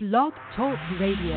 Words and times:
Blog 0.00 0.32
Talk 0.54 0.78
Radio. 1.00 1.34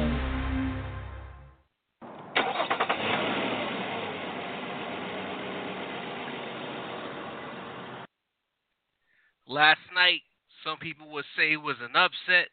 Last 9.47 9.79
night, 9.96 10.21
some 10.63 10.78
people 10.78 11.10
would 11.10 11.26
say 11.36 11.54
it 11.54 11.55
was 11.55 11.78
an 11.82 11.96
upset. 11.96 12.50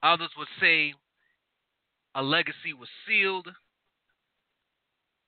Others 0.00 0.30
would 0.38 0.46
say 0.60 0.94
a 2.14 2.22
legacy 2.22 2.72
was 2.78 2.88
sealed. 3.08 3.48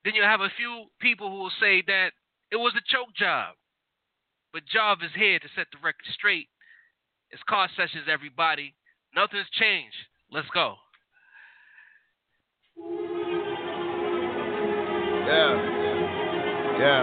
Then 0.05 0.15
you 0.15 0.23
have 0.23 0.41
a 0.41 0.53
few 0.57 0.85
people 1.01 1.29
who 1.29 1.39
will 1.39 1.53
say 1.61 1.83
that 1.89 2.11
it 2.53 2.57
was 2.57 2.73
a 2.77 2.87
choke 2.87 3.13
job. 3.17 3.57
But 4.53 4.63
Job 4.65 4.99
is 5.03 5.11
here 5.17 5.41
to 5.41 5.49
set 5.57 5.67
the 5.73 5.79
record 5.83 6.07
straight. 6.15 6.47
It's 7.33 7.43
car 7.49 7.69
sessions, 7.77 8.05
everybody. 8.09 8.77
Nothing's 9.19 9.51
changed. 9.51 9.97
Let's 10.31 10.47
go. 10.55 10.77
Yeah. 15.27 15.59
Yeah. 16.79 17.03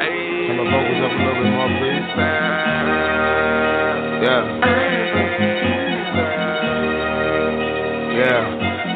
Hey. 0.00 0.46
Turn 0.48 0.56
the 0.58 0.64
vocals 0.66 1.00
up 1.06 1.12
a 1.12 1.22
little 1.22 1.38
bit 1.38 1.54
more, 1.54 1.70
please. 1.78 2.06
Yeah. 4.26 4.42
Yeah. 8.18 8.42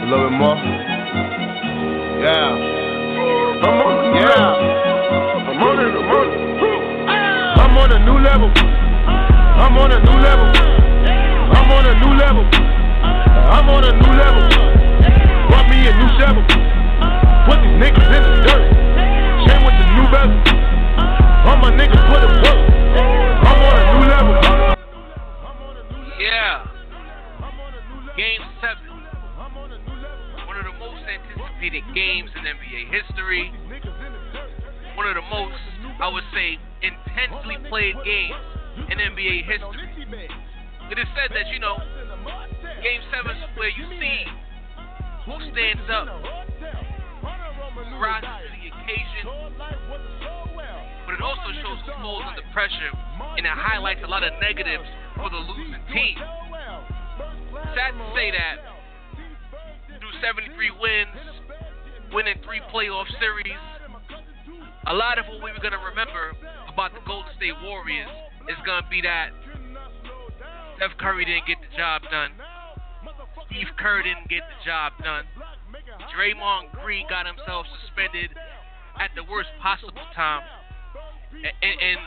A 0.03 0.07
little 0.11 0.27
bit 0.27 0.37
more. 0.37 0.59
Yeah. 2.19 2.51
I'm 3.63 3.79
on, 3.79 3.95
yeah. 4.17 4.59
I'm 5.47 5.63
on 5.63 5.79
it, 5.79 5.95
I'm 5.95 6.11
on 6.11 6.27
it. 6.27 6.41
I'm 7.61 7.77
on 7.79 7.93
a 7.93 7.99
new 8.05 8.19
level. 8.19 8.86
I'm 9.67 9.75
on 9.79 9.91
a 9.91 9.99
new 9.99 10.19
level. 10.23 10.47
I'm 11.51 11.71
on 11.75 11.87
a 11.91 11.95
new 11.99 12.15
level. 12.15 12.47
I'm 13.51 13.67
on 13.67 13.83
a 13.83 13.99
new 13.99 14.13
level. 14.15 14.47
Brought 15.51 15.67
me 15.67 15.83
a 15.83 15.91
new 15.91 16.07
shovel. 16.23 16.47
Put 17.51 17.59
these 17.67 17.75
niggas 17.75 18.11
in 18.15 18.23
the 18.23 18.47
dirt. 18.47 18.63
Chain 19.43 19.59
with 19.67 19.75
the 19.75 19.87
new 19.91 20.07
bezel. 20.07 20.39
All 21.51 21.59
my 21.59 21.75
niggas 21.75 21.99
put 21.99 22.23
it 22.23 22.31
work. 22.47 22.63
I'm 23.43 23.59
on 23.59 23.75
a 23.75 23.85
new 23.91 24.07
level. 24.07 24.35
Yeah. 26.23 26.63
Game 28.15 28.47
7. 28.63 28.71
One 30.47 30.57
of 30.63 30.65
the 30.71 30.79
most 30.79 31.03
anticipated 31.11 31.83
games 31.93 32.31
in 32.39 32.47
NBA 32.47 32.87
history. 32.95 33.51
One 34.95 35.09
of 35.09 35.17
the 35.19 35.27
most, 35.27 35.59
I 35.99 36.07
would 36.07 36.25
say, 36.33 36.55
intensely 36.87 37.59
played 37.69 37.97
games 38.05 38.56
in 38.91 38.99
NBA 38.99 39.45
history. 39.49 39.89
It 40.91 40.99
is 40.99 41.09
said 41.19 41.35
that, 41.35 41.49
you 41.51 41.59
know, 41.59 41.79
Game 42.83 43.03
7 43.11 43.27
is 43.27 43.51
where 43.57 43.73
you 43.73 43.87
see 43.99 44.23
who 45.27 45.35
stands 45.51 45.83
up, 45.91 46.07
rises 47.99 48.31
to 48.31 48.49
the 48.55 48.71
occasion, 48.71 49.25
but 51.05 51.15
it 51.15 51.23
also 51.23 51.51
shows 51.59 51.79
who 51.83 51.93
falls 51.99 52.23
under 52.29 52.47
pressure, 52.53 52.93
and 53.37 53.43
it 53.43 53.57
highlights 53.57 54.01
a 54.05 54.07
lot 54.07 54.23
of 54.23 54.33
negatives 54.41 54.87
for 55.17 55.31
the 55.31 55.43
losing 55.43 55.83
team. 55.91 56.19
Sad 57.75 57.99
to 57.99 58.07
say 58.15 58.31
that 58.31 58.63
through 59.99 60.15
73 60.23 60.71
wins, 60.79 61.19
winning 62.13 62.39
three 62.45 62.61
playoff 62.71 63.11
series, 63.19 63.59
a 64.87 64.95
lot 64.95 65.19
of 65.19 65.27
what 65.27 65.43
we 65.43 65.51
were 65.51 65.59
going 65.59 65.75
to 65.75 65.83
remember 65.83 66.31
about 66.71 66.95
the 66.95 67.03
Golden 67.07 67.35
State 67.35 67.59
Warriors 67.65 68.07
going 68.65 68.83
to 68.83 68.89
be 68.91 69.03
that 69.03 69.31
Steph 70.77 70.97
Curry 70.99 71.25
didn't 71.25 71.47
get 71.47 71.59
the 71.59 71.73
job 71.77 72.03
done. 72.11 72.33
Steve 73.49 73.73
Kerr 73.79 74.03
didn't 74.03 74.29
get 74.29 74.45
the 74.45 74.61
job 74.67 74.93
done. 75.01 75.25
Draymond 76.13 76.77
Green 76.85 77.09
got 77.09 77.25
himself 77.25 77.65
suspended 77.81 78.31
at 79.01 79.11
the 79.17 79.25
worst 79.25 79.49
possible 79.63 80.05
time. 80.13 80.45
And, 81.33 81.57
and, 81.65 81.77
and 81.81 81.99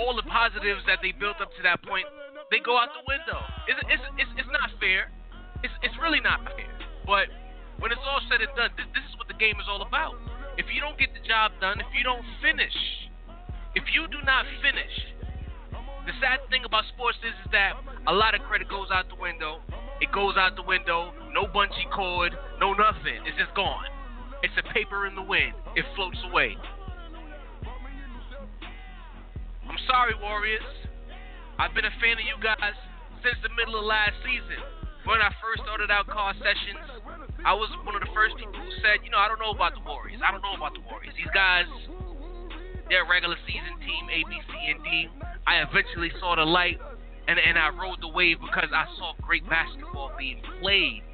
all 0.00 0.16
the 0.16 0.24
positives 0.24 0.80
that 0.88 1.04
they 1.04 1.12
built 1.12 1.40
up 1.44 1.52
to 1.56 1.62
that 1.68 1.84
point, 1.84 2.06
they 2.50 2.60
go 2.64 2.80
out 2.80 2.88
the 2.96 3.04
window. 3.04 3.40
It's, 3.68 3.80
it's, 3.92 4.04
it's, 4.16 4.32
it's 4.40 4.52
not 4.52 4.72
fair. 4.80 5.12
It's, 5.60 5.74
it's 5.84 5.96
really 6.00 6.24
not 6.24 6.44
fair. 6.48 6.72
But 7.04 7.28
when 7.76 7.92
it's 7.92 8.04
all 8.08 8.24
said 8.32 8.40
and 8.40 8.52
done, 8.56 8.72
this, 8.80 8.88
this 8.96 9.04
is 9.04 9.14
what 9.20 9.28
the 9.28 9.36
game 9.36 9.60
is 9.60 9.68
all 9.68 9.84
about. 9.84 10.16
If 10.56 10.72
you 10.72 10.80
don't 10.80 10.96
get 10.96 11.12
the 11.12 11.22
job 11.22 11.52
done, 11.60 11.80
if 11.84 11.90
you 11.92 12.02
don't 12.02 12.24
finish, 12.40 12.74
if 13.76 13.84
you 13.92 14.08
do 14.08 14.18
not 14.24 14.48
finish, 14.64 15.17
the 16.08 16.16
sad 16.24 16.40
thing 16.48 16.64
about 16.64 16.88
sports 16.88 17.20
is, 17.20 17.36
is 17.44 17.52
that 17.52 17.76
a 18.08 18.14
lot 18.16 18.32
of 18.32 18.40
credit 18.48 18.72
goes 18.72 18.88
out 18.88 19.12
the 19.12 19.20
window. 19.20 19.60
It 20.00 20.08
goes 20.08 20.40
out 20.40 20.56
the 20.56 20.64
window. 20.64 21.12
No 21.36 21.44
bungee 21.44 21.84
cord. 21.92 22.32
No 22.56 22.72
nothing. 22.72 23.20
It's 23.28 23.36
just 23.36 23.52
gone. 23.52 23.84
It's 24.40 24.56
a 24.56 24.64
paper 24.72 25.04
in 25.04 25.12
the 25.12 25.22
wind. 25.22 25.52
It 25.76 25.84
floats 25.92 26.16
away. 26.24 26.56
I'm 29.68 29.76
sorry, 29.84 30.16
Warriors. 30.16 30.64
I've 31.60 31.76
been 31.76 31.84
a 31.84 31.92
fan 32.00 32.16
of 32.16 32.24
you 32.24 32.40
guys 32.40 32.72
since 33.20 33.36
the 33.44 33.52
middle 33.52 33.76
of 33.76 33.84
last 33.84 34.16
season. 34.24 34.64
When 35.04 35.20
I 35.20 35.28
first 35.44 35.60
started 35.60 35.92
out 35.92 36.08
car 36.08 36.32
sessions, 36.40 36.88
I 37.44 37.52
was 37.52 37.68
one 37.84 37.92
of 37.92 38.00
the 38.00 38.12
first 38.16 38.40
people 38.40 38.56
who 38.56 38.72
said, 38.80 39.04
you 39.04 39.12
know, 39.12 39.20
I 39.20 39.28
don't 39.28 39.44
know 39.44 39.52
about 39.52 39.76
the 39.76 39.84
Warriors. 39.84 40.24
I 40.24 40.32
don't 40.32 40.40
know 40.40 40.56
about 40.56 40.72
the 40.72 40.80
Warriors. 40.88 41.12
These 41.20 41.32
guys, 41.36 41.68
they're 42.88 43.04
regular 43.04 43.36
season 43.46 43.76
team, 43.84 44.04
A, 44.08 44.24
B, 44.28 44.32
C, 44.48 44.52
and 44.72 44.80
D. 44.84 45.08
I 45.46 45.64
eventually 45.64 46.12
saw 46.20 46.36
the 46.36 46.44
light, 46.44 46.78
and, 47.28 47.38
and 47.38 47.58
I 47.58 47.68
rode 47.68 48.00
the 48.00 48.08
wave 48.08 48.38
because 48.40 48.72
I 48.72 48.84
saw 48.96 49.12
great 49.22 49.48
basketball 49.48 50.12
being 50.18 50.40
played. 50.60 51.04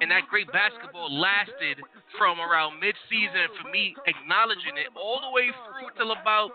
And 0.00 0.10
that 0.10 0.26
great 0.26 0.50
basketball 0.50 1.06
lasted 1.06 1.78
from 2.18 2.42
around 2.42 2.80
mid-season 2.82 3.54
for 3.62 3.70
me 3.70 3.94
acknowledging 4.06 4.74
it 4.74 4.90
all 4.98 5.22
the 5.22 5.30
way 5.30 5.54
through 5.54 5.94
till 5.94 6.10
about 6.10 6.50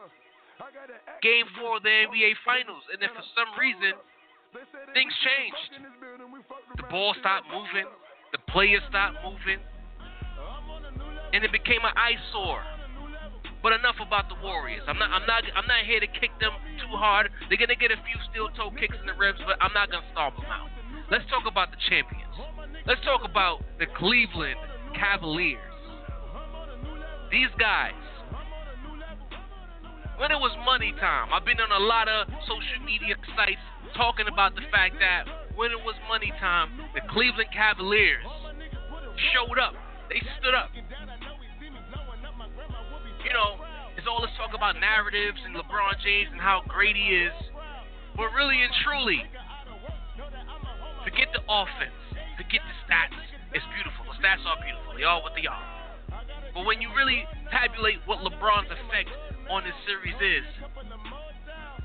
game 1.23 1.47
four 1.55 1.77
of 1.77 1.83
the 1.83 1.95
NBA 2.11 2.35
Finals. 2.43 2.83
And 2.91 2.99
then 2.99 3.07
for 3.15 3.23
some 3.35 3.47
reason, 3.55 3.95
things 4.91 5.13
changed. 5.23 5.87
The 6.75 6.87
ball 6.91 7.15
stopped 7.19 7.47
moving. 7.47 7.87
The 8.35 8.43
players 8.51 8.83
stopped 8.89 9.23
moving. 9.23 9.63
And 11.31 11.43
it 11.43 11.51
became 11.51 11.83
an 11.87 11.95
eyesore. 11.95 12.76
But 13.63 13.73
enough 13.73 13.97
about 13.99 14.29
the 14.29 14.37
Warriors. 14.43 14.83
I'm 14.87 14.97
not. 14.99 15.09
I'm 15.09 15.25
not. 15.25 15.43
I'm 15.55 15.67
not 15.67 15.83
here 15.85 15.99
to 15.99 16.07
kick 16.07 16.31
them 16.39 16.53
too 16.77 16.93
hard. 16.93 17.29
They're 17.49 17.57
gonna 17.57 17.75
get 17.75 17.91
a 17.91 17.99
few 18.05 18.17
steel 18.29 18.49
toe 18.53 18.69
kicks 18.77 18.95
in 18.99 19.05
the 19.05 19.17
ribs, 19.17 19.39
but 19.45 19.57
I'm 19.61 19.73
not 19.73 19.89
gonna 19.89 20.05
stomp 20.13 20.37
them 20.37 20.45
out. 20.45 20.69
Let's 21.09 21.25
talk 21.29 21.49
about 21.49 21.71
the 21.71 21.81
champions. 21.89 22.35
Let's 22.85 23.01
talk 23.01 23.25
about 23.25 23.65
the 23.79 23.87
Cleveland 23.97 24.59
Cavaliers. 24.93 25.59
These 27.31 27.51
guys. 27.59 27.97
When 30.17 30.31
it 30.31 30.39
was 30.41 30.49
money 30.65 30.93
time, 30.97 31.29
I've 31.29 31.45
been 31.45 31.61
on 31.61 31.69
a 31.69 31.83
lot 31.85 32.09
of 32.09 32.25
social 32.49 32.81
media 32.85 33.13
sites 33.37 33.61
talking 33.95 34.25
about 34.25 34.55
the 34.55 34.65
fact 34.73 34.97
that 34.97 35.53
when 35.53 35.69
it 35.69 35.77
was 35.85 35.93
money 36.09 36.33
time, 36.39 36.73
the 36.97 37.01
Cleveland 37.13 37.49
Cavaliers 37.53 38.25
showed 39.33 39.59
up. 39.61 39.73
They 40.09 40.21
stood 40.39 40.55
up 40.55 40.71
you 43.27 43.35
know, 43.35 43.59
it's 43.99 44.07
all 44.07 44.23
this 44.23 44.31
talk 44.39 44.55
about 44.55 44.79
narratives 44.79 45.43
and 45.43 45.51
LeBron 45.51 45.99
James 45.99 46.31
and 46.31 46.39
how 46.39 46.63
great 46.63 46.95
he 46.95 47.27
is. 47.27 47.35
But 48.15 48.31
really 48.31 48.63
and 48.63 48.71
truly, 48.87 49.19
forget 51.03 51.27
the 51.35 51.43
offense, 51.43 51.99
forget 52.39 52.63
the 52.63 52.75
stats. 52.87 53.19
It's 53.51 53.67
beautiful. 53.75 54.07
The 54.07 54.15
stats 54.23 54.47
are 54.47 54.55
beautiful. 54.63 54.95
They 54.95 55.03
are 55.03 55.19
what 55.19 55.35
they 55.35 55.43
are. 55.43 55.67
But 56.55 56.63
when 56.63 56.79
you 56.79 56.87
really 56.95 57.27
tabulate 57.51 57.99
what 58.07 58.23
LeBron's 58.23 58.71
effect 58.71 59.11
on 59.51 59.67
this 59.67 59.75
series 59.83 60.15
is, 60.23 60.47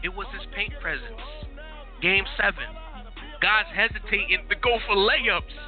it 0.06 0.14
was 0.14 0.30
his 0.30 0.46
paint 0.54 0.78
presence. 0.78 1.26
Game 1.98 2.24
seven. 2.38 2.70
Guys 3.42 3.66
hesitating 3.74 4.46
to 4.46 4.56
go 4.62 4.78
for 4.86 4.94
layups 4.94 5.58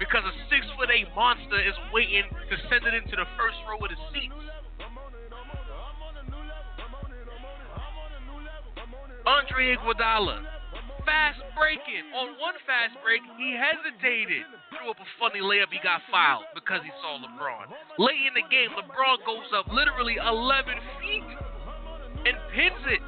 because 0.00 0.24
a 0.24 0.34
six 0.48 0.64
foot 0.74 0.88
eight 0.88 1.06
monster 1.12 1.60
is 1.60 1.76
waiting 1.92 2.24
to 2.32 2.54
send 2.72 2.88
it 2.88 2.96
into 2.96 3.12
the 3.12 3.28
first 3.36 3.60
row 3.68 3.76
of 3.76 3.92
the 3.92 4.00
seats. 4.10 4.32
Andre 9.42 9.74
Iguodala, 9.74 10.38
fast 11.02 11.42
breaking. 11.58 12.06
On 12.14 12.38
one 12.38 12.54
fast 12.62 12.94
break, 13.02 13.18
he 13.34 13.58
hesitated, 13.58 14.46
threw 14.70 14.86
up 14.86 15.02
a 15.02 15.08
funny 15.18 15.42
layup. 15.42 15.66
He 15.74 15.82
got 15.82 15.98
fouled 16.14 16.46
because 16.54 16.78
he 16.86 16.94
saw 17.02 17.18
LeBron. 17.18 17.74
Late 17.98 18.22
in 18.22 18.38
the 18.38 18.46
game, 18.46 18.70
LeBron 18.78 19.18
goes 19.26 19.50
up 19.50 19.66
literally 19.66 20.14
11 20.14 20.78
feet 21.02 21.26
and 22.22 22.38
pins 22.54 22.86
it. 22.86 23.02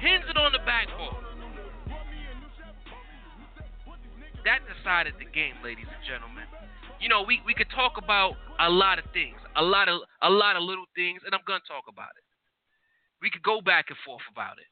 Pins 0.00 0.24
it 0.32 0.36
on 0.40 0.56
the 0.56 0.64
backboard. 0.64 1.20
That 4.48 4.64
decided 4.64 5.20
the 5.20 5.28
game, 5.28 5.60
ladies 5.60 5.92
and 5.92 6.02
gentlemen. 6.08 6.48
You 7.04 7.12
know, 7.12 7.20
we, 7.20 7.44
we 7.44 7.52
could 7.52 7.68
talk 7.76 8.00
about 8.00 8.32
a 8.56 8.70
lot 8.72 8.96
of 8.96 9.04
things, 9.12 9.36
a 9.60 9.62
lot 9.62 9.92
of 9.92 10.00
a 10.24 10.30
lot 10.30 10.56
of 10.56 10.64
little 10.64 10.88
things, 10.96 11.20
and 11.26 11.36
I'm 11.36 11.44
gonna 11.44 11.60
talk 11.68 11.84
about 11.84 12.16
it. 12.16 12.27
We 13.22 13.30
could 13.30 13.42
go 13.42 13.60
back 13.60 13.86
and 13.88 13.98
forth 14.04 14.22
about 14.30 14.58
it. 14.58 14.66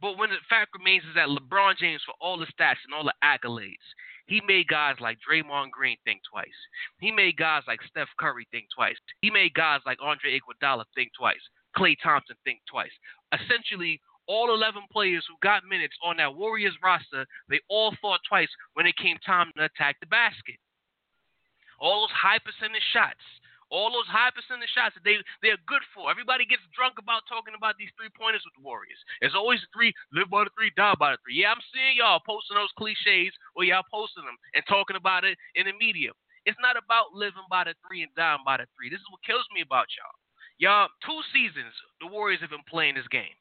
But 0.00 0.16
when 0.16 0.30
the 0.30 0.40
fact 0.48 0.72
remains 0.76 1.04
is 1.04 1.14
that 1.14 1.28
LeBron 1.28 1.76
James, 1.76 2.00
for 2.06 2.14
all 2.20 2.38
the 2.38 2.46
stats 2.46 2.80
and 2.84 2.94
all 2.94 3.04
the 3.04 3.12
accolades, 3.22 3.84
he 4.26 4.40
made 4.46 4.68
guys 4.68 4.96
like 5.00 5.18
Draymond 5.20 5.70
Green 5.72 5.96
think 6.04 6.20
twice. 6.30 6.56
He 7.00 7.10
made 7.10 7.36
guys 7.36 7.62
like 7.66 7.80
Steph 7.88 8.08
Curry 8.18 8.46
think 8.50 8.66
twice. 8.74 8.96
He 9.20 9.30
made 9.30 9.52
guys 9.54 9.80
like 9.84 9.98
Andre 10.00 10.38
Iguodala 10.38 10.84
think 10.94 11.10
twice. 11.18 11.42
Klay 11.76 11.96
Thompson 12.02 12.36
think 12.44 12.60
twice. 12.70 12.92
Essentially, 13.34 14.00
all 14.26 14.54
11 14.54 14.82
players 14.92 15.24
who 15.28 15.34
got 15.42 15.64
minutes 15.68 15.96
on 16.02 16.16
that 16.18 16.34
Warriors 16.34 16.76
roster, 16.82 17.26
they 17.48 17.60
all 17.68 17.92
thought 18.00 18.20
twice 18.28 18.48
when 18.74 18.86
it 18.86 18.96
came 18.96 19.18
time 19.26 19.50
to 19.56 19.64
attack 19.64 19.96
the 20.00 20.06
basket. 20.06 20.56
All 21.80 22.02
those 22.02 22.14
high 22.14 22.38
percentage 22.38 22.86
shots, 22.92 23.24
all 23.70 23.94
those 23.94 24.10
high 24.10 24.34
percentage 24.34 24.70
shots 24.74 24.98
that 24.98 25.06
they 25.06 25.22
they're 25.42 25.60
good 25.70 25.82
for. 25.94 26.10
Everybody 26.10 26.44
gets 26.44 26.62
drunk 26.74 26.98
about 26.98 27.24
talking 27.30 27.54
about 27.54 27.78
these 27.78 27.90
three 27.94 28.10
pointers 28.12 28.42
with 28.42 28.54
the 28.58 28.66
Warriors. 28.66 28.98
There's 29.22 29.38
always 29.38 29.62
three, 29.70 29.94
live 30.10 30.28
by 30.28 30.44
the 30.44 30.52
three, 30.58 30.74
die 30.74 30.98
by 30.98 31.14
the 31.14 31.20
three. 31.22 31.38
Yeah, 31.38 31.54
I'm 31.54 31.64
seeing 31.70 31.98
y'all 32.02 32.22
posting 32.22 32.58
those 32.58 32.74
cliches 32.74 33.32
or 33.54 33.62
y'all 33.62 33.86
posting 33.88 34.26
them 34.26 34.36
and 34.58 34.66
talking 34.66 34.98
about 34.98 35.24
it 35.24 35.38
in 35.54 35.70
the 35.70 35.74
media. 35.78 36.10
It's 36.44 36.58
not 36.58 36.74
about 36.74 37.14
living 37.14 37.46
by 37.48 37.64
the 37.64 37.78
three 37.86 38.02
and 38.02 38.12
dying 38.18 38.42
by 38.44 38.58
the 38.58 38.66
three. 38.74 38.90
This 38.90 39.00
is 39.00 39.10
what 39.12 39.22
kills 39.22 39.46
me 39.54 39.62
about 39.62 39.86
y'all. 39.94 40.18
Y'all, 40.60 40.92
two 41.06 41.20
seasons 41.32 41.72
the 42.02 42.10
Warriors 42.10 42.42
have 42.42 42.52
been 42.52 42.66
playing 42.68 42.98
this 42.98 43.08
game. 43.08 43.32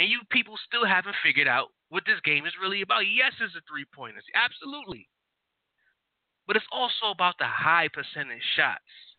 And 0.00 0.08
you 0.08 0.24
people 0.30 0.56
still 0.64 0.86
haven't 0.86 1.16
figured 1.22 1.48
out 1.48 1.68
what 1.92 2.04
this 2.06 2.20
game 2.24 2.46
is 2.46 2.56
really 2.56 2.80
about. 2.80 3.04
Yes, 3.04 3.36
it's 3.40 3.52
a 3.52 3.60
three 3.68 3.84
pointers. 3.92 4.24
Absolutely. 4.32 5.08
But 6.46 6.56
it's 6.56 6.72
also 6.72 7.12
about 7.12 7.36
the 7.38 7.46
high 7.46 7.88
percentage 7.92 8.42
shots. 8.56 9.09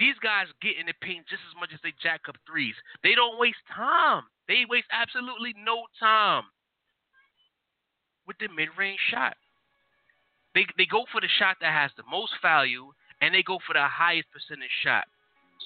These 0.00 0.16
guys 0.24 0.48
get 0.64 0.80
in 0.80 0.88
the 0.88 0.96
paint 1.04 1.28
just 1.28 1.44
as 1.44 1.54
much 1.60 1.76
as 1.76 1.80
they 1.84 1.92
jack 2.00 2.24
up 2.24 2.40
threes. 2.48 2.72
They 3.04 3.12
don't 3.12 3.36
waste 3.36 3.60
time. 3.68 4.24
They 4.48 4.64
waste 4.64 4.88
absolutely 4.88 5.52
no 5.60 5.84
time 6.00 6.48
with 8.24 8.40
the 8.40 8.48
mid 8.48 8.72
range 8.80 8.98
shot. 9.12 9.36
They, 10.56 10.64
they 10.80 10.88
go 10.88 11.04
for 11.12 11.20
the 11.20 11.28
shot 11.36 11.60
that 11.60 11.76
has 11.76 11.92
the 12.00 12.08
most 12.08 12.32
value 12.40 12.88
and 13.20 13.36
they 13.36 13.44
go 13.44 13.60
for 13.68 13.76
the 13.76 13.84
highest 13.84 14.32
percentage 14.32 14.72
shot. 14.80 15.04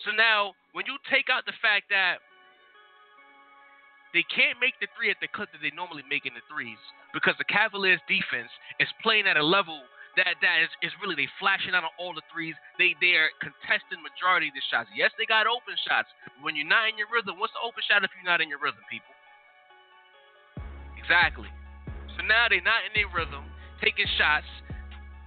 So 0.02 0.10
now, 0.10 0.58
when 0.74 0.84
you 0.90 0.98
take 1.06 1.30
out 1.30 1.46
the 1.46 1.54
fact 1.62 1.86
that 1.94 2.18
they 4.12 4.26
can't 4.34 4.58
make 4.58 4.74
the 4.82 4.90
three 4.98 5.14
at 5.14 5.22
the 5.22 5.30
clip 5.30 5.54
that 5.54 5.62
they 5.62 5.70
normally 5.70 6.02
make 6.10 6.26
in 6.26 6.34
the 6.34 6.44
threes 6.50 6.82
because 7.14 7.38
the 7.38 7.46
Cavaliers 7.46 8.02
defense 8.10 8.50
is 8.82 8.90
playing 8.98 9.30
at 9.30 9.38
a 9.38 9.46
level 9.46 9.78
that 10.16 10.38
that 10.40 10.58
is, 10.62 10.70
is 10.82 10.92
really 11.02 11.18
they 11.18 11.28
flashing 11.42 11.74
out 11.74 11.82
on 11.82 11.94
all 11.98 12.14
the 12.14 12.24
threes. 12.30 12.54
They 12.78 12.94
they 13.02 13.18
are 13.18 13.30
contesting 13.42 14.02
majority 14.02 14.50
of 14.50 14.56
the 14.56 14.64
shots. 14.70 14.90
Yes, 14.94 15.10
they 15.18 15.26
got 15.26 15.46
open 15.46 15.74
shots. 15.86 16.10
When 16.42 16.54
you're 16.54 16.68
not 16.68 16.90
in 16.90 16.98
your 16.98 17.10
rhythm, 17.10 17.38
what's 17.38 17.54
the 17.54 17.62
open 17.62 17.82
shot 17.86 18.02
if 18.06 18.10
you're 18.14 18.26
not 18.26 18.38
in 18.38 18.48
your 18.48 18.62
rhythm, 18.62 18.82
people? 18.86 19.12
Exactly. 20.98 21.50
So 22.16 22.22
now 22.24 22.46
they're 22.48 22.64
not 22.64 22.86
in 22.86 22.94
their 22.94 23.10
rhythm, 23.10 23.44
taking 23.82 24.06
shots 24.16 24.48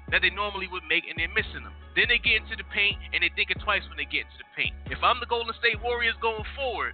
that 0.09 0.23
they 0.23 0.31
normally 0.31 0.71
would 0.71 0.87
make, 0.87 1.03
and 1.05 1.19
they're 1.19 1.31
missing 1.35 1.67
them. 1.67 1.75
Then 1.93 2.07
they 2.07 2.21
get 2.21 2.45
into 2.45 2.55
the 2.55 2.67
paint 2.71 2.95
and 3.11 3.25
they 3.25 3.31
think 3.33 3.49
it 3.49 3.57
twice 3.59 3.81
when 3.89 3.97
they 3.97 4.05
get 4.05 4.29
into 4.29 4.39
the 4.39 4.49
paint. 4.53 4.73
If 4.93 5.01
I'm 5.01 5.19
the 5.19 5.25
Golden 5.27 5.51
State 5.57 5.81
Warriors 5.81 6.15
going 6.21 6.45
forward, 6.53 6.93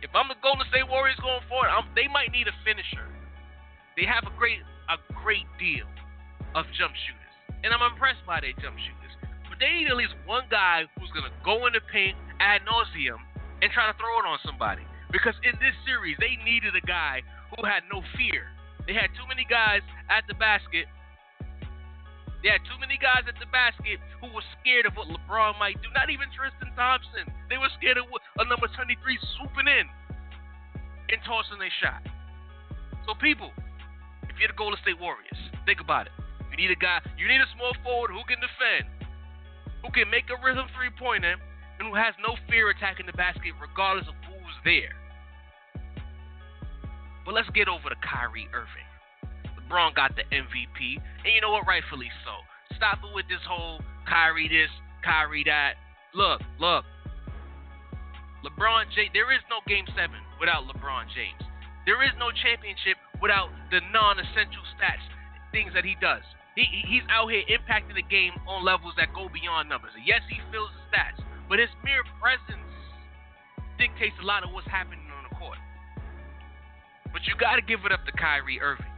if 0.00 0.14
I'm 0.14 0.30
the 0.30 0.38
Golden 0.38 0.62
State 0.70 0.86
Warriors 0.86 1.18
going 1.18 1.42
forward, 1.50 1.74
I'm, 1.74 1.90
they 1.98 2.06
might 2.06 2.30
need 2.30 2.46
a 2.46 2.54
finisher. 2.62 3.10
They 3.98 4.06
have 4.06 4.24
a 4.30 4.34
great 4.38 4.62
a 4.88 4.96
great 5.20 5.44
deal 5.60 5.84
of 6.58 6.66
jump 6.74 6.90
shooters. 7.06 7.34
And 7.62 7.70
I'm 7.70 7.82
impressed 7.86 8.22
by 8.26 8.42
their 8.42 8.54
jump 8.58 8.74
shooters. 8.78 9.14
But 9.46 9.62
they 9.62 9.70
need 9.70 9.86
at 9.90 9.98
least 9.98 10.18
one 10.26 10.46
guy 10.50 10.90
who's 10.98 11.10
going 11.14 11.26
to 11.26 11.34
go 11.46 11.66
in 11.70 11.72
the 11.74 11.82
paint 11.86 12.18
ad 12.42 12.66
nauseum 12.66 13.22
and 13.62 13.70
try 13.70 13.86
to 13.86 13.94
throw 13.94 14.18
it 14.22 14.26
on 14.26 14.38
somebody. 14.42 14.82
Because 15.14 15.38
in 15.46 15.54
this 15.62 15.74
series, 15.86 16.18
they 16.18 16.34
needed 16.42 16.74
a 16.74 16.84
guy 16.84 17.22
who 17.54 17.62
had 17.64 17.86
no 17.86 18.02
fear. 18.18 18.50
They 18.86 18.92
had 18.92 19.14
too 19.14 19.24
many 19.30 19.46
guys 19.46 19.86
at 20.10 20.26
the 20.26 20.34
basket. 20.34 20.90
They 22.42 22.50
had 22.54 22.62
too 22.66 22.78
many 22.78 22.98
guys 23.02 23.26
at 23.26 23.34
the 23.42 23.50
basket 23.50 23.98
who 24.22 24.30
were 24.30 24.46
scared 24.60 24.86
of 24.86 24.94
what 24.94 25.10
LeBron 25.10 25.58
might 25.58 25.78
do. 25.82 25.90
Not 25.94 26.10
even 26.10 26.30
Tristan 26.30 26.70
Thompson. 26.78 27.26
They 27.50 27.58
were 27.58 27.70
scared 27.78 27.98
of 27.98 28.06
a 28.06 28.44
number 28.46 28.70
23 28.70 28.94
swooping 29.34 29.66
in 29.66 29.86
and 31.10 31.18
tossing 31.26 31.58
a 31.58 31.72
shot. 31.82 32.04
So, 33.08 33.16
people, 33.18 33.50
if 34.28 34.38
you're 34.38 34.52
the 34.52 34.58
Golden 34.60 34.78
State 34.84 35.00
Warriors, 35.00 35.40
think 35.66 35.80
about 35.80 36.06
it 36.06 36.14
need 36.58 36.74
a 36.74 36.76
guy, 36.76 36.98
you 37.14 37.30
need 37.30 37.38
a 37.40 37.46
small 37.54 37.70
forward 37.86 38.10
who 38.10 38.26
can 38.26 38.42
defend, 38.42 38.90
who 39.86 39.94
can 39.94 40.10
make 40.10 40.26
a 40.26 40.36
rhythm 40.42 40.66
three 40.74 40.90
pointer, 40.98 41.38
and 41.78 41.86
who 41.86 41.94
has 41.94 42.12
no 42.18 42.34
fear 42.50 42.68
attacking 42.74 43.06
the 43.06 43.14
basket 43.14 43.54
regardless 43.62 44.10
of 44.10 44.18
who's 44.26 44.58
there. 44.66 44.98
But 47.22 47.38
let's 47.38 47.48
get 47.54 47.70
over 47.70 47.86
to 47.86 47.98
Kyrie 48.02 48.50
Irving. 48.50 48.88
LeBron 49.54 49.94
got 49.94 50.18
the 50.18 50.26
MVP, 50.34 50.98
and 50.98 51.30
you 51.30 51.40
know 51.40 51.54
what? 51.54 51.66
Rightfully 51.68 52.10
so. 52.26 52.34
Stop 52.74 52.98
it 53.06 53.14
with 53.14 53.30
this 53.30 53.42
whole 53.46 53.78
Kyrie 54.08 54.48
this, 54.48 54.72
Kyrie 55.04 55.44
that. 55.46 55.78
Look, 56.14 56.42
look. 56.58 56.84
LeBron 58.42 58.90
James, 58.94 59.10
there 59.14 59.30
is 59.30 59.42
no 59.50 59.60
game 59.66 59.86
seven 59.94 60.18
without 60.40 60.66
LeBron 60.66 61.06
James. 61.14 61.42
There 61.86 62.02
is 62.02 62.10
no 62.18 62.30
championship 62.32 62.96
without 63.20 63.50
the 63.70 63.80
non 63.92 64.18
essential 64.18 64.64
stats, 64.74 65.04
things 65.52 65.70
that 65.74 65.84
he 65.84 65.96
does. 66.00 66.24
He, 66.58 66.66
he's 66.90 67.06
out 67.06 67.30
here 67.30 67.46
impacting 67.46 67.94
the 67.94 68.02
game 68.02 68.34
on 68.50 68.66
levels 68.66 68.90
that 68.98 69.14
go 69.14 69.30
beyond 69.30 69.70
numbers. 69.70 69.94
Yes, 70.02 70.26
he 70.26 70.42
fills 70.50 70.74
the 70.74 70.82
stats, 70.90 71.22
but 71.46 71.62
his 71.62 71.70
mere 71.86 72.02
presence 72.18 72.66
dictates 73.78 74.18
a 74.18 74.26
lot 74.26 74.42
of 74.42 74.50
what's 74.50 74.66
happening 74.66 75.06
on 75.14 75.22
the 75.30 75.34
court. 75.38 75.62
But 77.14 77.22
you 77.30 77.38
got 77.38 77.62
to 77.62 77.62
give 77.62 77.86
it 77.86 77.94
up 77.94 78.02
to 78.10 78.12
Kyrie 78.18 78.58
Irving. 78.58 78.90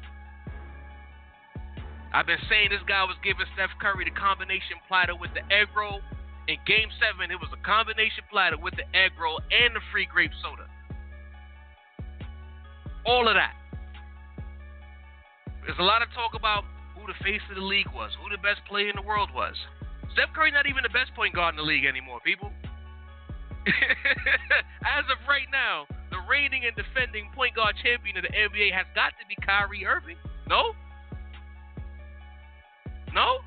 I've 2.16 2.24
been 2.24 2.40
saying 2.48 2.72
this 2.72 2.80
guy 2.88 3.04
was 3.04 3.20
giving 3.20 3.44
Steph 3.52 3.76
Curry 3.76 4.08
the 4.08 4.16
combination 4.16 4.80
platter 4.88 5.12
with 5.14 5.30
the 5.36 5.44
egg 5.52 5.68
roll. 5.76 6.00
In 6.48 6.56
Game 6.64 6.88
7, 6.96 7.28
it 7.28 7.36
was 7.36 7.52
a 7.52 7.60
combination 7.60 8.24
platter 8.32 8.56
with 8.56 8.72
the 8.80 8.88
egg 8.96 9.12
roll 9.20 9.36
and 9.52 9.76
the 9.76 9.84
free 9.92 10.08
grape 10.08 10.32
soda. 10.40 10.64
All 13.04 13.28
of 13.28 13.36
that. 13.36 13.52
There's 15.68 15.78
a 15.78 15.84
lot 15.84 16.00
of 16.00 16.08
talk 16.16 16.32
about 16.32 16.64
who 17.00 17.08
the 17.08 17.18
face 17.24 17.40
of 17.48 17.56
the 17.56 17.64
league 17.64 17.88
was, 17.94 18.12
who 18.20 18.28
the 18.28 18.40
best 18.42 18.60
player 18.68 18.88
in 18.88 18.96
the 18.96 19.02
world 19.02 19.30
was. 19.32 19.56
Steph 20.12 20.32
Curry 20.34 20.50
not 20.52 20.68
even 20.68 20.82
the 20.82 20.92
best 20.92 21.14
point 21.16 21.34
guard 21.34 21.54
in 21.54 21.56
the 21.56 21.64
league 21.64 21.84
anymore, 21.84 22.20
people. 22.20 22.52
As 24.84 25.04
of 25.08 25.20
right 25.28 25.48
now, 25.52 25.86
the 26.10 26.20
reigning 26.28 26.64
and 26.66 26.74
defending 26.76 27.30
point 27.34 27.54
guard 27.56 27.76
champion 27.80 28.16
of 28.16 28.24
the 28.24 28.32
NBA 28.32 28.72
has 28.72 28.86
got 28.94 29.16
to 29.16 29.24
be 29.28 29.36
Kyrie 29.40 29.86
Irving. 29.86 30.16
No? 30.48 30.74
No? 33.14 33.40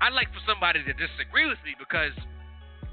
I'd 0.00 0.12
like 0.12 0.28
for 0.34 0.42
somebody 0.46 0.82
to 0.84 0.92
disagree 0.94 1.46
with 1.46 1.62
me 1.64 1.74
because 1.78 2.12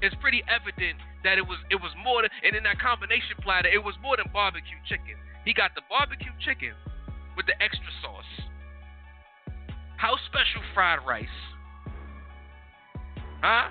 it's 0.00 0.14
pretty 0.22 0.42
evident 0.48 0.96
that 1.26 1.36
it 1.36 1.44
was 1.44 1.58
it 1.68 1.76
was 1.76 1.92
more 2.00 2.22
than 2.22 2.30
and 2.46 2.56
in 2.56 2.62
that 2.64 2.80
combination 2.80 3.36
platter 3.42 3.68
it 3.68 3.82
was 3.82 3.92
more 4.00 4.16
than 4.16 4.30
barbecue 4.32 4.78
chicken. 4.88 5.18
He 5.44 5.52
got 5.52 5.74
the 5.74 5.82
barbecue 5.90 6.32
chicken 6.40 6.72
with 7.36 7.44
the 7.50 7.56
extra 7.60 7.90
sauce 8.00 8.48
house 10.00 10.20
special 10.32 10.64
fried 10.72 11.04
rice, 11.04 11.36
huh? 13.44 13.68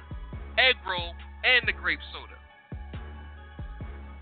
Egg 0.61 0.77
roll, 0.85 1.17
and 1.41 1.65
the 1.65 1.73
grape 1.73 1.97
soda. 2.13 2.37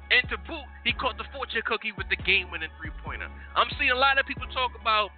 And 0.08 0.24
to 0.32 0.40
boot, 0.48 0.64
he 0.88 0.96
caught 0.96 1.20
the 1.20 1.28
fortune 1.36 1.60
cookie 1.68 1.92
with 1.92 2.08
the 2.08 2.16
game 2.16 2.48
winning 2.48 2.72
three 2.80 2.96
pointer. 3.04 3.28
I'm 3.60 3.68
seeing 3.76 3.92
a 3.92 4.00
lot 4.00 4.16
of 4.16 4.26
people 4.26 4.48
talk 4.56 4.72
about 4.80 5.12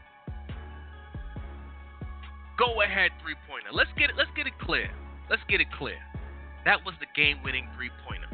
go 2.57 2.81
ahead 2.81 3.13
three 3.21 3.37
pointer. 3.45 3.69
Let's 3.69 3.93
get 3.93 4.09
it 4.09 4.17
let's 4.17 4.33
get 4.33 4.49
it 4.49 4.57
clear. 4.57 4.89
Let's 5.29 5.45
get 5.45 5.61
it 5.61 5.69
clear. 5.77 6.01
That 6.65 6.81
was 6.81 6.97
the 6.97 7.09
game 7.13 7.37
winning 7.45 7.69
three 7.77 7.93
pointer. 8.01 8.33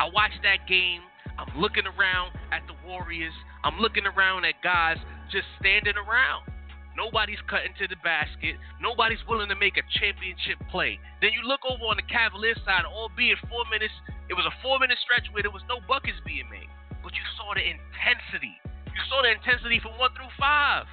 I 0.00 0.08
watched 0.08 0.40
that 0.48 0.64
game. 0.64 1.04
I'm 1.36 1.60
looking 1.60 1.84
around 1.84 2.32
at 2.56 2.64
the 2.64 2.74
Warriors. 2.88 3.36
I'm 3.68 3.76
looking 3.84 4.08
around 4.08 4.48
at 4.48 4.56
guys 4.64 4.96
just 5.28 5.44
standing 5.60 6.00
around. 6.00 6.53
Nobody's 6.94 7.42
cutting 7.50 7.74
to 7.82 7.86
the 7.90 7.98
basket. 8.06 8.54
Nobody's 8.78 9.22
willing 9.26 9.50
to 9.50 9.58
make 9.58 9.74
a 9.74 9.84
championship 9.98 10.62
play. 10.70 11.02
Then 11.18 11.34
you 11.34 11.42
look 11.42 11.66
over 11.66 11.90
on 11.90 11.98
the 11.98 12.06
Cavaliers 12.06 12.58
side, 12.62 12.86
albeit 12.86 13.38
four 13.50 13.66
minutes, 13.66 13.94
it 14.30 14.34
was 14.34 14.46
a 14.46 14.54
four 14.62 14.78
minute 14.78 14.98
stretch 15.02 15.26
where 15.34 15.42
there 15.42 15.54
was 15.54 15.66
no 15.66 15.82
buckets 15.90 16.22
being 16.22 16.46
made. 16.46 16.70
But 17.02 17.18
you 17.18 17.24
saw 17.34 17.52
the 17.52 17.66
intensity. 17.66 18.54
You 18.94 19.02
saw 19.10 19.26
the 19.26 19.34
intensity 19.34 19.82
from 19.82 19.98
one 19.98 20.14
through 20.14 20.30
five. 20.38 20.86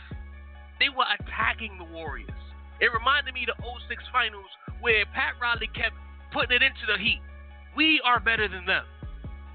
They 0.82 0.90
were 0.90 1.06
attacking 1.06 1.78
the 1.78 1.86
Warriors. 1.86 2.34
It 2.82 2.90
reminded 2.90 3.38
me 3.38 3.46
of 3.46 3.54
the 3.54 3.62
06 3.62 4.02
finals 4.10 4.50
where 4.82 5.06
Pat 5.14 5.38
Riley 5.38 5.70
kept 5.70 5.94
putting 6.34 6.58
it 6.58 6.66
into 6.66 6.90
the 6.90 6.98
Heat. 6.98 7.22
We 7.78 8.02
are 8.02 8.18
better 8.18 8.50
than 8.50 8.66
them. 8.66 8.90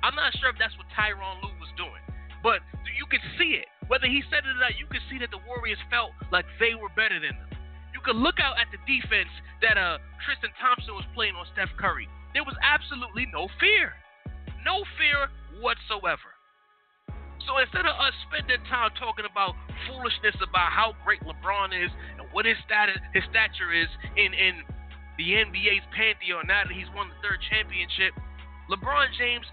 I'm 0.07 0.15
not 0.15 0.31
sure 0.39 0.55
if 0.55 0.57
that's 0.63 0.79
what 0.79 0.87
Tyronn 0.95 1.43
Lue 1.43 1.51
was 1.59 1.75
doing, 1.75 1.99
but 2.47 2.63
you 2.95 3.03
could 3.11 3.27
see 3.35 3.59
it. 3.59 3.67
Whether 3.91 4.07
he 4.07 4.23
said 4.31 4.47
it 4.47 4.55
or 4.55 4.63
not, 4.63 4.79
you 4.79 4.87
could 4.87 5.03
see 5.11 5.19
that 5.19 5.35
the 5.35 5.43
Warriors 5.51 5.83
felt 5.91 6.15
like 6.31 6.47
they 6.63 6.79
were 6.79 6.95
better 6.95 7.19
than 7.19 7.35
them. 7.35 7.51
You 7.91 7.99
could 8.07 8.15
look 8.15 8.39
out 8.39 8.55
at 8.63 8.71
the 8.71 8.79
defense 8.87 9.35
that 9.67 9.75
uh, 9.75 9.99
Tristan 10.23 10.55
Thompson 10.63 10.95
was 10.95 11.03
playing 11.11 11.35
on 11.35 11.43
Steph 11.51 11.75
Curry. 11.75 12.07
There 12.39 12.47
was 12.47 12.55
absolutely 12.63 13.27
no 13.35 13.51
fear. 13.59 13.99
No 14.63 14.87
fear 14.95 15.27
whatsoever. 15.59 16.31
So 17.43 17.59
instead 17.59 17.83
of 17.83 17.99
us 17.99 18.15
spending 18.31 18.63
time 18.71 18.95
talking 18.95 19.27
about 19.27 19.59
foolishness 19.91 20.39
about 20.39 20.71
how 20.71 20.95
great 21.03 21.27
LeBron 21.27 21.75
is 21.75 21.91
and 22.15 22.31
what 22.31 22.47
his 22.47 22.59
status, 22.63 23.03
his 23.11 23.27
stature 23.27 23.75
is 23.75 23.91
in 24.15 24.31
in 24.31 24.63
the 25.19 25.35
NBA's 25.43 25.87
pantheon 25.91 26.47
now 26.47 26.63
that 26.63 26.75
he's 26.75 26.91
won 26.95 27.11
the 27.11 27.19
third 27.27 27.43
championship, 27.51 28.15
LeBron 28.71 29.11
James 29.19 29.47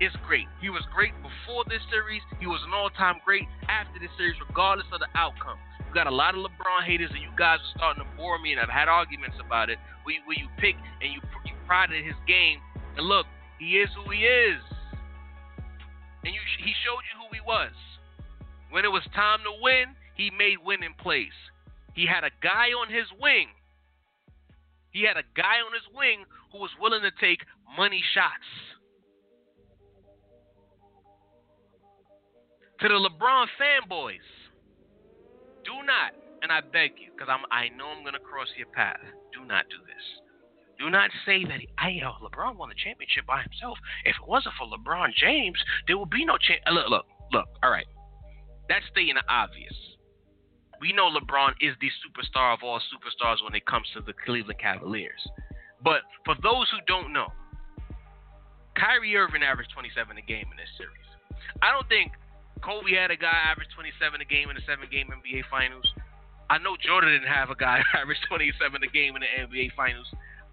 is 0.00 0.12
great. 0.26 0.46
He 0.60 0.70
was 0.70 0.82
great 0.94 1.12
before 1.22 1.64
this 1.66 1.82
series. 1.90 2.22
He 2.38 2.46
was 2.46 2.62
an 2.66 2.72
all-time 2.72 3.18
great 3.24 3.46
after 3.68 3.98
this 3.98 4.10
series, 4.16 4.36
regardless 4.46 4.86
of 4.92 5.00
the 5.00 5.10
outcome. 5.18 5.58
You 5.86 5.94
got 5.94 6.06
a 6.06 6.14
lot 6.14 6.34
of 6.34 6.44
LeBron 6.44 6.84
haters, 6.84 7.10
and 7.10 7.22
you 7.22 7.32
guys 7.36 7.58
are 7.58 7.72
starting 7.74 8.04
to 8.04 8.08
bore 8.16 8.38
me, 8.38 8.52
and 8.52 8.60
I've 8.60 8.70
had 8.70 8.88
arguments 8.88 9.36
about 9.40 9.70
it. 9.70 9.78
Where 10.04 10.14
you, 10.14 10.22
where 10.24 10.38
you 10.38 10.46
pick 10.58 10.76
and 11.02 11.12
you, 11.12 11.20
you 11.44 11.54
pride 11.66 11.90
in 11.90 12.04
his 12.04 12.18
game, 12.26 12.60
and 12.96 13.06
look, 13.06 13.26
he 13.58 13.80
is 13.80 13.88
who 13.96 14.10
he 14.10 14.22
is, 14.22 14.60
and 16.24 16.34
you, 16.34 16.40
he 16.62 16.72
showed 16.84 17.02
you 17.08 17.14
who 17.18 17.28
he 17.34 17.40
was. 17.40 17.72
When 18.70 18.84
it 18.84 18.92
was 18.92 19.02
time 19.14 19.40
to 19.44 19.52
win, 19.62 19.96
he 20.14 20.30
made 20.30 20.58
winning 20.62 20.94
plays. 21.00 21.34
He 21.94 22.06
had 22.06 22.22
a 22.22 22.30
guy 22.42 22.70
on 22.76 22.92
his 22.92 23.06
wing. 23.20 23.48
He 24.90 25.02
had 25.02 25.16
a 25.16 25.24
guy 25.34 25.64
on 25.64 25.72
his 25.72 25.88
wing 25.94 26.24
who 26.52 26.58
was 26.58 26.70
willing 26.80 27.02
to 27.02 27.12
take 27.20 27.40
money 27.76 28.02
shots. 28.14 28.44
To 32.80 32.86
the 32.86 32.94
LeBron 32.94 33.46
fanboys, 33.58 34.22
do 35.64 35.74
not, 35.82 36.14
and 36.42 36.52
I 36.52 36.60
beg 36.60 36.92
you, 37.02 37.10
because 37.10 37.26
I'm 37.26 37.42
I 37.50 37.74
know 37.74 37.90
I'm 37.90 38.04
gonna 38.04 38.22
cross 38.22 38.46
your 38.56 38.68
path. 38.70 39.02
Do 39.34 39.44
not 39.44 39.66
do 39.68 39.82
this. 39.82 40.04
Do 40.78 40.88
not 40.88 41.10
say 41.26 41.42
that 41.44 41.58
he, 41.58 41.68
I, 41.76 41.98
uh, 42.06 42.22
LeBron 42.22 42.54
won 42.54 42.68
the 42.68 42.78
championship 42.78 43.26
by 43.26 43.42
himself. 43.42 43.78
If 44.04 44.14
it 44.14 44.28
wasn't 44.28 44.54
for 44.54 44.70
LeBron 44.70 45.10
James, 45.18 45.58
there 45.88 45.98
would 45.98 46.10
be 46.10 46.24
no 46.24 46.38
champ. 46.38 46.60
Look, 46.70 46.86
look, 46.88 47.06
look. 47.32 47.48
All 47.64 47.70
right, 47.70 47.86
that's 48.68 48.86
stating 48.92 49.16
the 49.16 49.26
obvious. 49.26 49.74
We 50.80 50.92
know 50.92 51.10
LeBron 51.10 51.58
is 51.60 51.74
the 51.82 51.90
superstar 52.06 52.54
of 52.54 52.62
all 52.62 52.78
superstars 52.78 53.42
when 53.42 53.56
it 53.56 53.66
comes 53.66 53.88
to 53.94 54.00
the 54.02 54.14
Cleveland 54.24 54.60
Cavaliers. 54.60 55.26
But 55.82 56.06
for 56.24 56.36
those 56.42 56.70
who 56.70 56.78
don't 56.86 57.12
know, 57.12 57.26
Kyrie 58.78 59.16
Irving 59.16 59.42
averaged 59.42 59.72
27 59.74 60.16
a 60.16 60.22
game 60.22 60.46
in 60.46 60.56
this 60.56 60.70
series. 60.78 61.10
I 61.60 61.72
don't 61.72 61.88
think 61.88 62.12
Kobe 62.62 62.94
had 62.94 63.10
a 63.10 63.16
guy 63.16 63.34
average 63.50 63.68
27 63.74 64.20
a 64.20 64.24
game 64.24 64.50
in 64.50 64.56
the 64.56 64.64
seven 64.66 64.88
game 64.90 65.08
NBA 65.08 65.46
Finals. 65.50 65.86
I 66.50 66.58
know 66.58 66.76
Jordan 66.80 67.12
didn't 67.12 67.28
have 67.28 67.50
a 67.50 67.58
guy 67.58 67.82
average 67.94 68.20
27 68.28 68.82
a 68.82 68.86
game 68.88 69.16
in 69.16 69.22
the 69.22 69.30
NBA 69.36 69.74
Finals. 69.76 70.06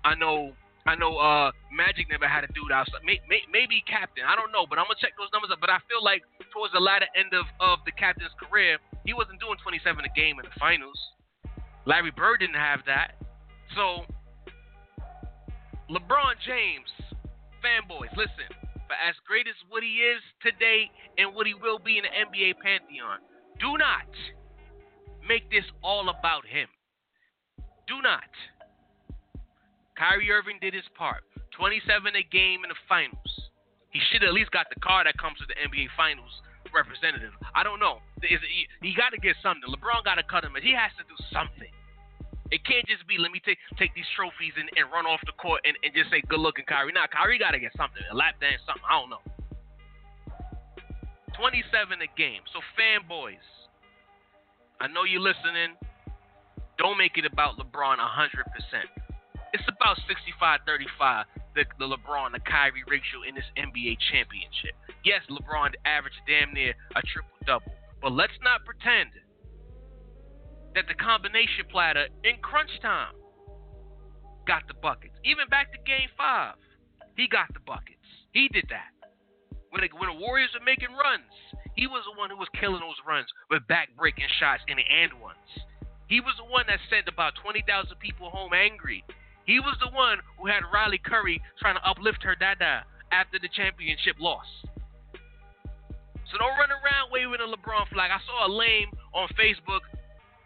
I 0.04 0.16
know 0.16 0.54
I 0.86 0.94
know 0.94 1.18
uh, 1.18 1.50
Magic 1.74 2.06
never 2.14 2.30
had 2.30 2.44
a 2.46 2.52
dude 2.54 2.70
outside. 2.70 3.02
May, 3.02 3.18
may, 3.26 3.42
maybe 3.50 3.82
captain. 3.90 4.22
I 4.22 4.38
don't 4.38 4.54
know, 4.54 4.70
but 4.70 4.78
I'm 4.78 4.86
gonna 4.86 5.02
check 5.02 5.18
those 5.18 5.34
numbers 5.34 5.50
up. 5.50 5.58
But 5.58 5.74
I 5.74 5.82
feel 5.90 6.04
like 6.04 6.22
towards 6.54 6.74
the 6.74 6.84
latter 6.84 7.10
end 7.18 7.34
of, 7.34 7.50
of 7.58 7.82
the 7.90 7.94
captain's 7.98 8.34
career, 8.38 8.78
he 9.02 9.14
wasn't 9.14 9.42
doing 9.42 9.58
27 9.66 9.82
a 10.06 10.14
game 10.14 10.38
in 10.38 10.46
the 10.46 10.54
finals. 10.62 10.98
Larry 11.90 12.14
Bird 12.14 12.46
didn't 12.46 12.62
have 12.62 12.86
that. 12.86 13.18
So 13.74 14.06
LeBron 15.90 16.38
James, 16.46 16.90
fanboys, 17.66 18.14
listen. 18.14 18.50
But 18.88 18.98
as 19.02 19.16
great 19.26 19.48
as 19.48 19.58
what 19.70 19.84
he 19.84 20.06
is 20.06 20.22
today 20.42 20.90
and 21.18 21.34
what 21.34 21.48
he 21.48 21.54
will 21.54 21.80
be 21.80 21.98
in 21.98 22.06
the 22.06 22.14
NBA 22.14 22.62
pantheon, 22.62 23.20
do 23.60 23.78
not 23.78 24.10
make 25.28 25.50
this 25.50 25.66
all 25.82 26.10
about 26.10 26.46
him. 26.46 26.70
Do 27.88 28.02
not. 28.02 28.30
Kyrie 29.98 30.30
Irving 30.30 30.60
did 30.62 30.74
his 30.74 30.86
part. 30.98 31.24
27 31.58 32.16
a 32.16 32.24
game 32.30 32.62
in 32.64 32.70
the 32.70 32.82
finals. 32.88 33.32
He 33.90 34.02
should 34.12 34.24
at 34.28 34.34
least 34.34 34.52
got 34.52 34.68
the 34.68 34.80
card 34.84 35.08
that 35.08 35.18
comes 35.18 35.40
with 35.40 35.48
the 35.48 35.58
NBA 35.64 35.88
Finals 35.96 36.44
representative. 36.76 37.32
I 37.56 37.64
don't 37.64 37.80
know. 37.80 38.04
He, 38.20 38.36
he 38.84 38.92
got 38.92 39.16
to 39.16 39.20
get 39.24 39.40
something. 39.40 39.64
LeBron 39.72 40.04
got 40.04 40.20
to 40.20 40.28
cut 40.28 40.44
him. 40.44 40.52
He 40.60 40.76
has 40.76 40.92
to 41.00 41.08
do 41.08 41.16
something. 41.32 41.72
It 42.52 42.62
can't 42.66 42.86
just 42.86 43.08
be 43.10 43.18
let 43.18 43.32
me 43.34 43.42
take 43.42 43.58
take 43.78 43.94
these 43.98 44.08
trophies 44.14 44.54
and, 44.54 44.70
and 44.78 44.86
run 44.94 45.10
off 45.10 45.20
the 45.26 45.34
court 45.34 45.66
and, 45.66 45.74
and 45.82 45.90
just 45.98 46.14
say 46.14 46.22
good 46.30 46.40
looking 46.40 46.66
Kyrie. 46.66 46.94
Nah, 46.94 47.10
Kyrie 47.10 47.40
gotta 47.42 47.58
get 47.58 47.74
something, 47.74 48.02
a 48.12 48.16
lap 48.16 48.38
dance, 48.38 48.62
something. 48.66 48.86
I 48.86 49.02
don't 49.02 49.10
know. 49.10 49.24
27 51.34 52.00
a 52.00 52.10
game. 52.16 52.42
So 52.54 52.62
fanboys, 52.78 53.44
I 54.80 54.88
know 54.88 55.04
you're 55.04 55.24
listening. 55.24 55.76
Don't 56.78 56.98
make 56.98 57.18
it 57.18 57.26
about 57.26 57.58
LeBron 57.58 57.98
100%. 57.98 58.28
It's 59.54 59.64
about 59.72 59.96
65-35, 60.04 61.24
the, 61.56 61.64
the 61.80 61.88
LeBron, 61.88 62.34
the 62.34 62.44
Kyrie 62.44 62.84
ratio 62.88 63.24
in 63.28 63.36
this 63.36 63.48
NBA 63.56 63.96
championship. 64.12 64.76
Yes, 65.04 65.24
LeBron 65.32 65.72
averaged 65.88 66.20
damn 66.28 66.54
near 66.54 66.76
a 66.96 67.02
triple 67.02 67.40
double, 67.48 67.72
but 68.02 68.12
let's 68.12 68.36
not 68.44 68.66
pretend 68.66 69.12
that 70.76 70.86
the 70.88 70.94
combination 70.94 71.66
platter 71.72 72.08
in 72.24 72.38
crunch 72.44 72.70
time 72.84 73.16
got 74.46 74.68
the 74.68 74.76
buckets. 74.76 75.16
Even 75.24 75.48
back 75.50 75.72
to 75.72 75.80
game 75.88 76.12
five, 76.16 76.60
he 77.16 77.28
got 77.28 77.48
the 77.56 77.64
buckets. 77.66 78.06
He 78.32 78.48
did 78.52 78.68
that. 78.70 78.92
When 79.72 79.82
the, 79.82 79.90
when 79.98 80.12
the 80.12 80.20
Warriors 80.20 80.52
were 80.54 80.64
making 80.64 80.92
runs, 80.92 81.32
he 81.76 81.88
was 81.88 82.04
the 82.06 82.16
one 82.20 82.30
who 82.30 82.38
was 82.38 82.52
killing 82.60 82.80
those 82.80 83.00
runs 83.08 83.28
with 83.50 83.66
back 83.68 83.90
breaking 83.98 84.30
shots 84.40 84.64
in 84.68 84.78
the 84.78 84.86
and 84.88 85.20
ones. 85.20 85.50
He 86.08 86.22
was 86.22 86.36
the 86.38 86.46
one 86.46 86.68
that 86.68 86.80
sent 86.92 87.08
about 87.08 87.34
20,000 87.42 87.66
people 88.00 88.30
home 88.30 88.54
angry. 88.54 89.04
He 89.48 89.60
was 89.60 89.76
the 89.82 89.92
one 89.92 90.20
who 90.38 90.48
had 90.48 90.64
Riley 90.72 91.00
Curry 91.00 91.42
trying 91.60 91.76
to 91.76 91.84
uplift 91.84 92.22
her 92.24 92.36
dada 92.36 92.86
after 93.12 93.40
the 93.40 93.50
championship 93.50 94.16
loss. 94.20 94.46
So 96.32 96.38
don't 96.38 96.58
run 96.58 96.72
around 96.72 97.12
waving 97.12 97.42
a 97.42 97.50
LeBron 97.50 97.88
flag. 97.94 98.12
I 98.12 98.20
saw 98.26 98.48
a 98.48 98.52
lame 98.52 98.90
on 99.14 99.30
Facebook 99.40 99.82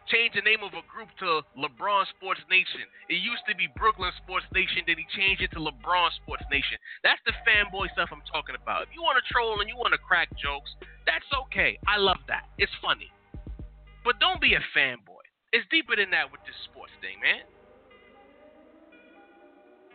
changed 0.09 0.35
the 0.37 0.45
name 0.45 0.65
of 0.65 0.73
a 0.73 0.83
group 0.89 1.09
to 1.21 1.45
LeBron 1.57 2.05
Sports 2.17 2.41
Nation. 2.49 2.85
It 3.09 3.21
used 3.21 3.45
to 3.47 3.55
be 3.55 3.69
Brooklyn 3.77 4.11
Sports 4.21 4.45
Nation, 4.53 4.83
then 4.85 4.97
he 4.97 5.05
changed 5.13 5.41
it 5.41 5.53
to 5.53 5.61
LeBron 5.61 6.09
Sports 6.21 6.45
Nation. 6.49 6.77
That's 7.05 7.21
the 7.25 7.33
fanboy 7.45 7.93
stuff 7.93 8.09
I'm 8.09 8.25
talking 8.29 8.57
about. 8.57 8.85
If 8.85 8.91
you 8.93 9.01
want 9.01 9.21
to 9.21 9.25
troll 9.29 9.61
and 9.61 9.69
you 9.69 9.77
want 9.77 9.93
to 9.93 10.01
crack 10.01 10.29
jokes, 10.37 10.73
that's 11.05 11.25
okay. 11.47 11.77
I 11.85 11.97
love 12.01 12.21
that. 12.27 12.49
It's 12.57 12.73
funny. 12.81 13.09
But 14.03 14.19
don't 14.19 14.41
be 14.41 14.57
a 14.57 14.63
fanboy. 14.73 15.23
It's 15.53 15.65
deeper 15.69 15.95
than 15.95 16.09
that 16.11 16.29
with 16.29 16.41
this 16.45 16.57
sports 16.69 16.93
thing, 17.01 17.17
man. 17.21 17.45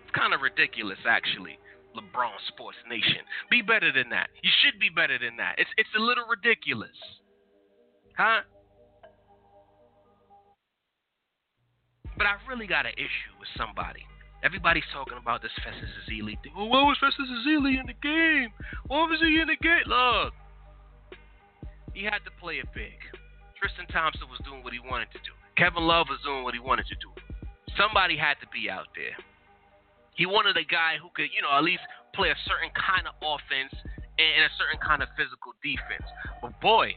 It's 0.02 0.14
kind 0.14 0.34
of 0.34 0.42
ridiculous, 0.42 0.98
actually. 1.06 1.58
LeBron 1.94 2.34
Sports 2.50 2.78
Nation. 2.90 3.22
Be 3.50 3.62
better 3.62 3.92
than 3.92 4.10
that. 4.10 4.30
You 4.42 4.50
should 4.62 4.78
be 4.80 4.90
better 4.90 5.18
than 5.18 5.38
that. 5.38 5.54
It's 5.58 5.70
it's 5.78 5.94
a 5.96 6.02
little 6.02 6.26
ridiculous. 6.26 6.98
Huh? 8.18 8.42
But 12.16 12.26
I 12.26 12.36
really 12.48 12.66
got 12.66 12.86
an 12.86 12.94
issue 12.94 13.34
with 13.38 13.48
somebody. 13.56 14.06
Everybody's 14.44 14.86
talking 14.92 15.16
about 15.16 15.40
this 15.40 15.50
Festus 15.64 15.88
Ezeli 16.04 16.36
thing. 16.44 16.52
Oh, 16.52 16.66
what 16.66 16.84
was 16.84 16.98
Festus 17.00 17.26
Ezeli 17.26 17.80
in 17.80 17.86
the 17.88 17.96
game? 18.04 18.52
What 18.86 19.08
was 19.08 19.18
he 19.20 19.40
in 19.40 19.48
the 19.48 19.56
game? 19.56 19.88
Look, 19.88 20.34
he 21.96 22.04
had 22.04 22.20
to 22.28 22.32
play 22.38 22.60
it 22.60 22.68
big. 22.74 23.00
Tristan 23.56 23.88
Thompson 23.88 24.28
was 24.28 24.38
doing 24.44 24.62
what 24.62 24.76
he 24.76 24.82
wanted 24.84 25.08
to 25.16 25.20
do. 25.24 25.32
Kevin 25.56 25.88
Love 25.88 26.12
was 26.12 26.20
doing 26.20 26.44
what 26.44 26.52
he 26.52 26.60
wanted 26.60 26.84
to 26.92 26.96
do. 27.00 27.08
Somebody 27.78 28.18
had 28.18 28.36
to 28.44 28.48
be 28.52 28.68
out 28.68 28.92
there. 28.94 29.16
He 30.14 30.26
wanted 30.26 30.60
a 30.60 30.66
guy 30.66 31.00
who 31.00 31.08
could, 31.14 31.32
you 31.32 31.40
know, 31.40 31.50
at 31.56 31.64
least 31.64 31.82
play 32.12 32.28
a 32.28 32.38
certain 32.44 32.70
kind 32.76 33.08
of 33.08 33.14
offense 33.24 33.72
and 34.20 34.44
a 34.44 34.52
certain 34.60 34.78
kind 34.78 35.02
of 35.02 35.08
physical 35.16 35.56
defense. 35.64 36.06
But 36.42 36.60
boy, 36.60 36.94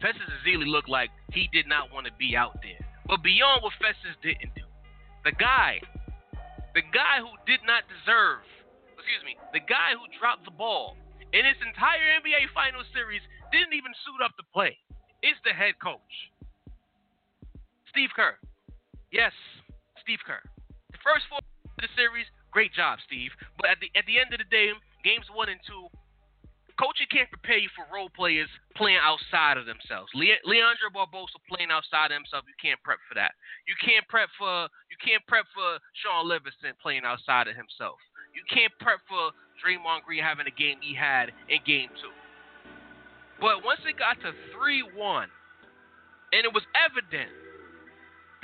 Festus 0.00 0.26
Ezeli 0.40 0.66
looked 0.66 0.88
like 0.88 1.10
he 1.30 1.50
did 1.52 1.68
not 1.68 1.92
want 1.92 2.06
to 2.06 2.12
be 2.18 2.34
out 2.34 2.58
there. 2.62 2.85
But 3.06 3.22
beyond 3.22 3.62
what 3.62 3.72
Festus 3.78 4.18
didn't 4.22 4.54
do, 4.58 4.66
the 5.22 5.32
guy, 5.38 5.78
the 6.74 6.82
guy 6.82 7.22
who 7.22 7.30
did 7.46 7.62
not 7.62 7.86
deserve, 7.86 8.42
excuse 8.98 9.22
me, 9.22 9.38
the 9.54 9.62
guy 9.62 9.94
who 9.94 10.06
dropped 10.18 10.42
the 10.42 10.54
ball 10.54 10.98
in 11.30 11.46
his 11.46 11.58
entire 11.62 12.18
NBA 12.18 12.50
Finals 12.50 12.86
series 12.90 13.22
didn't 13.54 13.74
even 13.74 13.94
suit 14.02 14.18
up 14.18 14.34
to 14.38 14.44
play. 14.50 14.74
It's 15.22 15.38
the 15.46 15.54
head 15.54 15.78
coach, 15.78 16.14
Steve 17.90 18.10
Kerr. 18.14 18.34
Yes, 19.14 19.32
Steve 20.02 20.20
Kerr. 20.26 20.42
The 20.90 21.00
first 21.02 21.30
four 21.30 21.38
of 21.38 21.82
the 21.82 21.90
series, 21.94 22.26
great 22.50 22.74
job, 22.74 22.98
Steve. 23.06 23.30
But 23.56 23.70
at 23.70 23.78
the 23.78 23.88
at 23.94 24.04
the 24.10 24.18
end 24.18 24.34
of 24.34 24.42
the 24.42 24.50
day, 24.50 24.74
games 25.06 25.30
one 25.30 25.48
and 25.48 25.62
two, 25.62 25.86
coaching 26.76 27.08
can't 27.08 27.28
prepare 27.32 27.56
you 27.56 27.72
for 27.72 27.88
role 27.88 28.12
players 28.12 28.48
playing 28.76 29.00
outside 29.00 29.56
of 29.56 29.64
themselves. 29.64 30.12
Le- 30.12 30.44
Leandro 30.44 30.92
Barbosa 30.92 31.40
playing 31.48 31.72
outside 31.72 32.12
of 32.12 32.16
himself, 32.20 32.44
you 32.44 32.56
can't 32.60 32.80
prep 32.84 33.00
for 33.08 33.16
that. 33.16 33.32
You 33.64 33.76
can't 33.80 34.04
prep 34.08 34.28
for 34.36 34.68
you 34.92 34.98
can't 35.00 35.24
prep 35.24 35.48
for 35.56 35.80
Shaun 36.04 36.28
Livingston 36.28 36.76
playing 36.80 37.08
outside 37.08 37.48
of 37.48 37.56
himself. 37.56 37.96
You 38.36 38.44
can't 38.52 38.72
prep 38.80 39.00
for 39.08 39.32
Draymond 39.64 40.04
Green 40.04 40.20
having 40.20 40.44
a 40.44 40.52
game 40.52 40.76
he 40.84 40.92
had 40.92 41.32
in 41.48 41.64
game 41.64 41.88
two. 41.96 42.12
But 43.40 43.64
once 43.64 43.80
it 43.84 43.96
got 43.96 44.20
to 44.24 44.32
3 44.52 44.96
1, 44.96 45.28
and 46.32 46.42
it 46.44 46.52
was 46.52 46.64
evident 46.76 47.32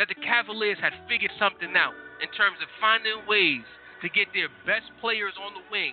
that 0.01 0.09
the 0.09 0.17
Cavaliers 0.21 0.81
had 0.81 0.97
figured 1.09 1.33
something 1.37 1.73
out 1.77 1.97
in 2.25 2.29
terms 2.33 2.57
of 2.65 2.69
finding 2.81 3.25
ways 3.29 3.65
to 4.01 4.09
get 4.09 4.33
their 4.33 4.49
best 4.65 4.89
players 5.01 5.37
on 5.37 5.53
the 5.53 5.65
wing 5.69 5.93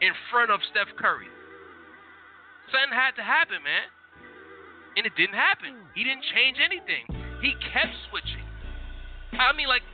in 0.00 0.12
front 0.28 0.52
of 0.52 0.60
Steph 0.72 0.92
Curry 0.96 1.28
Something 2.68 2.92
had 2.92 3.16
to 3.16 3.24
happen, 3.24 3.64
man. 3.64 3.88
And 4.96 5.06
it 5.06 5.14
didn't 5.16 5.38
happen. 5.38 5.78
He 5.94 6.04
didn't 6.04 6.24
change 6.34 6.58
anything. 6.60 7.06
He 7.40 7.54
kept 7.72 7.94
switching. 8.10 8.44
I 9.36 9.54
mean, 9.54 9.68
like, 9.68 9.84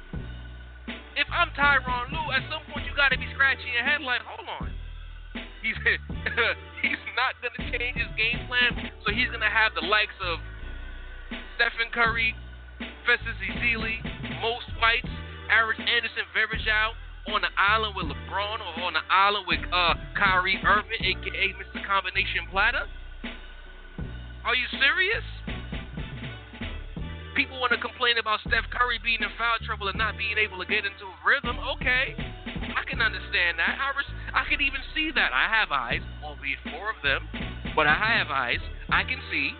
if 1.14 1.28
I'm 1.30 1.50
Tyronn 1.54 2.10
Lue, 2.10 2.32
at 2.34 2.42
some 2.50 2.64
point 2.72 2.86
you 2.86 2.94
got 2.96 3.12
to 3.14 3.18
be 3.18 3.28
scratching 3.34 3.70
your 3.70 3.84
head 3.84 4.00
like, 4.00 4.22
hold 4.24 4.48
on. 4.48 4.72
He's 5.62 5.76
he's 6.84 7.02
not 7.16 7.36
to 7.40 7.48
change 7.72 7.96
his 7.96 8.10
game 8.16 8.46
plan, 8.46 8.90
so 9.04 9.12
he's 9.12 9.30
to 9.32 9.40
have 9.50 9.72
the 9.74 9.86
likes 9.86 10.14
of 10.20 10.38
Stephen 11.56 11.90
Curry, 11.92 12.34
Festus 13.06 13.38
Ezeli, 13.40 14.00
Mo 14.40 14.60
Speights, 14.76 15.10
Aaron 15.50 15.80
Anderson, 15.80 16.24
Varejao 16.36 16.96
on 17.28 17.40
the 17.40 17.52
island 17.56 17.96
with 17.96 18.06
LeBron 18.06 18.60
or 18.60 18.72
on 18.84 18.92
the 18.92 19.04
island 19.08 19.46
with 19.48 19.60
uh, 19.72 19.94
Kyrie 20.12 20.60
Irving, 20.60 21.00
aka 21.00 21.46
Mr. 21.56 21.80
Combination 21.86 22.44
Platter? 22.50 22.84
Are 24.44 24.54
you 24.54 24.68
serious? 24.76 25.24
People 27.34 27.58
want 27.58 27.72
to 27.72 27.80
complain 27.80 28.18
about 28.20 28.40
Steph 28.46 28.68
Curry 28.70 29.00
being 29.02 29.24
in 29.24 29.32
foul 29.40 29.58
trouble 29.64 29.88
and 29.88 29.98
not 29.98 30.14
being 30.20 30.36
able 30.38 30.60
to 30.60 30.68
get 30.68 30.84
into 30.84 31.08
a 31.08 31.16
rhythm. 31.24 31.56
Okay, 31.80 32.14
I 32.76 32.84
can 32.86 33.00
understand 33.00 33.58
that. 33.58 33.74
I, 33.80 33.90
res- 33.96 34.16
I 34.36 34.44
can 34.44 34.60
even 34.60 34.84
see 34.94 35.10
that. 35.16 35.32
I 35.32 35.48
have 35.48 35.72
eyes, 35.72 36.04
albeit 36.22 36.60
four 36.70 36.92
of 36.92 37.00
them, 37.02 37.26
but 37.74 37.88
I 37.88 37.96
have 37.96 38.28
eyes. 38.28 38.62
I 38.92 39.02
can 39.02 39.18
see. 39.32 39.50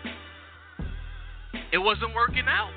It 1.73 1.79
wasn't 1.79 2.13
working 2.13 2.45
out. 2.47 2.71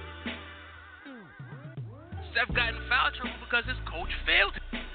Steph 2.38 2.54
got 2.54 2.68
in 2.68 2.78
foul 2.88 3.10
trouble 3.18 3.34
because 3.42 3.64
his 3.66 3.78
coach 3.84 4.14
failed 4.24 4.54
him. 4.54 4.87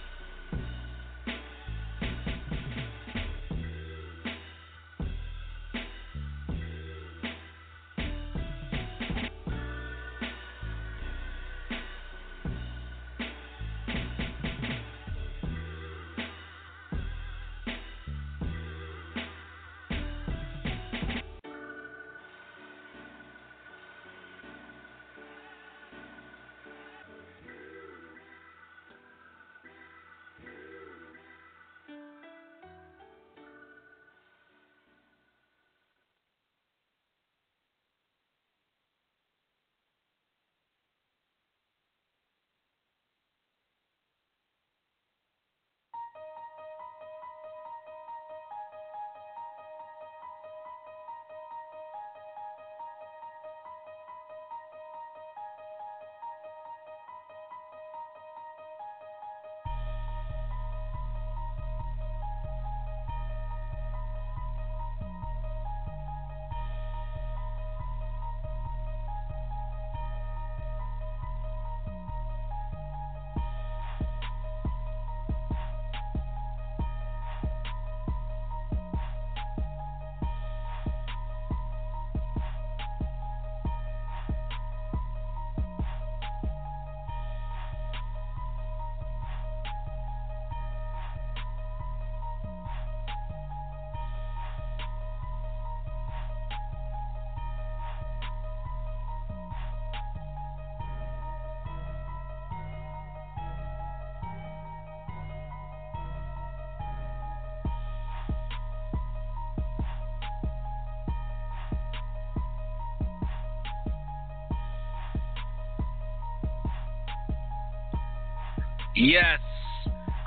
Yes, 118.94 119.42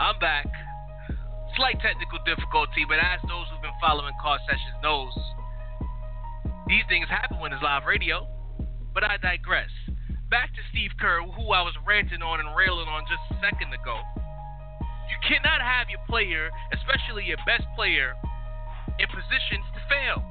I'm 0.03 0.19
back. 0.19 0.51
Slight 1.55 1.79
technical 1.79 2.19
difficulty, 2.27 2.83
but 2.83 2.99
as 2.99 3.23
those 3.31 3.47
who've 3.47 3.63
been 3.63 3.79
following 3.79 4.11
car 4.19 4.43
sessions 4.43 4.75
knows, 4.83 5.15
these 6.67 6.83
things 6.91 7.07
happen 7.07 7.39
when 7.39 7.55
it's 7.55 7.63
live 7.63 7.87
radio. 7.87 8.27
But 8.91 9.07
I 9.07 9.23
digress. 9.23 9.71
Back 10.35 10.51
to 10.59 10.63
Steve 10.75 10.91
Kerr, 10.99 11.23
who 11.23 11.55
I 11.55 11.63
was 11.63 11.79
ranting 11.87 12.27
on 12.27 12.43
and 12.43 12.51
railing 12.59 12.91
on 12.91 13.07
just 13.07 13.23
a 13.31 13.39
second 13.39 13.71
ago. 13.71 14.03
You 15.15 15.19
cannot 15.23 15.63
have 15.63 15.87
your 15.87 16.03
player, 16.11 16.51
especially 16.75 17.23
your 17.23 17.39
best 17.47 17.71
player, 17.79 18.19
in 18.99 19.07
positions 19.07 19.63
to 19.79 19.81
fail. 19.87 20.27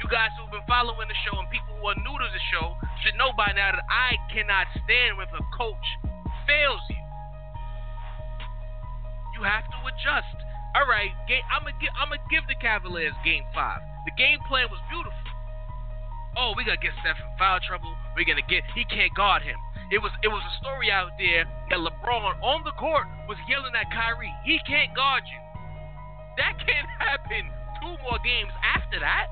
You 0.00 0.08
guys 0.08 0.32
who've 0.40 0.48
been 0.48 0.64
following 0.64 1.04
the 1.04 1.20
show 1.28 1.36
and 1.36 1.52
people 1.52 1.76
who 1.76 1.84
are 1.92 2.00
new 2.00 2.16
to 2.16 2.28
the 2.32 2.44
show 2.48 2.72
should 3.04 3.20
know 3.20 3.36
by 3.36 3.52
now 3.52 3.76
that 3.76 3.84
I 3.92 4.16
cannot 4.32 4.72
stand 4.72 5.20
when 5.20 5.28
a 5.36 5.44
coach 5.52 5.86
fails 6.48 6.80
you. 6.88 6.97
You 9.38 9.46
have 9.46 9.70
to 9.70 9.78
adjust. 9.86 10.34
All 10.74 10.82
right, 10.90 11.14
I'm 11.54 11.62
gonna 11.62 11.78
give 11.78 11.94
I'm 11.94 12.10
gonna 12.10 12.26
give 12.26 12.42
the 12.50 12.58
Cavaliers 12.58 13.14
game 13.22 13.46
five. 13.54 13.78
The 14.02 14.10
game 14.18 14.42
plan 14.50 14.66
was 14.66 14.82
beautiful. 14.90 15.14
Oh, 16.34 16.58
we 16.58 16.66
gotta 16.66 16.82
get 16.82 16.90
Steph 16.98 17.22
in 17.22 17.30
foul 17.38 17.62
trouble. 17.62 17.94
We're 18.18 18.26
gonna 18.26 18.42
get 18.50 18.66
he 18.74 18.82
can't 18.90 19.14
guard 19.14 19.46
him. 19.46 19.54
It 19.94 20.02
was 20.02 20.10
it 20.26 20.28
was 20.28 20.42
a 20.42 20.54
story 20.58 20.90
out 20.90 21.14
there 21.22 21.46
that 21.70 21.78
LeBron 21.78 22.34
on 22.42 22.66
the 22.66 22.74
court 22.74 23.06
was 23.30 23.38
yelling 23.46 23.78
at 23.78 23.86
Kyrie, 23.94 24.34
he 24.42 24.58
can't 24.66 24.90
guard 24.98 25.22
you. 25.30 25.38
That 26.34 26.58
can't 26.58 26.90
happen 26.98 27.46
two 27.78 27.94
more 28.02 28.18
games 28.26 28.50
after 28.66 28.98
that. 28.98 29.30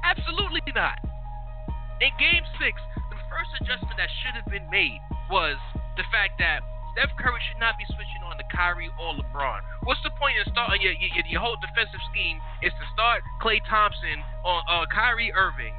Absolutely 0.00 0.64
not. 0.72 0.96
In 2.00 2.08
game 2.16 2.48
six, 2.56 2.80
the 3.12 3.20
first 3.28 3.52
adjustment 3.60 4.00
that 4.00 4.08
should 4.24 4.32
have 4.32 4.48
been 4.48 4.64
made 4.72 5.04
was 5.28 5.60
the 6.00 6.08
fact 6.08 6.40
that 6.40 6.64
Steph 6.92 7.16
Curry 7.16 7.40
should 7.48 7.56
not 7.56 7.80
be 7.80 7.88
switching 7.88 8.20
on 8.28 8.36
to 8.36 8.44
Kyrie 8.52 8.92
or 9.00 9.16
LeBron. 9.16 9.64
What's 9.88 10.04
the 10.04 10.12
point 10.20 10.36
in 10.36 10.44
starting 10.52 10.84
your, 10.84 10.92
your, 10.92 11.24
your 11.24 11.40
whole 11.40 11.56
defensive 11.56 12.00
scheme 12.12 12.36
is 12.60 12.72
to 12.76 12.84
start 12.92 13.24
Klay 13.40 13.64
Thompson 13.64 14.20
on 14.44 14.60
uh, 14.68 14.84
Kyrie 14.92 15.32
Irving, 15.32 15.72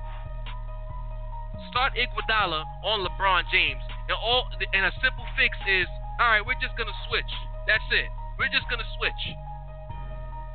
start 1.69 1.93
Iguodala 1.93 2.65
on 2.81 3.05
LeBron 3.05 3.45
James, 3.53 3.85
and 4.09 4.17
all 4.17 4.49
and 4.73 4.89
a 4.89 4.93
simple 5.05 5.25
fix 5.37 5.53
is 5.69 5.85
all 6.17 6.33
right. 6.33 6.41
We're 6.41 6.57
just 6.57 6.73
gonna 6.81 6.97
switch. 7.05 7.29
That's 7.69 7.85
it. 7.93 8.09
We're 8.41 8.49
just 8.49 8.65
gonna 8.69 8.89
switch. 8.97 9.23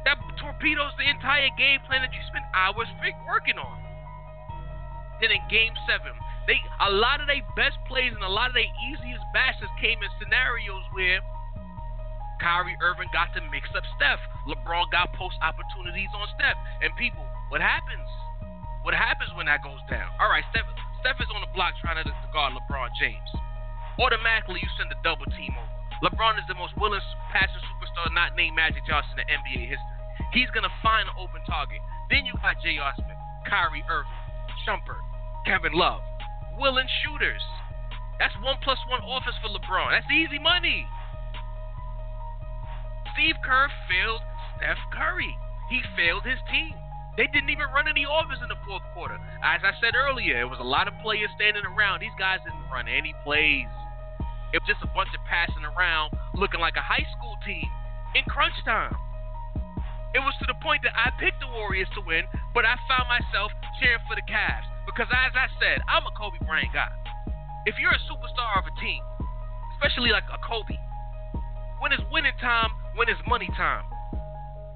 That 0.06 0.18
torpedoes 0.42 0.94
the 0.98 1.06
entire 1.06 1.54
game 1.54 1.86
plan 1.86 2.02
that 2.02 2.10
you 2.10 2.22
spent 2.26 2.46
hours 2.50 2.90
working 3.30 3.58
on. 3.62 3.78
Then 5.22 5.30
in 5.34 5.42
Game 5.50 5.74
Seven, 5.86 6.14
they 6.48 6.56
a 6.80 6.88
lot 6.88 7.20
of 7.20 7.28
their 7.28 7.44
best 7.52 7.76
plays 7.84 8.16
and 8.16 8.24
a 8.24 8.32
lot 8.32 8.48
of 8.48 8.56
their 8.56 8.72
easiest 8.88 9.20
baskets 9.36 9.70
came 9.84 10.00
in 10.00 10.08
scenarios 10.16 10.80
where 10.96 11.20
Kyrie 12.40 12.78
Irving 12.80 13.12
got 13.12 13.36
to 13.36 13.44
mix 13.52 13.68
up 13.76 13.84
Steph. 14.00 14.18
LeBron 14.48 14.88
got 14.88 15.12
post 15.12 15.36
opportunities 15.44 16.08
on 16.16 16.24
Steph. 16.38 16.56
And 16.80 16.88
people, 16.96 17.20
what 17.52 17.60
happens? 17.60 18.08
What 18.86 18.96
happens 18.96 19.28
when 19.36 19.44
that 19.50 19.60
goes 19.60 19.82
down? 19.92 20.08
All 20.16 20.32
right, 20.32 20.46
Steph, 20.54 20.64
Steph 21.04 21.20
is 21.20 21.28
on 21.36 21.44
the 21.44 21.52
block 21.52 21.76
trying 21.84 22.00
to 22.00 22.08
guard 22.32 22.56
LeBron 22.56 22.96
James. 22.96 23.28
Automatically, 24.00 24.64
you 24.64 24.70
send 24.80 24.88
a 24.88 24.98
double 25.04 25.28
team 25.36 25.52
over. 25.52 25.76
LeBron 26.08 26.40
is 26.40 26.46
the 26.48 26.56
most 26.56 26.72
willing 26.80 27.02
passing 27.28 27.60
superstar 27.74 28.08
not 28.14 28.38
named 28.38 28.56
Magic 28.56 28.86
Johnson 28.88 29.20
in 29.20 29.26
NBA 29.26 29.68
history. 29.68 29.98
He's 30.32 30.48
gonna 30.54 30.72
find 30.80 31.10
an 31.10 31.16
open 31.18 31.42
target. 31.44 31.82
Then 32.08 32.22
you 32.24 32.32
got 32.38 32.56
J.R. 32.62 32.94
Smith, 32.94 33.20
Kyrie 33.50 33.82
Irving, 33.90 34.22
Shumpert, 34.62 35.02
Kevin 35.44 35.74
Love 35.74 36.06
willing 36.58 36.90
shooters. 37.02 37.42
That's 38.18 38.34
one 38.42 38.58
plus 38.62 38.78
one 38.90 39.00
offense 39.06 39.38
for 39.38 39.48
LeBron. 39.48 39.94
That's 39.94 40.10
easy 40.10 40.42
money. 40.42 40.86
Steve 43.14 43.38
Kerr 43.42 43.70
failed 43.86 44.22
Steph 44.58 44.78
Curry. 44.90 45.30
He 45.70 45.82
failed 45.94 46.26
his 46.26 46.38
team. 46.50 46.74
They 47.18 47.26
didn't 47.26 47.50
even 47.50 47.66
run 47.74 47.90
any 47.90 48.06
offense 48.06 48.38
in 48.42 48.50
the 48.50 48.58
fourth 48.62 48.82
quarter. 48.94 49.18
As 49.42 49.62
I 49.66 49.74
said 49.82 49.98
earlier, 49.98 50.38
it 50.38 50.46
was 50.46 50.62
a 50.62 50.66
lot 50.66 50.86
of 50.86 50.94
players 51.02 51.30
standing 51.34 51.66
around. 51.66 51.98
These 51.98 52.14
guys 52.18 52.38
didn't 52.46 52.70
run 52.70 52.86
any 52.86 53.14
plays. 53.26 53.66
It 54.54 54.62
was 54.62 54.70
just 54.70 54.86
a 54.86 54.90
bunch 54.94 55.10
of 55.14 55.22
passing 55.26 55.66
around, 55.66 56.14
looking 56.38 56.62
like 56.62 56.78
a 56.78 56.84
high 56.84 57.06
school 57.18 57.34
team 57.42 57.66
in 58.14 58.22
crunch 58.30 58.54
time. 58.64 58.94
It 60.18 60.26
was 60.26 60.34
to 60.42 60.50
the 60.50 60.58
point 60.58 60.82
that 60.82 60.98
I 60.98 61.14
picked 61.14 61.38
the 61.38 61.46
Warriors 61.46 61.86
to 61.94 62.02
win, 62.02 62.26
but 62.50 62.66
I 62.66 62.74
found 62.90 63.06
myself 63.06 63.54
cheering 63.78 64.02
for 64.10 64.18
the 64.18 64.26
Cavs 64.26 64.66
because, 64.82 65.06
as 65.14 65.30
I 65.38 65.46
said, 65.62 65.78
I'm 65.86 66.02
a 66.02 66.10
Kobe 66.18 66.42
Bryant 66.42 66.74
guy. 66.74 66.90
If 67.70 67.78
you're 67.78 67.94
a 67.94 68.02
superstar 68.10 68.58
of 68.58 68.66
a 68.66 68.74
team, 68.82 68.98
especially 69.78 70.10
like 70.10 70.26
a 70.26 70.42
Kobe, 70.42 70.74
when 71.78 71.94
it's 71.94 72.02
winning 72.10 72.34
time, 72.42 72.74
when 72.98 73.06
it's 73.06 73.22
money 73.30 73.46
time, 73.54 73.86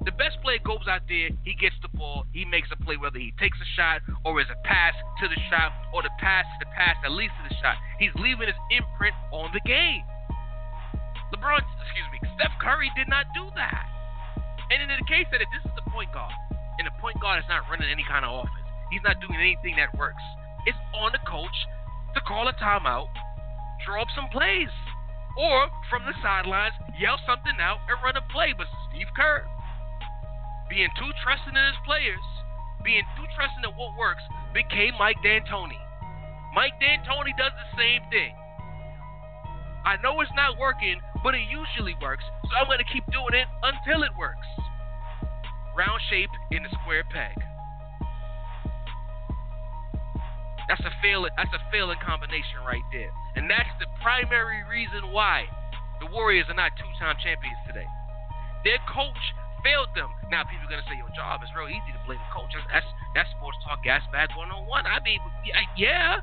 the 0.06 0.14
best 0.14 0.38
player 0.46 0.62
goes 0.62 0.86
out 0.86 1.10
there, 1.10 1.34
he 1.42 1.58
gets 1.58 1.74
the 1.82 1.90
ball, 1.90 2.22
he 2.30 2.46
makes 2.46 2.70
a 2.70 2.78
play, 2.78 2.94
whether 2.94 3.18
he 3.18 3.34
takes 3.42 3.58
a 3.58 3.66
shot 3.74 3.98
or 4.22 4.38
is 4.38 4.46
a 4.46 4.58
pass 4.62 4.94
to 5.18 5.26
the 5.26 5.40
shot 5.50 5.74
or 5.90 6.06
the 6.06 6.14
pass 6.22 6.46
to 6.54 6.58
the 6.62 6.70
pass 6.70 6.94
that 7.02 7.10
leads 7.10 7.34
to 7.42 7.50
the 7.50 7.58
shot. 7.58 7.74
He's 7.98 8.14
leaving 8.14 8.46
his 8.46 8.60
imprint 8.70 9.18
on 9.34 9.50
the 9.50 9.62
game. 9.66 10.06
LeBron, 11.34 11.66
excuse 11.82 12.06
me, 12.14 12.22
Steph 12.38 12.54
Curry 12.62 12.94
did 12.94 13.10
not 13.10 13.26
do 13.34 13.50
that. 13.58 13.90
And 14.72 14.88
in 14.88 14.88
the 14.88 15.04
case 15.04 15.28
that 15.28 15.44
if 15.44 15.52
this 15.52 15.60
is 15.68 15.74
the 15.76 15.84
point 15.92 16.08
guard, 16.16 16.32
and 16.80 16.88
the 16.88 16.96
point 16.96 17.20
guard 17.20 17.44
is 17.44 17.48
not 17.52 17.68
running 17.68 17.92
any 17.92 18.04
kind 18.08 18.24
of 18.24 18.48
offense, 18.48 18.64
he's 18.88 19.04
not 19.04 19.20
doing 19.20 19.36
anything 19.36 19.76
that 19.76 19.92
works. 20.00 20.24
It's 20.64 20.80
on 20.96 21.12
the 21.12 21.20
coach 21.28 21.52
to 22.16 22.20
call 22.24 22.48
a 22.48 22.56
timeout, 22.56 23.12
draw 23.84 24.00
up 24.00 24.08
some 24.16 24.32
plays, 24.32 24.72
or 25.36 25.68
from 25.92 26.08
the 26.08 26.16
sidelines, 26.24 26.72
yell 26.96 27.20
something 27.28 27.60
out 27.60 27.84
and 27.84 28.00
run 28.00 28.16
a 28.16 28.24
play. 28.32 28.56
But 28.56 28.72
Steve 28.88 29.12
Kerr, 29.12 29.44
being 30.72 30.88
too 30.96 31.12
trusting 31.20 31.52
in 31.52 31.64
his 31.68 31.80
players, 31.84 32.24
being 32.80 33.04
too 33.20 33.28
trusting 33.36 33.68
in 33.68 33.76
what 33.76 33.92
works, 34.00 34.24
became 34.56 34.96
Mike 34.96 35.20
D'Antoni. 35.20 35.80
Mike 36.56 36.80
D'Antoni 36.80 37.36
does 37.36 37.52
the 37.52 37.68
same 37.76 38.00
thing. 38.08 38.32
I 39.84 40.00
know 40.00 40.20
it's 40.24 40.32
not 40.32 40.56
working, 40.56 40.96
but 41.22 41.34
it 41.34 41.46
usually 41.46 41.94
works, 42.02 42.24
so 42.44 42.52
I'm 42.58 42.66
to 42.66 42.88
keep 42.90 43.06
doing 43.14 43.34
it 43.34 43.46
until 43.62 44.02
it 44.02 44.10
works. 44.18 44.46
Round 45.78 46.00
shape 46.10 46.30
in 46.50 46.66
a 46.66 46.70
square 46.82 47.06
peg. 47.08 47.38
That's 50.68 50.82
a 50.82 50.92
failing. 51.02 51.32
That's 51.36 51.52
a 51.54 51.62
failing 51.70 51.98
combination 52.02 52.62
right 52.66 52.84
there, 52.92 53.10
and 53.34 53.48
that's 53.50 53.70
the 53.80 53.86
primary 54.02 54.62
reason 54.68 55.10
why 55.10 55.46
the 56.00 56.06
Warriors 56.10 56.46
are 56.50 56.58
not 56.58 56.74
two-time 56.78 57.16
champions 57.22 57.58
today. 57.66 57.86
Their 58.64 58.78
coach 58.86 59.18
failed 59.62 59.90
them. 59.94 60.10
Now 60.30 60.42
people 60.46 60.66
are 60.66 60.72
gonna 60.74 60.86
say 60.86 60.98
your 60.98 61.10
job 61.14 61.42
is 61.42 61.50
real 61.54 61.70
easy 61.70 61.92
to 61.94 62.02
blame 62.06 62.18
the 62.18 62.32
coach. 62.34 62.50
That's 62.70 62.86
that's 63.14 63.30
sports 63.38 63.58
talk 63.66 63.82
gas 63.82 64.02
bag 64.10 64.30
101. 64.34 64.64
I 64.86 64.98
mean, 65.02 65.18
yeah, 65.78 66.18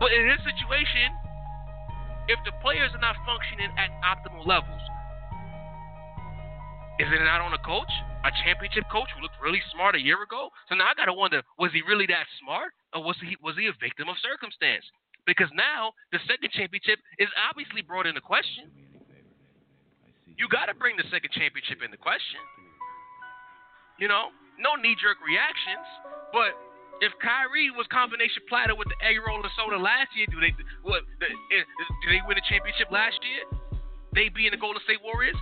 but 0.00 0.12
in 0.12 0.28
this 0.28 0.40
situation, 0.44 1.12
if 2.28 2.38
the 2.44 2.52
players 2.62 2.90
are 2.94 3.02
not 3.02 3.16
functioning 3.26 3.70
at 3.78 3.90
optimal 4.02 4.46
levels, 4.46 4.82
is 7.00 7.08
it 7.10 7.22
not 7.24 7.40
on 7.40 7.52
a 7.54 7.62
coach? 7.66 7.90
A 8.22 8.30
championship 8.46 8.86
coach 8.92 9.10
who 9.16 9.22
looked 9.22 9.34
really 9.42 9.62
smart 9.74 9.98
a 9.98 10.02
year 10.02 10.22
ago. 10.22 10.50
So 10.68 10.78
now 10.78 10.86
I 10.86 10.94
gotta 10.94 11.12
wonder, 11.12 11.42
was 11.58 11.74
he 11.74 11.82
really 11.82 12.06
that 12.06 12.30
smart, 12.38 12.70
or 12.94 13.02
was 13.02 13.16
he 13.18 13.34
was 13.42 13.58
he 13.58 13.66
a 13.66 13.74
victim 13.82 14.06
of 14.06 14.14
circumstance? 14.22 14.86
Because 15.26 15.50
now 15.54 15.94
the 16.10 16.18
second 16.26 16.50
championship 16.54 16.98
is 17.18 17.30
obviously 17.50 17.82
brought 17.82 18.06
into 18.06 18.20
question. 18.20 18.70
You 20.38 20.48
got 20.48 20.66
to 20.66 20.74
bring 20.74 20.96
the 20.96 21.06
second 21.10 21.30
championship 21.30 21.82
into 21.84 21.96
question. 21.96 22.40
You 23.98 24.08
know, 24.08 24.34
no 24.58 24.74
knee 24.74 24.96
jerk 24.98 25.20
reactions. 25.22 25.86
But 26.32 26.56
if 27.00 27.12
Kyrie 27.22 27.72
was 27.72 27.88
combination 27.88 28.44
platter 28.50 28.76
with 28.76 28.90
the 28.92 28.98
egg 29.00 29.16
roll 29.24 29.40
and 29.40 29.52
soda 29.56 29.80
last 29.80 30.12
year, 30.12 30.28
do 30.28 30.38
they 30.42 30.52
what? 30.84 31.06
Do 31.18 32.06
they 32.10 32.20
win 32.28 32.36
a 32.36 32.44
championship 32.44 32.92
last 32.92 33.18
year? 33.24 33.46
They 34.12 34.28
being 34.28 34.52
the 34.52 34.60
Golden 34.60 34.82
State 34.84 35.00
Warriors. 35.00 35.38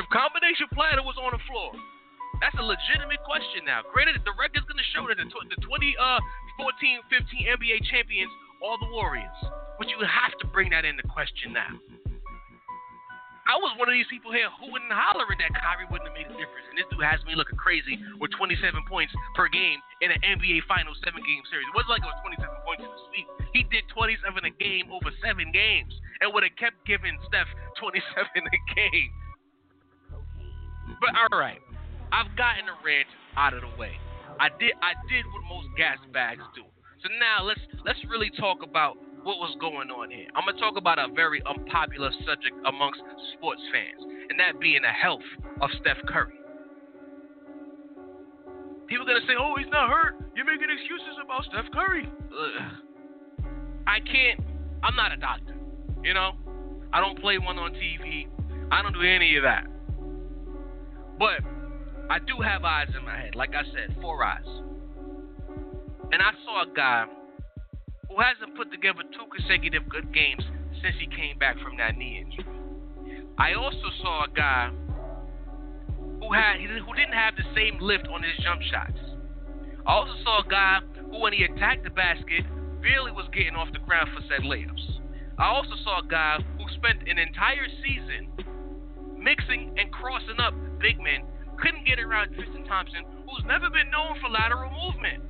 If 0.00 0.08
combination 0.08 0.70
platter 0.72 1.02
was 1.04 1.18
on 1.20 1.34
the 1.34 1.42
floor, 1.50 1.74
that's 2.40 2.54
a 2.56 2.64
legitimate 2.64 3.20
question 3.26 3.66
now. 3.66 3.82
Granted, 3.84 4.22
the 4.22 4.32
record's 4.38 4.64
going 4.64 4.78
to 4.78 4.90
show 4.94 5.04
that 5.10 5.18
the, 5.18 5.26
the 5.26 5.58
20, 5.58 5.98
uh, 5.98 6.22
14, 6.56 7.02
15 7.10 7.58
NBA 7.58 7.78
champions 7.90 8.30
are 8.62 8.78
the 8.78 8.90
Warriors, 8.94 9.38
but 9.76 9.90
you 9.90 9.98
have 10.06 10.34
to 10.38 10.46
bring 10.54 10.70
that 10.70 10.86
into 10.86 11.02
question 11.10 11.52
now. 11.52 11.74
I 13.48 13.56
was 13.56 13.72
one 13.80 13.88
of 13.88 13.96
these 13.96 14.08
people 14.12 14.28
here 14.28 14.52
who 14.60 14.68
wouldn't 14.68 14.92
holler 14.92 15.24
at 15.24 15.40
that 15.40 15.56
Kyrie 15.56 15.88
wouldn't 15.88 16.04
have 16.04 16.12
made 16.12 16.28
a 16.28 16.36
difference. 16.36 16.68
And 16.68 16.76
this 16.76 16.84
dude 16.92 17.00
has 17.00 17.16
me 17.24 17.32
looking 17.32 17.56
crazy 17.56 17.96
with 18.20 18.28
27 18.36 18.60
points 18.84 19.16
per 19.32 19.48
game 19.48 19.80
in 20.04 20.12
an 20.12 20.20
NBA 20.20 20.68
Finals 20.68 21.00
seven 21.00 21.24
game 21.24 21.40
series. 21.48 21.64
It 21.64 21.72
wasn't 21.72 21.96
like 21.96 22.04
it 22.04 22.12
was 22.12 22.20
27 22.44 22.44
points 22.60 22.84
in 22.84 22.92
the 22.92 23.08
week. 23.08 23.28
He 23.56 23.64
did 23.72 23.88
27 23.88 24.20
a 24.20 24.52
game 24.60 24.92
over 24.92 25.08
seven 25.24 25.48
games 25.48 25.96
and 26.20 26.28
would 26.36 26.44
have 26.44 26.52
kept 26.60 26.76
giving 26.84 27.16
Steph 27.24 27.48
27 27.80 28.04
a 28.36 28.60
game. 28.76 29.12
But 31.00 31.16
all 31.16 31.32
right, 31.32 31.64
I've 32.12 32.28
gotten 32.36 32.68
the 32.68 32.76
rant 32.84 33.08
out 33.40 33.56
of 33.56 33.64
the 33.64 33.72
way. 33.80 33.96
I 34.36 34.52
did 34.60 34.76
I 34.84 34.92
did 35.08 35.24
what 35.32 35.40
most 35.48 35.72
gas 35.80 35.96
bags 36.12 36.44
do. 36.52 36.68
So 37.00 37.08
now 37.16 37.48
let's 37.48 37.64
let's 37.80 37.98
really 38.12 38.28
talk 38.36 38.60
about 38.60 39.00
what 39.28 39.36
was 39.44 39.52
going 39.60 39.92
on 39.92 40.08
here. 40.08 40.24
I'm 40.32 40.48
gonna 40.48 40.56
talk 40.56 40.80
about 40.80 40.96
a 40.96 41.12
very 41.12 41.44
unpopular 41.44 42.08
subject 42.24 42.56
amongst 42.64 43.04
sports 43.36 43.60
fans, 43.68 44.00
and 44.32 44.40
that 44.40 44.56
being 44.58 44.80
the 44.80 44.88
health 44.88 45.28
of 45.60 45.68
Steph 45.84 46.00
Curry. 46.08 46.32
People 48.88 49.04
are 49.04 49.12
gonna 49.12 49.26
say, 49.28 49.36
"Oh, 49.36 49.54
he's 49.60 49.68
not 49.68 49.90
hurt. 49.92 50.16
You're 50.34 50.46
making 50.46 50.72
excuses 50.72 51.20
about 51.20 51.44
Steph 51.44 51.70
Curry." 51.72 52.08
Ugh. 52.08 52.72
I 53.86 54.00
can't. 54.00 54.40
I'm 54.82 54.96
not 54.96 55.12
a 55.12 55.18
doctor. 55.18 55.54
You 56.02 56.14
know, 56.14 56.32
I 56.94 57.00
don't 57.00 57.20
play 57.20 57.36
one 57.36 57.58
on 57.58 57.74
TV. 57.74 58.28
I 58.72 58.80
don't 58.80 58.94
do 58.94 59.02
any 59.02 59.36
of 59.36 59.42
that. 59.42 59.66
But 61.18 61.44
I 62.08 62.18
do 62.20 62.40
have 62.40 62.64
eyes 62.64 62.88
in 62.96 63.04
my 63.04 63.16
head. 63.18 63.34
Like 63.34 63.54
I 63.54 63.64
said, 63.76 63.94
four 64.00 64.24
eyes. 64.24 64.48
And 66.12 66.22
I 66.22 66.32
saw 66.46 66.62
a 66.62 66.66
guy 66.74 67.04
who 68.08 68.16
hasn't 68.20 68.56
put 68.56 68.72
together 68.72 69.04
two 69.12 69.26
consecutive 69.28 69.88
good 69.88 70.12
games 70.12 70.42
since 70.82 70.96
he 70.98 71.06
came 71.06 71.38
back 71.38 71.58
from 71.60 71.76
that 71.76 71.96
knee 71.96 72.24
injury. 72.24 72.46
I 73.38 73.54
also 73.54 73.88
saw 74.02 74.24
a 74.24 74.30
guy 74.34 74.70
who 76.20 76.32
had 76.32 76.58
who 76.58 76.92
didn't 76.94 77.14
have 77.14 77.36
the 77.36 77.46
same 77.54 77.78
lift 77.80 78.08
on 78.08 78.22
his 78.22 78.34
jump 78.42 78.62
shots. 78.62 78.98
I 79.86 79.92
also 79.92 80.14
saw 80.24 80.44
a 80.44 80.48
guy 80.48 80.80
who, 81.10 81.20
when 81.20 81.32
he 81.32 81.44
attacked 81.44 81.84
the 81.84 81.90
basket, 81.90 82.44
barely 82.82 83.12
was 83.12 83.28
getting 83.32 83.54
off 83.54 83.68
the 83.72 83.78
ground 83.80 84.10
for 84.14 84.22
said 84.28 84.44
layups. 84.44 85.00
I 85.38 85.46
also 85.46 85.76
saw 85.84 86.00
a 86.02 86.06
guy 86.06 86.38
who 86.58 86.64
spent 86.74 87.08
an 87.08 87.18
entire 87.18 87.66
season 87.84 88.28
mixing 89.16 89.74
and 89.78 89.90
crossing 89.92 90.38
up 90.40 90.54
big 90.78 90.98
men, 90.98 91.26
couldn't 91.58 91.86
get 91.86 91.98
around 91.98 92.34
Tristan 92.34 92.64
Thompson, 92.64 93.02
who's 93.26 93.44
never 93.46 93.70
been 93.70 93.90
known 93.90 94.18
for 94.20 94.30
lateral 94.30 94.70
movement. 94.70 95.22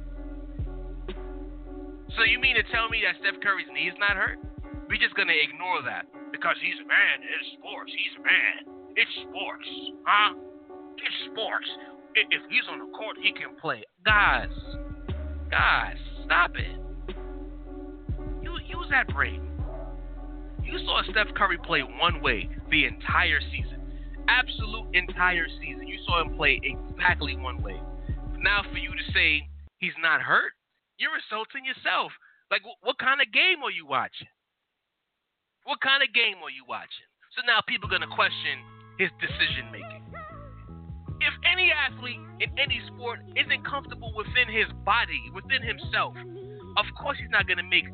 So 2.19 2.25
you 2.25 2.43
mean 2.43 2.57
to 2.57 2.67
tell 2.75 2.91
me 2.91 2.99
that 3.07 3.15
Steph 3.23 3.39
Curry's 3.47 3.71
knee 3.73 3.87
is 3.87 3.95
not 4.03 4.19
hurt? 4.19 4.43
We're 4.91 4.99
just 4.99 5.15
gonna 5.15 5.39
ignore 5.39 5.87
that 5.87 6.03
because 6.33 6.57
he's 6.59 6.75
a 6.83 6.89
man. 6.89 7.23
It's 7.23 7.55
sports. 7.63 7.93
He's 7.95 8.19
a 8.19 8.23
man. 8.27 8.55
It's 8.99 9.15
sports, 9.23 9.69
huh? 10.03 10.35
It's 10.99 11.19
sports. 11.31 11.71
If 12.19 12.43
he's 12.51 12.67
on 12.69 12.81
the 12.83 12.91
court, 12.91 13.19
he 13.23 13.31
can 13.31 13.55
play. 13.63 13.85
Guys, 14.05 14.51
guys, 15.49 15.95
stop 16.27 16.59
it. 16.59 16.75
You 18.43 18.59
use 18.67 18.91
that 18.91 19.07
brain. 19.15 19.47
You 20.65 20.77
saw 20.91 21.03
Steph 21.05 21.33
Curry 21.37 21.59
play 21.63 21.83
one 21.83 22.21
way 22.21 22.51
the 22.69 22.85
entire 22.87 23.39
season, 23.55 23.79
absolute 24.27 24.91
entire 24.93 25.47
season. 25.63 25.87
You 25.87 25.99
saw 26.05 26.23
him 26.23 26.35
play 26.35 26.61
exactly 26.67 27.37
one 27.37 27.63
way. 27.63 27.81
Now, 28.43 28.63
for 28.73 28.79
you 28.79 28.91
to 28.91 29.13
say 29.15 29.47
he's 29.79 29.95
not 30.03 30.21
hurt, 30.21 30.58
you're 30.99 31.17
insulting 31.17 31.65
yourself. 31.65 32.13
Like, 32.51 32.63
what 32.65 32.99
kind 32.99 33.23
of 33.23 33.31
game 33.33 33.63
are 33.63 33.73
you 33.73 33.87
watching? 33.87 34.29
What 35.65 35.81
kind 35.81 36.03
of 36.03 36.13
game 36.13 36.43
are 36.43 36.53
you 36.53 36.65
watching? 36.67 37.07
So 37.37 37.45
now 37.47 37.61
people 37.67 37.87
are 37.87 37.95
going 37.95 38.07
to 38.07 38.15
question 38.15 38.59
his 38.99 39.13
decision 39.23 39.71
making. 39.71 40.03
If 41.21 41.35
any 41.45 41.71
athlete 41.71 42.23
in 42.41 42.51
any 42.59 42.81
sport 42.89 43.21
isn't 43.37 43.63
comfortable 43.67 44.15
within 44.15 44.49
his 44.49 44.67
body, 44.87 45.21
within 45.35 45.63
himself, 45.63 46.15
of 46.79 46.87
course 46.97 47.19
he's 47.19 47.31
not 47.31 47.47
going 47.47 47.59
to 47.59 47.69
make 47.69 47.85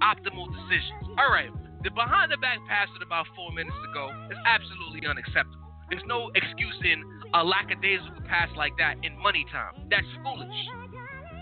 optimal 0.00 0.48
decisions. 0.48 1.12
All 1.18 1.28
right, 1.28 1.50
the 1.82 1.90
behind 1.90 2.32
the 2.32 2.38
back 2.38 2.58
pass 2.70 2.88
at 2.94 3.02
about 3.02 3.26
four 3.36 3.52
minutes 3.52 3.76
ago 3.90 4.10
is 4.30 4.38
absolutely 4.46 5.06
unacceptable. 5.06 5.60
There's 5.90 6.06
no 6.06 6.30
excuse 6.34 6.78
in 6.86 7.02
a 7.34 7.42
lackadaisical 7.42 8.22
pass 8.24 8.48
like 8.56 8.72
that 8.78 8.96
in 9.02 9.18
money 9.18 9.44
time. 9.50 9.90
That's 9.90 10.06
foolish. 10.22 10.56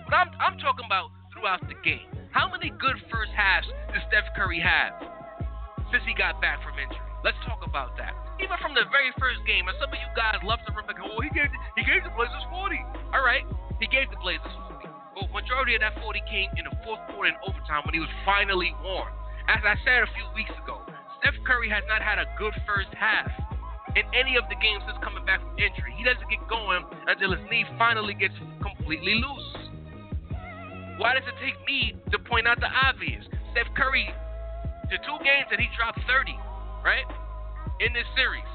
But 0.09 0.25
I'm, 0.25 0.33
I'm 0.41 0.57
talking 0.57 0.89
about 0.89 1.13
throughout 1.37 1.61
the 1.69 1.77
game. 1.85 2.09
How 2.33 2.49
many 2.49 2.73
good 2.73 2.97
first 3.13 3.29
halves 3.37 3.69
does 3.93 4.01
Steph 4.09 4.33
Curry 4.33 4.57
have 4.57 4.97
since 5.93 6.01
he 6.09 6.17
got 6.17 6.41
back 6.41 6.65
from 6.65 6.81
injury? 6.81 6.97
Let's 7.21 7.37
talk 7.45 7.61
about 7.61 7.93
that. 8.01 8.17
Even 8.41 8.57
from 8.57 8.73
the 8.73 8.89
very 8.89 9.13
first 9.21 9.45
game, 9.45 9.69
and 9.69 9.77
some 9.77 9.93
of 9.93 10.01
you 10.01 10.09
guys 10.17 10.41
love 10.41 10.65
to 10.65 10.73
remember, 10.73 10.97
oh, 11.05 11.21
he 11.21 11.29
gave 11.37 11.53
he 11.77 11.85
gave 11.85 12.01
the 12.09 12.13
Blazers 12.17 12.41
40. 12.49 12.81
All 13.13 13.21
right, 13.21 13.45
He 13.85 13.87
gave 13.91 14.09
the 14.09 14.17
Blazers 14.25 14.49
40. 14.81 14.89
But 15.13 15.29
majority 15.29 15.77
of 15.77 15.85
that 15.85 16.01
40 16.01 16.25
came 16.25 16.49
in 16.57 16.65
the 16.65 16.73
fourth 16.89 17.05
quarter 17.13 17.29
and 17.29 17.39
overtime 17.45 17.85
when 17.85 17.93
he 17.93 18.01
was 18.01 18.09
finally 18.25 18.73
warm. 18.81 19.13
As 19.51 19.61
I 19.61 19.77
said 19.85 20.09
a 20.09 20.11
few 20.17 20.25
weeks 20.33 20.57
ago, 20.57 20.81
Steph 21.21 21.37
Curry 21.45 21.69
has 21.69 21.85
not 21.85 22.01
had 22.01 22.17
a 22.17 22.25
good 22.41 22.57
first 22.65 22.89
half 22.97 23.29
in 23.93 24.09
any 24.17 24.41
of 24.41 24.49
the 24.49 24.57
games 24.57 24.81
since 24.89 24.97
coming 25.05 25.25
back 25.29 25.45
from 25.45 25.53
injury. 25.61 25.93
He 26.01 26.05
doesn't 26.07 26.29
get 26.33 26.41
going 26.49 26.81
until 27.05 27.37
his 27.37 27.45
knee 27.53 27.69
finally 27.77 28.15
gets 28.17 28.37
completely 28.65 29.21
loose. 29.21 29.68
Why 30.99 31.15
does 31.15 31.23
it 31.31 31.39
take 31.39 31.55
me 31.63 31.95
to 32.11 32.19
point 32.19 32.51
out 32.51 32.59
the 32.59 32.67
obvious? 32.67 33.23
Steph 33.55 33.71
Curry, 33.79 34.11
the 34.91 34.99
two 35.07 35.19
games 35.23 35.47
that 35.47 35.63
he 35.63 35.71
dropped 35.79 36.03
30, 36.11 36.35
right, 36.83 37.07
in 37.79 37.95
this 37.95 38.07
series, 38.19 38.47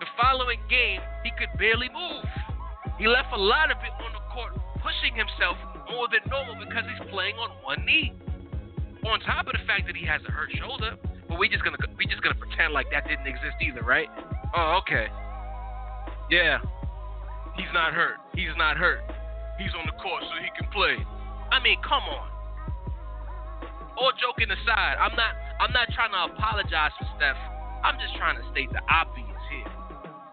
the 0.00 0.08
following 0.16 0.58
game, 0.72 1.04
he 1.20 1.30
could 1.36 1.52
barely 1.60 1.92
move. 1.92 2.24
He 2.96 3.04
left 3.04 3.28
a 3.36 3.40
lot 3.40 3.68
of 3.68 3.76
it 3.84 3.92
on 4.00 4.16
the 4.16 4.24
court, 4.32 4.56
pushing 4.80 5.12
himself 5.12 5.60
more 5.92 6.08
than 6.08 6.24
normal 6.32 6.56
because 6.56 6.88
he's 6.88 7.04
playing 7.12 7.36
on 7.36 7.52
one 7.60 7.84
knee. 7.84 8.16
On 9.04 9.20
top 9.20 9.44
of 9.44 9.52
the 9.52 9.64
fact 9.68 9.84
that 9.84 9.96
he 9.96 10.08
has 10.08 10.24
a 10.24 10.32
hurt 10.32 10.48
shoulder, 10.56 10.96
but 11.28 11.38
we 11.38 11.52
just 11.52 11.62
gonna 11.62 11.76
we 12.00 12.08
just 12.08 12.22
gonna 12.24 12.40
pretend 12.40 12.72
like 12.72 12.88
that 12.88 13.04
didn't 13.04 13.28
exist 13.28 13.60
either, 13.60 13.84
right? 13.84 14.08
Oh, 14.56 14.80
okay. 14.80 15.12
Yeah. 16.30 16.64
He's 17.56 17.68
not 17.74 17.92
hurt. 17.92 18.16
He's 18.34 18.56
not 18.56 18.78
hurt. 18.78 19.04
He's 19.60 19.74
on 19.76 19.84
the 19.84 19.92
court 20.00 20.24
so 20.24 20.34
he 20.40 20.48
can 20.56 20.72
play. 20.72 20.96
I 21.54 21.62
mean, 21.62 21.78
come 21.86 22.02
on. 22.02 22.26
All 23.94 24.10
joking 24.18 24.50
aside, 24.50 24.98
I'm 24.98 25.14
not 25.14 25.38
I'm 25.62 25.70
not 25.70 25.86
trying 25.94 26.10
to 26.10 26.34
apologize 26.34 26.90
for 26.98 27.06
Steph. 27.14 27.38
I'm 27.86 27.94
just 28.02 28.18
trying 28.18 28.34
to 28.42 28.44
state 28.50 28.74
the 28.74 28.82
obvious 28.90 29.38
here. 29.54 29.70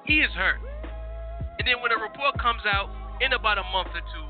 He 0.02 0.26
is 0.26 0.34
hurt. 0.34 0.58
And 1.62 1.70
then 1.70 1.78
when 1.78 1.94
a 1.94 2.00
report 2.02 2.42
comes 2.42 2.66
out 2.66 2.90
in 3.22 3.38
about 3.38 3.62
a 3.62 3.66
month 3.70 3.94
or 3.94 4.02
two, 4.02 4.28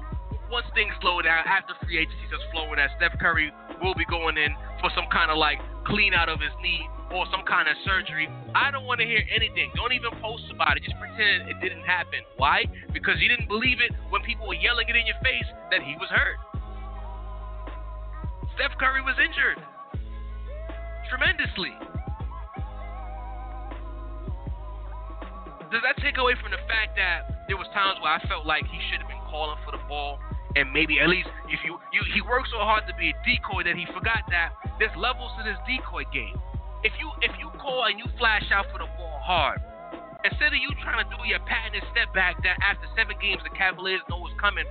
once 0.51 0.67
things 0.75 0.91
slow 0.99 1.23
down 1.23 1.47
after 1.47 1.71
free 1.79 1.95
agency 1.95 2.27
starts 2.27 2.43
flowing, 2.51 2.75
that 2.75 2.91
Steph 2.99 3.15
Curry 3.23 3.55
will 3.79 3.95
be 3.95 4.03
going 4.11 4.35
in 4.35 4.51
for 4.83 4.91
some 4.91 5.07
kind 5.15 5.31
of 5.31 5.39
like 5.39 5.63
clean 5.87 6.11
out 6.11 6.27
of 6.27 6.43
his 6.43 6.51
knee 6.59 6.83
or 7.15 7.23
some 7.31 7.47
kind 7.47 7.71
of 7.71 7.79
surgery. 7.87 8.27
I 8.51 8.67
don't 8.67 8.83
want 8.83 8.99
to 8.99 9.07
hear 9.07 9.23
anything. 9.31 9.71
Don't 9.79 9.95
even 9.95 10.11
post 10.19 10.51
about 10.51 10.75
it. 10.75 10.83
Just 10.83 10.99
pretend 10.99 11.47
it 11.47 11.55
didn't 11.63 11.87
happen. 11.87 12.19
Why? 12.35 12.67
Because 12.91 13.15
you 13.23 13.31
didn't 13.31 13.47
believe 13.47 13.79
it 13.79 13.95
when 14.11 14.27
people 14.27 14.43
were 14.43 14.59
yelling 14.59 14.91
it 14.91 14.99
in 14.99 15.07
your 15.07 15.19
face 15.23 15.47
that 15.71 15.79
he 15.79 15.95
was 15.95 16.11
hurt. 16.11 16.35
Steph 18.61 18.77
Curry 18.77 19.01
was 19.01 19.17
injured 19.17 19.57
tremendously. 21.09 21.73
Does 25.73 25.81
that 25.81 25.97
take 25.97 26.21
away 26.21 26.37
from 26.37 26.53
the 26.53 26.61
fact 26.69 26.93
that 26.93 27.49
there 27.49 27.57
was 27.57 27.65
times 27.73 27.97
where 28.05 28.13
I 28.13 28.21
felt 28.29 28.45
like 28.45 28.61
he 28.69 28.77
should 28.85 29.01
have 29.01 29.09
been 29.09 29.25
calling 29.33 29.57
for 29.65 29.73
the 29.73 29.81
ball 29.89 30.21
and 30.53 30.69
maybe 30.69 31.01
at 31.01 31.09
least 31.09 31.25
if 31.49 31.57
you, 31.65 31.81
you 31.89 32.05
he 32.13 32.21
worked 32.21 32.53
so 32.53 32.61
hard 32.61 32.85
to 32.85 32.93
be 33.01 33.09
a 33.09 33.17
decoy 33.25 33.65
that 33.65 33.73
he 33.73 33.89
forgot 33.89 34.29
that 34.29 34.53
there's 34.77 34.93
levels 34.93 35.33
to 35.41 35.43
this 35.43 35.57
decoy 35.65 36.05
game. 36.13 36.37
If 36.85 36.93
you 37.01 37.09
if 37.25 37.33
you 37.41 37.49
call 37.57 37.89
and 37.89 37.97
you 37.97 38.05
flash 38.21 38.45
out 38.53 38.69
for 38.69 38.77
the 38.77 38.89
ball 38.93 39.25
hard, 39.25 39.57
instead 40.21 40.53
of 40.53 40.61
you 40.61 40.69
trying 40.85 41.01
to 41.01 41.09
do 41.09 41.17
your 41.25 41.41
patented 41.49 41.81
step 41.89 42.13
back 42.13 42.37
that 42.45 42.61
after 42.61 42.85
seven 42.93 43.17
games 43.17 43.41
the 43.41 43.49
Cavaliers 43.57 44.05
know 44.05 44.21
is 44.29 44.37
coming, 44.37 44.69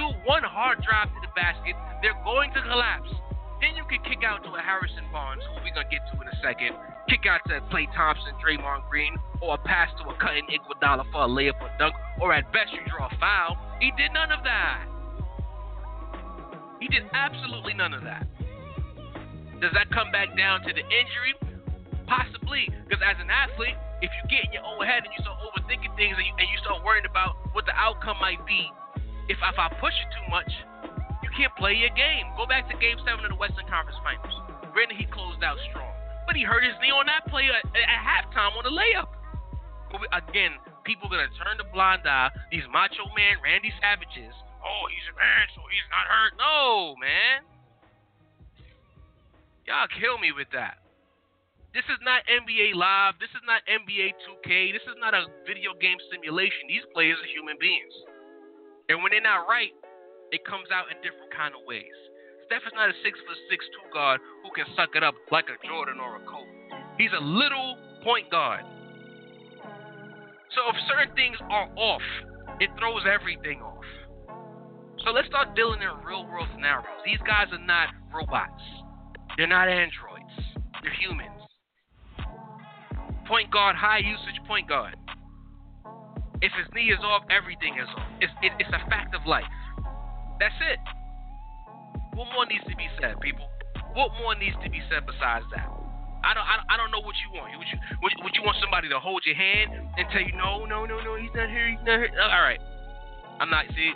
do 0.00 0.08
one 0.24 0.40
hard 0.40 0.80
drive 0.80 1.12
to 1.12 1.20
the 1.20 1.32
basket. 1.36 1.76
They're 2.00 2.16
going 2.24 2.48
to 2.56 2.62
collapse. 2.64 3.12
Then 3.60 3.76
you 3.76 3.84
can 3.84 4.00
kick 4.08 4.24
out 4.24 4.40
to 4.48 4.50
a 4.56 4.62
Harrison 4.64 5.04
Barnes, 5.12 5.44
who 5.44 5.60
we're 5.60 5.76
gonna 5.76 5.92
get 5.92 6.00
to 6.08 6.16
in 6.16 6.24
a 6.24 6.38
second. 6.40 6.72
Kick 7.12 7.28
out 7.28 7.44
to 7.52 7.60
Klay 7.68 7.84
Thompson, 7.92 8.32
Draymond 8.40 8.88
Green, 8.88 9.12
or 9.44 9.60
a 9.60 9.60
pass 9.60 9.92
to 10.00 10.08
a 10.08 10.16
cutting 10.16 10.48
Iguodala 10.48 11.04
for 11.12 11.28
a 11.28 11.28
layup 11.28 11.60
or 11.60 11.68
dunk, 11.76 11.92
or 12.16 12.32
at 12.32 12.48
best 12.56 12.72
you 12.72 12.80
draw 12.88 13.12
a 13.12 13.16
foul. 13.20 13.60
He 13.84 13.92
did 14.00 14.16
none 14.16 14.32
of 14.32 14.40
that. 14.48 14.88
He 16.80 16.88
did 16.88 17.04
absolutely 17.12 17.74
none 17.76 17.92
of 17.92 18.00
that. 18.08 18.24
Does 19.60 19.76
that 19.76 19.92
come 19.92 20.08
back 20.08 20.32
down 20.40 20.64
to 20.64 20.72
the 20.72 20.80
injury? 20.80 21.36
Possibly, 22.08 22.72
because 22.88 23.04
as 23.04 23.20
an 23.20 23.28
athlete, 23.28 23.76
if 24.00 24.08
you 24.08 24.22
get 24.32 24.48
in 24.48 24.56
your 24.56 24.64
own 24.64 24.80
head 24.88 25.04
and 25.04 25.12
you 25.12 25.20
start 25.20 25.36
overthinking 25.44 25.92
things 26.00 26.16
and 26.16 26.24
you, 26.24 26.32
and 26.40 26.48
you 26.48 26.56
start 26.64 26.80
worrying 26.80 27.04
about 27.04 27.36
what 27.52 27.68
the 27.68 27.76
outcome 27.76 28.16
might 28.24 28.40
be, 28.48 28.64
if, 29.30 29.38
if 29.38 29.58
I 29.62 29.70
push 29.78 29.94
you 29.94 30.08
too 30.10 30.26
much, 30.26 30.50
you 31.22 31.30
can't 31.38 31.54
play 31.54 31.78
your 31.78 31.94
game. 31.94 32.26
Go 32.34 32.50
back 32.50 32.66
to 32.66 32.74
Game 32.82 32.98
Seven 33.06 33.22
of 33.22 33.30
the 33.30 33.38
Western 33.38 33.62
Conference 33.70 33.94
Finals. 34.02 34.34
Granted, 34.74 34.98
he 34.98 35.06
closed 35.06 35.38
out 35.46 35.54
strong, 35.70 35.94
but 36.26 36.34
he 36.34 36.42
hurt 36.42 36.66
his 36.66 36.74
knee 36.82 36.90
on 36.90 37.06
that 37.06 37.30
play 37.30 37.46
at, 37.46 37.62
at 37.62 38.00
halftime 38.02 38.58
on 38.58 38.66
the 38.66 38.74
layup. 38.74 39.06
Again, 40.10 40.58
people 40.82 41.06
are 41.10 41.14
gonna 41.14 41.34
turn 41.38 41.58
the 41.58 41.66
blind 41.70 42.06
eye. 42.06 42.30
These 42.50 42.66
macho 42.70 43.06
man 43.14 43.38
Randy 43.42 43.70
Savages. 43.78 44.34
Oh, 44.62 44.84
he's 44.90 45.06
a 45.10 45.14
man, 45.14 45.46
so 45.54 45.62
he's 45.70 45.88
not 45.90 46.06
hurt. 46.06 46.32
No, 46.38 46.94
man. 46.98 47.46
Y'all 49.66 49.90
kill 49.98 50.18
me 50.18 50.34
with 50.34 50.50
that. 50.54 50.82
This 51.74 51.86
is 51.86 52.02
not 52.02 52.26
NBA 52.26 52.74
Live. 52.74 53.18
This 53.22 53.30
is 53.30 53.42
not 53.46 53.62
NBA 53.70 54.14
2K. 54.26 54.74
This 54.74 54.82
is 54.90 54.98
not 54.98 55.14
a 55.14 55.30
video 55.46 55.70
game 55.78 55.98
simulation. 56.10 56.66
These 56.66 56.86
players 56.90 57.18
are 57.18 57.30
human 57.30 57.54
beings. 57.62 57.94
And 58.90 58.98
when 59.06 59.14
they're 59.14 59.22
not 59.22 59.46
right, 59.46 59.70
it 60.34 60.42
comes 60.42 60.66
out 60.74 60.90
in 60.90 60.98
different 60.98 61.30
kind 61.30 61.54
of 61.54 61.62
ways. 61.62 61.94
Steph 62.50 62.66
is 62.66 62.74
not 62.74 62.90
a 62.90 62.96
six 63.06 63.14
foot 63.22 63.38
six 63.46 63.62
two 63.70 63.86
guard 63.94 64.18
who 64.42 64.50
can 64.50 64.66
suck 64.74 64.98
it 64.98 65.06
up 65.06 65.14
like 65.30 65.46
a 65.46 65.54
Jordan 65.62 66.02
or 66.02 66.18
a 66.18 66.22
Kobe. 66.26 66.50
He's 66.98 67.14
a 67.14 67.22
little 67.22 67.78
point 68.02 68.26
guard. 68.34 68.66
So 70.58 70.60
if 70.74 70.76
certain 70.90 71.14
things 71.14 71.38
are 71.38 71.70
off, 71.78 72.02
it 72.58 72.66
throws 72.82 73.06
everything 73.06 73.62
off. 73.62 73.86
So 75.06 75.14
let's 75.14 75.30
start 75.30 75.54
dealing 75.54 75.78
in 75.86 75.94
real 76.02 76.26
world 76.26 76.50
scenarios. 76.50 76.90
These 77.06 77.22
guys 77.22 77.46
are 77.54 77.62
not 77.62 77.94
robots. 78.10 78.58
They're 79.38 79.46
not 79.46 79.70
androids. 79.70 80.34
They're 80.82 80.98
humans. 80.98 81.46
Point 83.30 83.54
guard, 83.54 83.76
high 83.78 84.02
usage 84.02 84.42
point 84.50 84.66
guard. 84.66 84.98
If 86.40 86.52
his 86.56 86.66
knee 86.72 86.88
is 86.88 87.00
off, 87.04 87.22
everything 87.28 87.76
is 87.76 87.88
off. 87.96 88.08
It's, 88.20 88.32
it, 88.40 88.52
it's 88.58 88.72
a 88.72 88.80
fact 88.88 89.14
of 89.14 89.24
life. 89.28 89.48
That's 90.40 90.56
it. 90.72 90.80
What 92.16 92.32
more 92.32 92.48
needs 92.48 92.64
to 92.64 92.76
be 92.76 92.88
said, 93.00 93.20
people? 93.20 93.44
What 93.92 94.12
more 94.20 94.34
needs 94.34 94.56
to 94.64 94.70
be 94.72 94.80
said 94.88 95.04
besides 95.04 95.44
that? 95.52 95.68
I 96.20 96.36
don't, 96.36 96.44
I 96.44 96.54
don't, 96.56 96.68
I 96.68 96.76
don't 96.76 96.92
know 96.92 97.00
what 97.00 97.16
you 97.20 97.32
want. 97.32 97.52
What 97.56 97.68
you, 97.68 97.78
what, 98.00 98.12
what 98.24 98.32
you 98.36 98.42
want 98.44 98.56
somebody 98.60 98.88
to 98.88 99.00
hold 99.00 99.24
your 99.24 99.36
hand 99.36 99.72
and 99.72 100.04
tell 100.12 100.20
you, 100.20 100.32
no, 100.36 100.64
no, 100.64 100.84
no, 100.84 101.00
no, 101.00 101.16
he's 101.16 101.32
not 101.32 101.48
here, 101.48 101.68
he's 101.72 101.84
not 101.84 101.96
here. 101.96 102.12
All 102.20 102.44
right, 102.44 102.60
I'm 103.40 103.48
not. 103.48 103.64
See, 103.72 103.92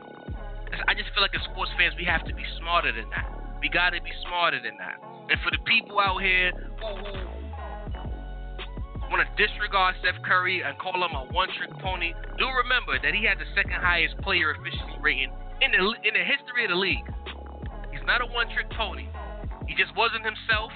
I 0.88 0.92
just 0.96 1.12
feel 1.12 1.20
like 1.20 1.36
as 1.36 1.44
sports 1.52 1.72
fans, 1.76 1.94
we 1.96 2.04
have 2.04 2.24
to 2.24 2.34
be 2.34 2.44
smarter 2.60 2.92
than 2.92 3.08
that. 3.12 3.28
We 3.60 3.68
got 3.68 3.92
to 3.92 4.00
be 4.00 4.12
smarter 4.24 4.60
than 4.60 4.76
that. 4.80 5.00
And 5.28 5.36
for 5.40 5.52
the 5.52 5.60
people 5.64 6.00
out 6.00 6.20
here 6.20 6.52
who, 6.52 6.92
who 7.00 7.43
want 9.14 9.22
to 9.30 9.46
disregard 9.46 9.94
Steph 10.02 10.18
Curry 10.26 10.66
and 10.66 10.74
call 10.82 10.98
him 10.98 11.14
a 11.14 11.30
one-trick 11.30 11.70
pony, 11.78 12.10
do 12.34 12.50
remember 12.50 12.98
that 12.98 13.14
he 13.14 13.22
had 13.22 13.38
the 13.38 13.46
second 13.54 13.78
highest 13.78 14.18
player 14.26 14.50
efficiency 14.50 14.98
rating 14.98 15.30
in 15.62 15.70
the 15.70 15.78
in 16.02 16.18
the 16.18 16.24
history 16.26 16.66
of 16.66 16.74
the 16.74 16.80
league. 16.82 17.06
He's 17.94 18.02
not 18.10 18.26
a 18.26 18.26
one-trick 18.26 18.66
pony. 18.74 19.06
He 19.70 19.78
just 19.78 19.94
wasn't 19.94 20.26
himself, 20.26 20.74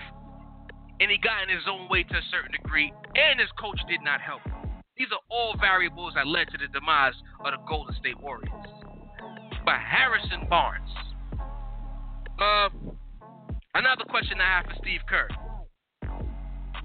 and 1.02 1.10
he 1.10 1.18
got 1.18 1.42
in 1.42 1.50
his 1.50 1.66
own 1.66 1.90
way 1.90 2.06
to 2.06 2.14
a 2.14 2.22
certain 2.30 2.54
degree, 2.54 2.94
and 3.18 3.42
his 3.42 3.50
coach 3.58 3.82
did 3.90 4.06
not 4.06 4.22
help. 4.22 4.46
These 4.94 5.10
are 5.10 5.24
all 5.34 5.58
variables 5.58 6.14
that 6.14 6.30
led 6.30 6.46
to 6.54 6.58
the 6.62 6.70
demise 6.70 7.18
of 7.42 7.50
the 7.50 7.58
Golden 7.66 7.94
State 7.98 8.22
Warriors. 8.22 8.70
But 9.66 9.82
Harrison 9.82 10.46
Barnes. 10.46 10.94
Uh, 12.38 12.70
Another 13.74 14.04
question 14.08 14.40
I 14.40 14.58
have 14.58 14.66
for 14.66 14.74
Steve 14.82 15.02
Kerr. 15.08 15.28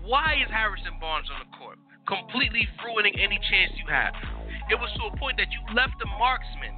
Why 0.04 0.36
is 0.36 0.52
Harrison 0.52 1.00
Barnes 1.00 1.32
on 1.32 1.48
the 1.48 1.52
court? 1.56 1.80
Completely 2.04 2.68
ruining 2.84 3.16
any 3.16 3.40
chance 3.40 3.72
you 3.80 3.88
have. 3.88 4.12
It 4.68 4.76
was 4.76 4.92
to 5.00 5.08
a 5.08 5.14
point 5.16 5.40
that 5.40 5.48
you 5.48 5.64
left 5.72 5.96
the 5.96 6.12
marksman 6.20 6.76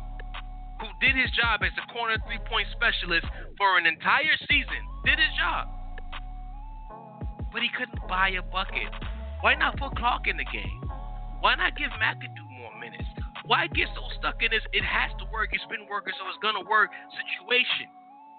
who 0.78 0.86
did 1.02 1.18
his 1.18 1.34
job 1.34 1.66
as 1.66 1.74
a 1.74 1.86
corner 1.90 2.22
three 2.30 2.38
point 2.46 2.70
specialist 2.78 3.26
for 3.58 3.82
an 3.82 3.90
entire 3.90 4.38
season, 4.46 4.78
did 5.10 5.18
his 5.18 5.34
job. 5.42 5.66
But 7.50 7.66
he 7.66 7.70
couldn't 7.74 7.98
buy 8.06 8.38
a 8.38 8.46
bucket. 8.46 8.94
Why 9.42 9.58
not 9.58 9.74
put 9.82 9.98
Clark 9.98 10.30
in 10.30 10.38
the 10.38 10.46
game? 10.46 10.86
Why 11.42 11.58
not 11.58 11.74
give 11.74 11.90
McAdoo 11.98 12.46
more 12.62 12.78
minutes? 12.78 13.10
Why 13.50 13.66
get 13.74 13.90
so 13.98 14.06
stuck 14.22 14.38
in 14.46 14.54
this 14.54 14.62
it 14.70 14.86
has 14.86 15.10
to 15.18 15.26
work, 15.34 15.50
it's 15.50 15.66
been 15.66 15.90
working, 15.90 16.14
so 16.14 16.30
it's 16.30 16.42
gonna 16.46 16.66
work 16.70 16.94
situation? 17.18 17.90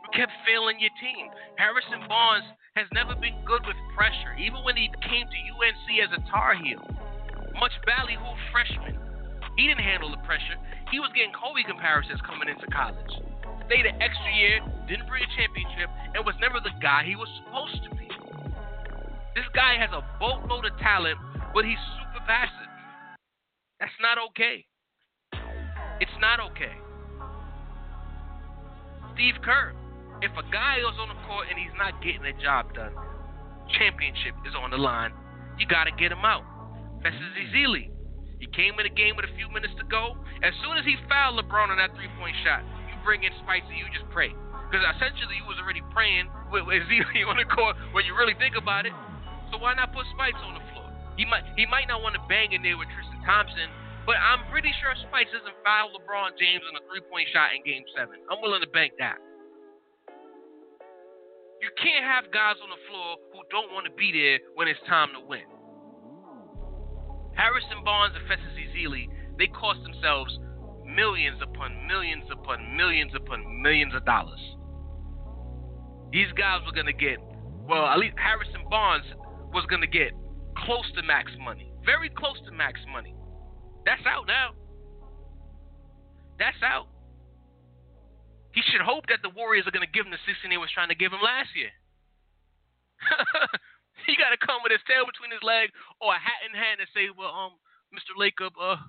You 0.07 0.23
kept 0.23 0.33
failing 0.47 0.79
your 0.79 0.95
team. 1.03 1.35
Harrison 1.59 2.07
Barnes 2.07 2.47
has 2.79 2.87
never 2.95 3.19
been 3.19 3.35
good 3.43 3.67
with 3.67 3.75
pressure, 3.99 4.39
even 4.39 4.63
when 4.63 4.79
he 4.79 4.87
came 5.03 5.27
to 5.27 5.39
UNC 5.51 5.87
as 5.99 6.15
a 6.15 6.23
Tar 6.31 6.55
Heel. 6.55 6.79
Much 7.59 7.75
ballyhoo 7.83 8.39
freshman. 8.55 8.95
He 9.59 9.67
didn't 9.67 9.83
handle 9.83 10.11
the 10.11 10.23
pressure. 10.23 10.55
He 10.95 11.01
was 11.01 11.11
getting 11.17 11.35
Kobe 11.35 11.67
comparisons 11.67 12.23
coming 12.23 12.47
into 12.47 12.71
college. 12.71 13.19
Stayed 13.67 13.91
an 13.91 13.99
extra 13.99 14.31
year, 14.31 14.63
didn't 14.87 15.11
bring 15.11 15.27
a 15.27 15.31
championship, 15.35 15.91
and 16.15 16.23
was 16.23 16.39
never 16.39 16.63
the 16.63 16.75
guy 16.79 17.03
he 17.03 17.19
was 17.19 17.27
supposed 17.43 17.83
to 17.83 17.91
be. 17.99 18.07
This 19.35 19.49
guy 19.59 19.75
has 19.75 19.91
a 19.91 20.07
boatload 20.23 20.71
of 20.71 20.79
talent, 20.79 21.19
but 21.51 21.67
he's 21.67 21.83
super 21.99 22.23
passive. 22.31 22.71
That's 23.83 23.99
not 23.99 24.23
okay. 24.31 24.63
It's 25.99 26.19
not 26.23 26.39
okay. 26.55 26.79
Steve 29.17 29.35
Kerr. 29.43 29.75
If 30.25 30.33
a 30.33 30.45
guy 30.49 30.81
is 30.81 30.97
on 30.97 31.13
the 31.13 31.21
court 31.29 31.53
and 31.53 31.61
he's 31.61 31.75
not 31.77 32.01
getting 32.01 32.25
the 32.25 32.33
job 32.41 32.73
done, 32.73 32.97
championship 33.77 34.33
is 34.49 34.57
on 34.57 34.73
the 34.73 34.81
line. 34.81 35.13
You 35.61 35.69
got 35.69 35.85
to 35.85 35.95
get 35.97 36.13
him 36.13 36.25
out. 36.25 36.45
Festus 37.05 37.33
Ezeli. 37.49 37.93
He 38.41 38.49
came 38.53 38.77
in 38.77 38.85
the 38.85 38.93
game 38.93 39.17
with 39.17 39.25
a 39.25 39.33
few 39.37 39.49
minutes 39.49 39.73
to 39.81 39.85
go. 39.89 40.17
As 40.45 40.53
soon 40.61 40.77
as 40.77 40.85
he 40.85 40.97
fouled 41.09 41.41
LeBron 41.41 41.73
on 41.73 41.81
that 41.81 41.97
three 41.97 42.09
point 42.21 42.37
shot, 42.45 42.61
you 42.89 42.97
bring 43.01 43.25
in 43.25 43.33
Spicy, 43.41 43.73
you 43.77 43.89
just 43.93 44.05
pray. 44.13 44.33
Because 44.69 44.85
essentially, 44.97 45.41
you 45.41 45.47
was 45.49 45.57
already 45.57 45.81
praying 45.95 46.29
with, 46.53 46.69
with 46.69 46.85
on 47.31 47.37
the 47.41 47.49
court 47.49 47.77
when 47.97 48.05
you 48.05 48.13
really 48.13 48.37
think 48.37 48.57
about 48.59 48.85
it. 48.85 48.93
So 49.49 49.57
why 49.57 49.73
not 49.79 49.95
put 49.95 50.05
Speights 50.13 50.43
on 50.43 50.59
the 50.59 50.65
floor? 50.75 50.91
He 51.17 51.25
might 51.25 51.47
he 51.57 51.65
might 51.65 51.89
not 51.89 52.05
want 52.05 52.19
to 52.19 52.23
bang 52.29 52.53
in 52.53 52.61
there 52.61 52.77
with 52.77 52.93
Tristan 52.93 53.23
Thompson, 53.25 53.73
but 54.05 54.21
I'm 54.21 54.45
pretty 54.53 54.75
sure 54.83 54.93
Speights 55.09 55.33
doesn't 55.33 55.57
foul 55.65 55.95
LeBron 55.97 56.37
James 56.37 56.67
on 56.69 56.77
a 56.77 56.83
three 56.91 57.01
point 57.09 57.31
shot 57.33 57.57
in 57.57 57.65
Game 57.65 57.87
Seven. 57.97 58.21
I'm 58.29 58.43
willing 58.43 58.61
to 58.61 58.69
bank 58.75 58.99
that. 59.01 59.17
You 61.67 61.75
can't 61.83 62.07
have 62.07 62.31
guys 62.31 62.55
on 62.63 62.71
the 62.71 62.79
floor 62.87 63.19
who 63.35 63.43
don't 63.51 63.75
want 63.75 63.91
to 63.91 63.95
be 63.99 64.15
there 64.15 64.39
when 64.55 64.69
it's 64.69 64.79
time 64.87 65.11
to 65.19 65.21
win. 65.27 65.43
Harrison 67.35 67.83
Barnes 67.83 68.15
and 68.15 68.23
Festus 68.31 68.55
Ezeli, 68.55 69.11
they 69.37 69.49
cost 69.49 69.83
themselves 69.83 70.39
millions 70.87 71.43
upon 71.43 71.75
millions 71.91 72.23
upon 72.31 72.77
millions 72.77 73.11
upon 73.19 73.43
millions 73.63 73.99
of 73.99 74.07
dollars. 74.07 74.39
These 76.13 76.31
guys 76.39 76.63
were 76.63 76.71
going 76.71 76.87
to 76.87 76.95
get, 76.95 77.19
well, 77.67 77.91
at 77.91 77.99
least 77.99 78.15
Harrison 78.15 78.63
Barnes 78.71 79.05
was 79.51 79.67
going 79.67 79.83
to 79.83 79.91
get 79.91 80.15
close 80.71 80.87
to 80.95 81.03
max 81.03 81.33
money. 81.43 81.75
Very 81.85 82.11
close 82.11 82.39
to 82.47 82.53
max 82.55 82.79
money. 82.93 83.13
That's 83.85 84.07
out 84.07 84.29
now. 84.29 84.55
That's 86.39 86.63
out. 86.63 86.87
He 88.57 88.65
should 88.73 88.81
hope 88.81 89.05
that 89.13 89.21
the 89.21 89.29
Warriors 89.29 89.69
are 89.69 89.75
going 89.77 89.85
to 89.85 89.93
give 89.93 90.09
him 90.09 90.17
the 90.17 90.23
16 90.25 90.49
they 90.49 90.57
was 90.57 90.73
trying 90.73 90.89
to 90.89 90.97
give 90.97 91.13
him 91.13 91.21
last 91.21 91.53
year. 91.53 91.69
he 94.09 94.17
got 94.17 94.33
to 94.33 94.41
come 94.41 94.65
with 94.65 94.73
his 94.73 94.81
tail 94.89 95.05
between 95.05 95.29
his 95.29 95.45
legs 95.45 95.77
or 96.01 96.17
a 96.17 96.21
hat 96.21 96.41
in 96.49 96.57
hand 96.57 96.81
and 96.81 96.89
say, 96.97 97.13
"Well, 97.13 97.29
um, 97.29 97.61
Mr. 97.93 98.17
Lacob, 98.17 98.57
uh, 98.57 98.81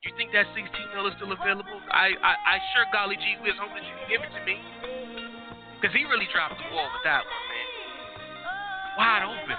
you 0.00 0.16
think 0.16 0.32
that 0.32 0.48
16 0.56 0.64
mil 0.96 1.04
is 1.12 1.14
still 1.20 1.28
available? 1.28 1.76
I, 1.92 2.16
I, 2.24 2.32
I 2.40 2.64
sure 2.72 2.88
golly 2.88 3.20
gee 3.20 3.36
whiz 3.44 3.52
hope 3.60 3.76
that 3.76 3.84
you 3.84 3.92
can 4.00 4.08
give 4.08 4.24
it 4.24 4.32
to 4.32 4.42
me." 4.48 4.56
Because 5.76 5.92
he 5.92 6.08
really 6.08 6.30
dropped 6.32 6.56
the 6.56 6.64
ball 6.72 6.88
with 6.88 7.04
that 7.04 7.28
one, 7.28 7.44
man. 7.52 7.68
Wide 8.96 9.24
open. 9.28 9.58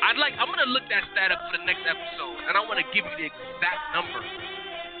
I'd 0.00 0.16
like. 0.16 0.32
I'm 0.40 0.48
gonna 0.48 0.72
look 0.72 0.88
that 0.88 1.04
stat 1.12 1.28
up 1.28 1.44
for 1.52 1.60
the 1.60 1.64
next 1.68 1.84
episode, 1.84 2.40
and 2.48 2.56
I 2.56 2.64
want 2.64 2.80
to 2.80 2.88
give 2.96 3.04
you 3.04 3.16
the 3.20 3.28
exact 3.28 3.84
number, 3.92 4.24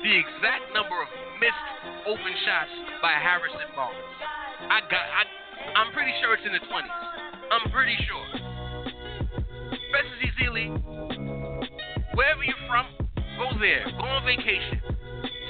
the 0.02 0.12
exact 0.12 0.68
number 0.74 1.00
of 1.00 1.08
missed 1.40 1.68
open 2.06 2.34
shots 2.44 2.72
by 3.00 3.12
Harrison 3.16 3.68
Barnes. 3.74 3.96
I 4.68 4.80
got. 4.90 5.04
I. 5.04 5.22
I'm 5.76 5.92
pretty 5.92 6.12
sure 6.20 6.34
it's 6.34 6.46
in 6.46 6.52
the 6.52 6.62
20s. 6.68 6.96
I'm 7.50 7.70
pretty 7.72 7.96
sure. 8.06 8.26
Festus 9.90 10.20
Ezeli, 10.30 10.68
wherever 12.14 12.44
you're 12.44 12.64
from, 12.68 12.86
go 13.38 13.50
there. 13.58 13.84
Go 13.98 14.04
on 14.04 14.24
vacation. 14.24 14.80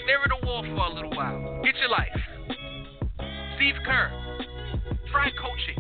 Stare 0.05 0.23
at 0.25 0.33
a 0.43 0.47
wall 0.47 0.63
for 0.63 0.87
a 0.87 0.95
little 0.95 1.11
while. 1.11 1.63
Get 1.63 1.77
your 1.77 1.91
life. 1.91 2.15
Steve 3.57 3.75
Kerr, 3.85 4.11
try 5.11 5.31
coaching. 5.37 5.79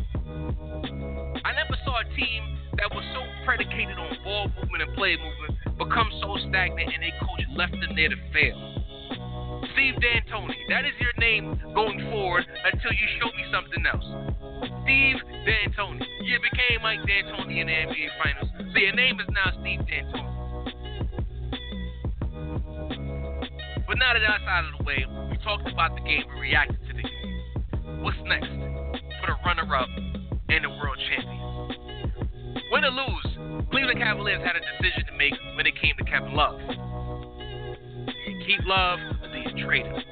I 1.44 1.52
never 1.54 1.76
saw 1.84 2.00
a 2.00 2.06
team 2.16 2.58
that 2.76 2.90
was 2.92 3.04
so 3.14 3.22
predicated 3.44 3.96
on 3.98 4.16
ball 4.24 4.50
movement 4.58 4.82
and 4.82 4.94
play 4.96 5.16
movement 5.16 5.55
become 5.78 6.10
so 6.20 6.36
stagnant 6.48 6.90
and 6.92 7.02
they 7.02 7.12
coach 7.20 7.44
left 7.54 7.72
them 7.72 7.94
there 7.94 8.08
to 8.08 8.16
fail. 8.32 8.58
Steve 9.72 9.96
D'Antoni, 10.00 10.56
that 10.68 10.84
is 10.84 10.92
your 11.00 11.12
name 11.18 11.60
going 11.74 12.00
forward 12.10 12.44
until 12.72 12.92
you 12.92 13.06
show 13.20 13.28
me 13.36 13.44
something 13.52 13.84
else. 13.84 14.04
Steve 14.82 15.16
D'Antoni. 15.44 16.04
You 16.22 16.38
became 16.40 16.82
Mike 16.82 17.00
D'Antoni 17.06 17.60
in 17.60 17.66
the 17.66 17.72
NBA 17.72 18.08
Finals. 18.22 18.50
So 18.72 18.78
your 18.78 18.94
name 18.94 19.20
is 19.20 19.26
now 19.30 19.52
Steve 19.60 19.80
D'Antoni. 19.86 20.36
But 23.86 23.98
now 23.98 24.12
that 24.14 24.22
that's 24.26 24.44
out 24.48 24.64
of 24.64 24.78
the 24.78 24.84
way, 24.84 25.06
we 25.30 25.36
talked 25.44 25.70
about 25.70 25.94
the 25.94 26.00
game, 26.02 26.24
we 26.34 26.40
reacted 26.40 26.80
to 26.88 26.92
the 26.94 27.02
game. 27.02 28.02
What's 28.02 28.18
next 28.26 28.48
for 29.20 29.26
the 29.28 29.36
runner 29.44 29.76
up 29.76 29.88
and 30.48 30.64
the 30.64 30.70
world 30.70 30.98
champion? 31.08 31.36
Win 32.72 32.84
or 32.84 32.90
lose, 32.90 33.35
Cleveland 33.70 33.98
Cavaliers 33.98 34.42
had 34.44 34.56
a 34.56 34.62
decision 34.78 35.06
to 35.06 35.14
make 35.16 35.34
when 35.56 35.66
it 35.66 35.74
came 35.80 35.94
to 35.98 36.04
Kevin 36.04 36.34
Love. 36.34 36.60
You 38.26 38.38
keep 38.46 38.60
Love 38.64 38.98
or 39.22 39.28
do 39.32 39.38
you 39.38 39.64
trade 39.64 39.86
him? 39.86 40.02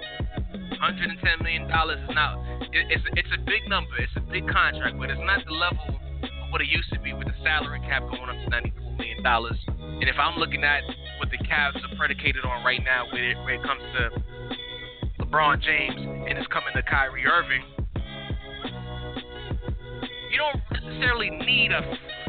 $110 0.83 1.43
million 1.43 1.63
is 1.65 2.15
not, 2.15 2.39
it's, 2.73 3.05
it's 3.17 3.29
a 3.33 3.41
big 3.47 3.69
number, 3.69 3.97
it's 3.99 4.13
a 4.17 4.21
big 4.21 4.47
contract, 4.49 4.99
but 4.99 5.09
it's 5.09 5.21
not 5.25 5.45
the 5.47 5.53
level 5.53 5.81
of 5.89 6.51
what 6.51 6.61
it 6.61 6.69
used 6.69 6.93
to 6.93 7.01
be 7.01 7.13
with 7.15 7.27
the 7.27 7.35
salary 7.43 7.81
cap 7.81 8.03
going 8.03 8.29
up 8.29 8.37
to 8.45 8.51
$94 8.51 8.99
million. 8.99 9.25
And 9.25 10.09
if 10.09 10.17
I'm 10.19 10.39
looking 10.39 10.63
at 10.65 10.83
what 11.19 11.31
the 11.31 11.39
Cavs 11.39 11.77
are 11.77 11.97
predicated 11.97 12.45
on 12.45 12.65
right 12.65 12.83
now 12.85 13.07
when 13.11 13.23
it, 13.25 13.37
when 13.45 13.55
it 13.55 13.63
comes 13.63 13.83
to 13.97 15.25
LeBron 15.25 15.63
James 15.63 15.97
and 15.97 16.37
it's 16.37 16.49
coming 16.49 16.75
to 16.75 16.83
Kyrie 16.83 17.25
Irving, 17.25 17.63
you 20.31 20.37
don't 20.37 20.61
necessarily 20.71 21.31
need 21.31 21.73
a 21.73 21.81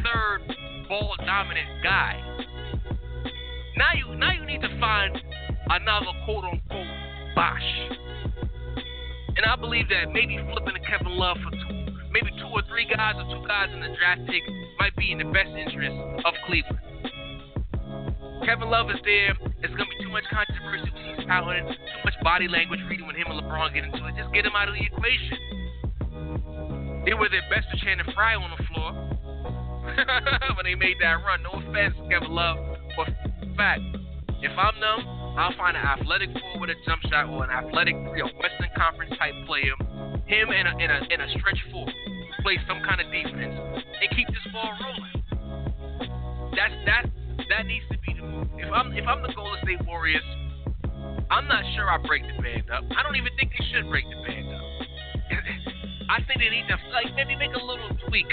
third 0.01 0.54
ball 0.87 1.15
dominant 1.25 1.83
guy. 1.83 2.21
Now 3.77 3.91
you 3.95 4.15
now 4.15 4.31
you 4.31 4.45
need 4.45 4.61
to 4.61 4.79
find 4.79 5.17
another 5.69 6.13
quote 6.25 6.45
unquote 6.45 6.87
Bosh. 7.35 7.69
And 9.35 9.45
I 9.45 9.55
believe 9.59 9.89
that 9.89 10.13
maybe 10.13 10.39
flipping 10.51 10.75
to 10.75 10.83
Kevin 10.87 11.17
Love 11.17 11.37
for 11.43 11.51
two 11.51 11.91
maybe 12.11 12.31
two 12.39 12.47
or 12.47 12.63
three 12.69 12.87
guys 12.87 13.15
or 13.17 13.27
two 13.27 13.45
guys 13.47 13.67
in 13.73 13.81
the 13.81 13.91
draft 13.99 14.21
pick 14.31 14.43
might 14.79 14.95
be 14.95 15.11
in 15.11 15.17
the 15.17 15.27
best 15.35 15.51
interest 15.51 15.95
of 16.23 16.33
Cleveland. 16.47 16.79
Kevin 18.45 18.69
Love 18.69 18.89
is 18.91 19.01
there. 19.03 19.35
It's 19.59 19.73
gonna 19.75 19.89
be 19.89 20.03
too 20.03 20.13
much 20.13 20.23
controversy 20.31 20.87
when 20.93 21.03
he's 21.15 21.25
pouting, 21.25 21.67
too 21.67 22.01
much 22.05 22.15
body 22.23 22.47
language 22.47 22.79
reading 22.87 23.07
when 23.07 23.15
him 23.15 23.27
and 23.27 23.41
LeBron 23.41 23.73
get 23.73 23.83
into 23.83 24.05
it. 24.05 24.15
Just 24.15 24.31
get 24.33 24.45
him 24.45 24.55
out 24.55 24.69
of 24.69 24.75
the 24.75 24.85
equation. 24.85 25.35
They 27.03 27.13
were 27.13 27.27
their 27.27 27.43
best 27.51 27.67
with 27.73 27.81
Channing 27.81 28.05
Frye 28.13 28.35
on 28.35 28.49
the 28.55 28.63
floor 28.71 29.04
when 30.55 30.65
they 30.65 30.75
made 30.75 30.97
that 31.01 31.21
run. 31.23 31.43
No 31.43 31.61
offense, 31.61 31.95
Kevin 32.09 32.33
Love, 32.33 32.57
but 32.97 33.07
fact, 33.55 33.81
if 34.41 34.51
I'm 34.57 34.79
them, 34.79 34.99
I'll 35.37 35.55
find 35.57 35.75
an 35.75 35.83
athletic 35.83 36.29
forward 36.39 36.69
with 36.69 36.77
a 36.77 36.77
jump 36.85 37.01
shot 37.11 37.27
or 37.27 37.43
an 37.43 37.51
athletic 37.51 37.95
three, 38.07 38.21
a 38.21 38.27
Western 38.39 38.71
Conference 38.75 39.15
type 39.17 39.33
player, 39.47 39.75
him 40.27 40.51
in 40.51 40.67
a 40.67 40.73
in 40.79 40.89
a 40.91 40.99
in 41.11 41.19
a 41.21 41.27
stretch 41.39 41.59
four, 41.71 41.87
play 42.41 42.59
some 42.67 42.79
kind 42.83 42.99
of 42.99 43.07
defense 43.11 43.55
and 43.55 44.07
keep 44.15 44.27
this 44.27 44.45
ball 44.51 44.71
rolling. 44.79 45.15
That's 46.55 46.75
that 46.87 47.03
that 47.49 47.65
needs 47.65 47.85
to 47.91 47.97
be 47.99 48.15
the 48.15 48.23
move. 48.23 48.47
If 48.59 48.71
I'm 48.71 48.91
if 48.93 49.05
I'm 49.07 49.21
the 49.23 49.33
Golden 49.33 49.59
State 49.63 49.83
Warriors, 49.85 50.23
I'm 51.29 51.47
not 51.47 51.63
sure 51.75 51.89
I 51.89 51.97
break 51.99 52.23
the 52.23 52.41
band 52.41 52.71
up. 52.71 52.83
I 52.95 53.03
don't 53.03 53.15
even 53.15 53.31
think 53.35 53.51
they 53.51 53.65
should 53.71 53.89
break 53.89 54.05
the 54.07 54.19
band 54.23 54.47
up. 54.51 54.63
I 56.15 56.23
think 56.27 56.39
they 56.39 56.49
need 56.49 56.67
to 56.69 56.77
like 56.91 57.11
maybe 57.15 57.35
make 57.35 57.55
a 57.55 57.63
little 57.63 57.91
tweak. 58.07 58.27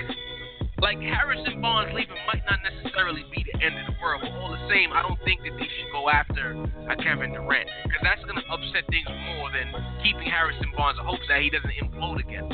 Like 0.82 0.98
Harrison 0.98 1.62
Barnes 1.62 1.94
leaving 1.94 2.18
might 2.26 2.42
not 2.50 2.58
necessarily 2.58 3.22
be 3.30 3.46
the 3.46 3.54
end 3.62 3.78
of 3.78 3.86
the 3.86 3.96
world, 4.02 4.18
but 4.26 4.34
all 4.34 4.50
the 4.50 4.66
same, 4.66 4.90
I 4.90 4.98
don't 4.98 5.16
think 5.22 5.38
that 5.46 5.54
they 5.54 5.70
should 5.78 5.94
go 5.94 6.10
after 6.10 6.58
a 6.90 6.98
Kevin 6.98 7.30
Durant 7.30 7.70
because 7.86 8.02
that's 8.02 8.18
gonna 8.26 8.42
upset 8.50 8.82
things 8.90 9.06
more 9.06 9.46
than 9.54 9.70
keeping 10.02 10.26
Harrison 10.26 10.74
Barnes 10.74 10.98
in 10.98 11.06
hopes 11.06 11.22
that 11.30 11.38
he 11.38 11.54
doesn't 11.54 11.70
implode 11.78 12.18
again. 12.18 12.50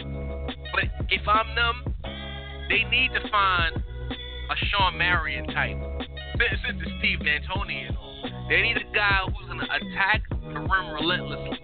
But 0.76 0.92
if 1.08 1.24
I'm 1.24 1.48
them, 1.56 1.96
they 2.68 2.84
need 2.92 3.16
to 3.16 3.24
find 3.32 3.80
a 3.80 4.56
Shawn 4.76 5.00
Marion 5.00 5.48
type. 5.48 5.80
Since 6.68 6.84
it's 6.84 6.92
Steve 7.00 7.24
D'Antoni 7.24 7.88
and 7.88 7.96
all, 7.96 8.28
they 8.53 8.61
need 8.61 8.76
a 8.76 8.84
guy 8.92 9.24
who's 9.24 9.48
gonna 9.48 9.64
attack 9.64 10.20
the 10.28 10.61
rim 10.68 10.92
relentlessly. 10.92 11.57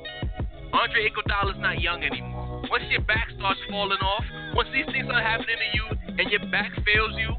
Andre 0.72 1.12
Iguodala 1.12 1.53
is 1.53 1.61
not 1.61 1.84
young 1.84 2.03
anymore. 2.03 2.34
Once 2.75 2.91
your 2.91 3.07
back 3.07 3.31
starts 3.39 3.61
falling 3.70 4.03
off, 4.03 4.25
once 4.53 4.66
these 4.75 4.83
things 4.91 5.07
are 5.07 5.22
happening 5.22 5.55
to 5.55 5.68
you 5.79 5.87
and 6.18 6.27
your 6.27 6.43
back 6.51 6.75
fails 6.83 7.14
you, 7.14 7.31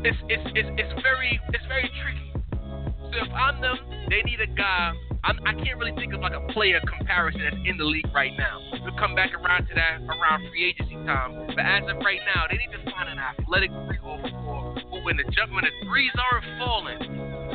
it's 0.00 0.16
it's 0.32 0.48
it's, 0.56 0.70
it's 0.80 0.94
very 1.04 1.36
it's 1.52 1.66
very 1.68 1.92
tricky. 2.00 2.32
So 2.56 3.20
if 3.20 3.28
I'm 3.36 3.60
them, 3.60 3.76
they 4.08 4.24
need 4.24 4.40
a 4.40 4.48
guy. 4.48 4.96
I'm, 5.28 5.36
I 5.44 5.52
can 5.60 5.68
not 5.68 5.76
really 5.76 5.92
think 5.92 6.16
of 6.16 6.24
like 6.24 6.32
a 6.32 6.40
player 6.56 6.80
comparison 6.80 7.44
that's 7.44 7.60
in 7.68 7.76
the 7.76 7.84
league 7.84 8.08
right 8.16 8.32
now. 8.40 8.64
We'll 8.80 8.96
come 8.96 9.12
back 9.12 9.36
around 9.36 9.68
to 9.68 9.74
that 9.76 10.00
around 10.08 10.48
free 10.48 10.72
agency 10.72 10.96
time. 11.04 11.52
But 11.52 11.60
as 11.60 11.84
of 11.84 12.00
right 12.00 12.24
now, 12.32 12.48
they 12.48 12.56
need 12.56 12.72
to 12.72 12.80
find 12.88 13.12
an 13.12 13.20
athletic 13.20 13.68
three 13.92 14.00
or 14.00 14.24
four 14.24 14.80
who, 14.88 15.04
when 15.04 15.20
the 15.20 15.28
jump, 15.36 15.52
when 15.52 15.68
the 15.68 15.74
threes 15.84 16.16
aren't 16.16 16.48
falling, 16.56 16.96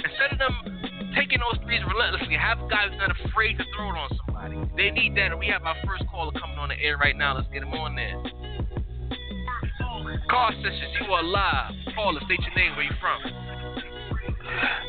instead 0.06 0.30
of 0.30 0.38
them 0.38 0.54
taking 1.18 1.42
those 1.42 1.58
threes 1.66 1.82
relentlessly, 1.90 2.38
have 2.38 2.62
guys 2.70 2.94
not 3.02 3.10
afraid 3.26 3.58
to 3.58 3.66
throw 3.74 3.90
it 3.90 3.98
on 3.98 4.25
somebody. 4.46 4.72
They 4.76 4.92
need 4.92 5.16
that. 5.16 5.32
And 5.32 5.40
we 5.40 5.48
have 5.48 5.64
our 5.64 5.76
first 5.86 6.04
caller 6.10 6.32
coming 6.40 6.58
on 6.58 6.70
the 6.70 6.80
air 6.80 6.98
right 6.98 7.18
now. 7.18 7.36
Let's 7.36 7.48
get 7.52 7.64
him 7.64 7.74
on 7.74 7.96
there. 7.96 8.22
Car 10.30 10.52
sessions, 10.58 10.94
you 11.02 11.14
are 11.14 11.24
live. 11.24 11.72
Caller, 11.94 12.20
state 12.26 12.40
your 12.42 12.56
name. 12.56 12.76
Where 12.76 12.86
you 12.86 12.92
from? 13.00 13.22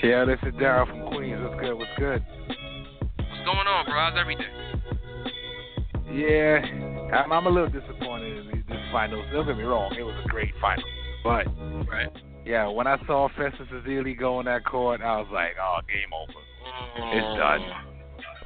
Yeah, 0.03 0.25
this 0.25 0.39
is 0.43 0.55
Daryl 0.55 0.87
from 0.87 1.13
Queens. 1.13 1.41
What's 1.43 1.61
good? 1.61 1.75
What's 1.75 1.91
good? 1.99 2.25
What's 3.17 3.45
going 3.45 3.67
on, 3.67 3.85
bro? 3.87 3.95
How's 3.95 4.19
everything? 4.19 4.47
Yeah, 6.13 6.63
I'm, 7.15 7.33
I'm 7.33 7.47
a 7.47 7.51
little 7.51 7.69
disappointed 7.69 8.47
in 8.47 8.65
this 8.69 8.79
finals. 8.93 9.27
Don't 9.33 9.47
get 9.47 9.57
me 9.57 9.65
wrong, 9.65 9.95
it 9.99 10.03
was 10.03 10.15
a 10.25 10.29
great 10.29 10.53
final, 10.61 10.85
but 11.23 11.47
right. 11.91 12.09
yeah, 12.47 12.69
when 12.69 12.87
I 12.87 12.97
saw 13.07 13.29
Festus 13.37 13.67
Ezeli 13.73 14.19
go 14.19 14.39
on 14.39 14.47
that 14.47 14.65
court, 14.65 15.03
I 15.03 15.19
was 15.19 15.27
like, 15.33 15.57
oh, 15.61 15.81
game 15.87 16.13
over. 16.15 16.33
It's 17.13 17.27
oh. 17.29 17.37
done. 17.37 17.96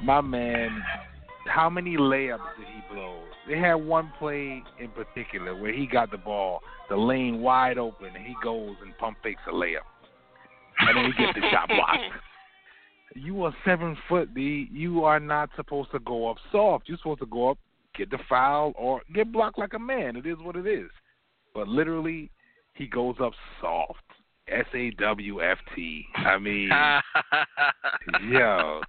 My 0.03 0.21
man, 0.21 0.81
how 1.47 1.69
many 1.69 1.97
layups 1.97 2.39
did 2.57 2.67
he 2.67 2.93
blow? 2.93 3.19
They 3.47 3.57
had 3.57 3.75
one 3.75 4.11
play 4.17 4.63
in 4.79 4.89
particular 4.89 5.55
where 5.59 5.73
he 5.73 5.85
got 5.85 6.11
the 6.11 6.17
ball, 6.17 6.61
the 6.89 6.95
lane 6.97 7.41
wide 7.41 7.77
open, 7.77 8.07
and 8.15 8.25
he 8.25 8.35
goes 8.43 8.75
and 8.81 8.97
pump 8.97 9.17
fakes 9.23 9.41
a 9.47 9.51
layup, 9.51 9.85
and 10.79 10.97
then 10.97 11.05
he 11.05 11.23
gets 11.23 11.39
the 11.39 11.49
shot 11.51 11.67
blocked. 11.67 11.99
You 13.13 13.43
are 13.43 13.53
seven 13.65 13.97
foot, 14.07 14.33
D. 14.33 14.69
You 14.71 15.03
are 15.03 15.19
not 15.19 15.49
supposed 15.57 15.91
to 15.91 15.99
go 15.99 16.29
up 16.29 16.37
soft. 16.49 16.87
You're 16.87 16.97
supposed 16.97 17.19
to 17.19 17.25
go 17.25 17.49
up, 17.49 17.57
get 17.93 18.09
the 18.09 18.19
foul, 18.29 18.71
or 18.77 19.01
get 19.13 19.33
blocked 19.33 19.59
like 19.59 19.73
a 19.73 19.79
man. 19.79 20.15
It 20.15 20.25
is 20.25 20.37
what 20.41 20.55
it 20.55 20.65
is. 20.65 20.89
But 21.53 21.67
literally, 21.67 22.31
he 22.73 22.87
goes 22.87 23.15
up 23.21 23.33
soft. 23.59 23.99
S 24.47 24.65
A 24.73 24.91
W 24.91 25.43
F 25.43 25.57
T. 25.75 26.05
I 26.15 26.37
mean, 26.37 26.69
yo. 28.31 28.79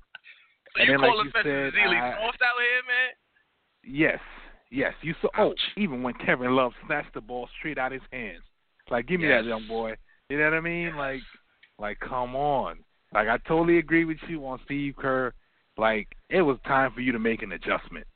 So 0.74 0.80
And 0.80 0.88
you 0.88 0.98
then, 0.98 1.00
like 1.02 1.32
Festus 1.32 1.42
said, 1.44 1.74
Ezeli 1.74 2.00
I- 2.00 2.16
soft 2.24 2.42
out 2.42 2.60
here, 2.60 2.82
man? 2.88 3.10
Yes, 3.84 4.20
yes. 4.70 4.94
You 5.02 5.14
saw. 5.20 5.28
Oh, 5.36 5.50
Ouch. 5.50 5.60
even 5.76 6.02
when 6.02 6.14
Kevin 6.14 6.54
Love 6.54 6.72
snatched 6.86 7.14
the 7.14 7.20
ball 7.20 7.48
straight 7.58 7.78
out 7.78 7.92
his 7.92 8.02
hands, 8.12 8.42
like, 8.90 9.06
give 9.06 9.20
me 9.20 9.28
Yes. 9.28 9.42
that, 9.44 9.48
young 9.48 9.66
boy. 9.66 9.96
You 10.28 10.38
know 10.38 10.44
what 10.44 10.54
I 10.54 10.60
mean? 10.60 10.96
Like, 10.96 11.20
like, 11.78 11.98
come 12.00 12.34
on. 12.36 12.78
Like, 13.12 13.28
I 13.28 13.36
totally 13.38 13.78
agree 13.78 14.04
with 14.04 14.18
you 14.28 14.46
on 14.46 14.60
Steve 14.64 14.96
Kerr. 14.96 15.34
Like, 15.76 16.08
it 16.30 16.42
was 16.42 16.58
time 16.60 16.92
for 16.92 17.00
you 17.00 17.12
to 17.12 17.18
make 17.18 17.42
an 17.42 17.52
adjustment. 17.52 18.06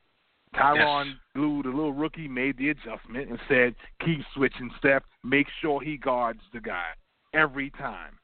Tyronn 0.55 1.19
Lue, 1.35 1.63
the 1.63 1.69
little 1.69 1.93
rookie, 1.93 2.29
made 2.29 2.57
the 2.57 2.71
adjustment 2.71 3.29
and 3.29 3.39
said, 3.49 3.75
"Keep 4.01 4.25
switching, 4.33 4.71
Steph. 4.79 5.03
Make 5.23 5.49
sure 5.61 5.81
he 5.83 5.99
guards 5.99 6.43
the 6.53 6.61
guy 6.61 6.95
every 7.35 7.71
time." 7.71 8.19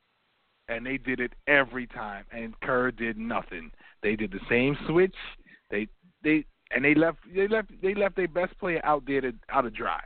And 0.68 0.86
they 0.86 0.96
did 0.96 1.20
it 1.20 1.34
every 1.46 1.86
time, 1.86 2.24
and 2.30 2.58
Kerr 2.60 2.90
did 2.90 3.18
nothing. 3.18 3.70
They 4.02 4.16
did 4.16 4.32
the 4.32 4.40
same 4.48 4.76
switch. 4.86 5.14
They 5.70 5.88
they 6.22 6.44
and 6.74 6.84
they 6.84 6.94
left 6.94 7.18
they 7.34 7.48
left 7.48 7.70
they 7.82 7.94
left 7.94 8.16
their 8.16 8.28
best 8.28 8.58
player 8.58 8.80
out 8.84 9.04
there 9.06 9.20
to 9.20 9.32
out 9.50 9.62
to 9.62 9.70
dry. 9.70 10.00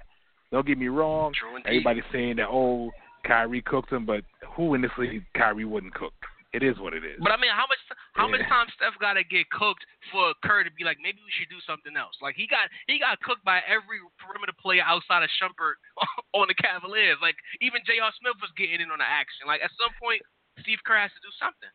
Don't 0.53 0.67
get 0.67 0.79
me 0.79 0.89
wrong. 0.89 1.33
Everybody's 1.65 2.05
saying 2.13 2.37
that 2.37 2.49
oh 2.49 2.91
Kyrie 3.27 3.63
cooked 3.63 3.93
him, 3.93 4.07
but 4.07 4.23
who 4.55 4.75
in 4.75 4.83
this 4.83 4.93
league 4.99 5.25
Kyrie 5.35 5.65
wouldn't 5.65 5.95
cook? 5.95 6.15
It 6.57 6.65
is 6.65 6.81
what 6.81 6.97
it 6.97 7.05
is. 7.05 7.21
But 7.21 7.37
I 7.37 7.39
mean, 7.43 7.53
how 7.53 7.69
much 7.69 7.83
how 8.17 8.25
much 8.33 8.41
time 8.49 8.65
Steph 8.81 8.97
got 8.97 9.21
to 9.21 9.25
get 9.29 9.45
cooked 9.53 9.85
for 10.09 10.33
Kerr 10.41 10.65
to 10.65 10.73
be 10.73 10.89
like, 10.89 10.97
maybe 11.05 11.21
we 11.21 11.29
should 11.37 11.53
do 11.53 11.61
something 11.69 11.93
else? 12.01 12.17
Like 12.25 12.33
he 12.33 12.49
got 12.49 12.73
he 12.89 12.97
got 12.97 13.21
cooked 13.21 13.45
by 13.45 13.61
every 13.69 14.01
perimeter 14.17 14.57
player 14.57 14.81
outside 14.81 15.21
of 15.21 15.29
Shumpert 15.37 15.77
on 16.39 16.49
the 16.49 16.57
Cavaliers. 16.57 17.21
Like 17.21 17.37
even 17.61 17.85
J.R. 17.85 18.09
Smith 18.17 18.41
was 18.41 18.49
getting 18.57 18.81
in 18.81 18.89
on 18.89 19.05
the 19.05 19.09
action. 19.09 19.45
Like 19.45 19.61
at 19.61 19.75
some 19.77 19.93
point, 20.01 20.25
Steve 20.65 20.81
Kerr 20.87 20.97
has 20.97 21.13
to 21.13 21.21
do 21.21 21.33
something. 21.37 21.69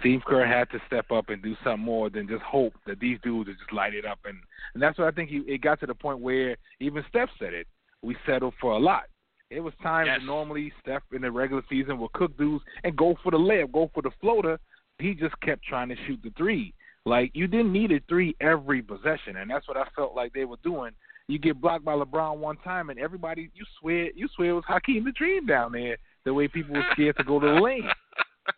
Steve 0.00 0.20
Kerr 0.26 0.46
had 0.46 0.70
to 0.70 0.80
step 0.86 1.10
up 1.12 1.28
and 1.28 1.42
do 1.42 1.56
something 1.62 1.84
more 1.84 2.10
than 2.10 2.26
just 2.28 2.42
hope 2.42 2.74
that 2.86 2.98
these 2.98 3.18
dudes 3.22 3.48
would 3.48 3.58
just 3.58 3.72
light 3.72 3.94
it 3.94 4.04
up, 4.04 4.18
and 4.24 4.38
and 4.74 4.82
that's 4.82 4.98
what 4.98 5.06
I 5.06 5.10
think. 5.12 5.30
He, 5.30 5.38
it 5.46 5.60
got 5.60 5.78
to 5.80 5.86
the 5.86 5.94
point 5.94 6.18
where 6.20 6.56
even 6.80 7.04
Steph 7.08 7.28
said 7.38 7.54
it. 7.54 7.66
We 8.02 8.16
settled 8.26 8.54
for 8.60 8.72
a 8.72 8.78
lot. 8.78 9.04
It 9.50 9.60
was 9.60 9.72
time 9.82 10.06
Yes. 10.06 10.20
to 10.20 10.26
normally 10.26 10.72
Steph 10.82 11.02
in 11.12 11.22
the 11.22 11.30
regular 11.30 11.62
season 11.68 11.98
will 11.98 12.10
cook 12.14 12.36
dudes 12.36 12.64
and 12.82 12.96
go 12.96 13.14
for 13.22 13.30
the 13.30 13.38
layup, 13.38 13.72
go 13.72 13.90
for 13.94 14.02
the 14.02 14.10
floater. 14.20 14.58
He 14.98 15.14
just 15.14 15.38
kept 15.40 15.62
trying 15.64 15.88
to 15.90 15.96
shoot 16.06 16.20
the 16.22 16.30
three. 16.36 16.74
Like 17.06 17.30
you 17.34 17.46
didn't 17.46 17.72
need 17.72 17.92
a 17.92 18.00
three 18.08 18.34
every 18.40 18.82
possession, 18.82 19.36
and 19.36 19.50
that's 19.50 19.68
what 19.68 19.76
I 19.76 19.84
felt 19.94 20.14
like 20.16 20.32
they 20.32 20.44
were 20.44 20.58
doing. 20.64 20.92
You 21.28 21.38
get 21.38 21.60
blocked 21.60 21.84
by 21.84 21.94
LeBron 21.94 22.38
one 22.38 22.56
time, 22.58 22.90
and 22.90 22.98
everybody 22.98 23.50
you 23.54 23.64
swear 23.80 24.10
you 24.14 24.28
swear 24.34 24.50
it 24.50 24.54
was 24.54 24.64
Hakeem 24.66 25.04
the 25.04 25.12
Dream 25.12 25.46
down 25.46 25.72
there. 25.72 25.96
The 26.24 26.32
way 26.34 26.48
people 26.48 26.74
were 26.74 26.84
scared 26.92 27.16
to 27.18 27.24
go 27.24 27.38
to 27.38 27.46
the 27.46 27.60
lane 27.60 27.88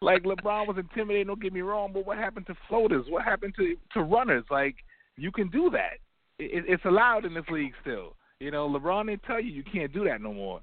like 0.00 0.22
LeBron 0.24 0.66
was 0.66 0.76
intimidating. 0.78 1.28
Don't 1.28 1.40
get 1.40 1.52
me 1.52 1.60
wrong, 1.60 1.92
but 1.92 2.06
what 2.06 2.18
happened 2.18 2.46
to 2.46 2.54
floaters? 2.68 3.06
What 3.08 3.24
happened 3.24 3.54
to 3.56 3.76
to 3.94 4.02
runners? 4.02 4.44
Like 4.50 4.76
you 5.16 5.30
can 5.32 5.48
do 5.48 5.70
that. 5.70 5.98
It, 6.38 6.64
it's 6.68 6.84
allowed 6.84 7.24
in 7.24 7.34
this 7.34 7.44
league 7.50 7.72
still. 7.80 8.14
You 8.40 8.50
know, 8.50 8.68
LeBron 8.68 9.06
didn't 9.06 9.22
tell 9.22 9.40
you 9.40 9.50
you 9.50 9.64
can't 9.64 9.92
do 9.92 10.04
that 10.04 10.20
no 10.20 10.32
more. 10.32 10.60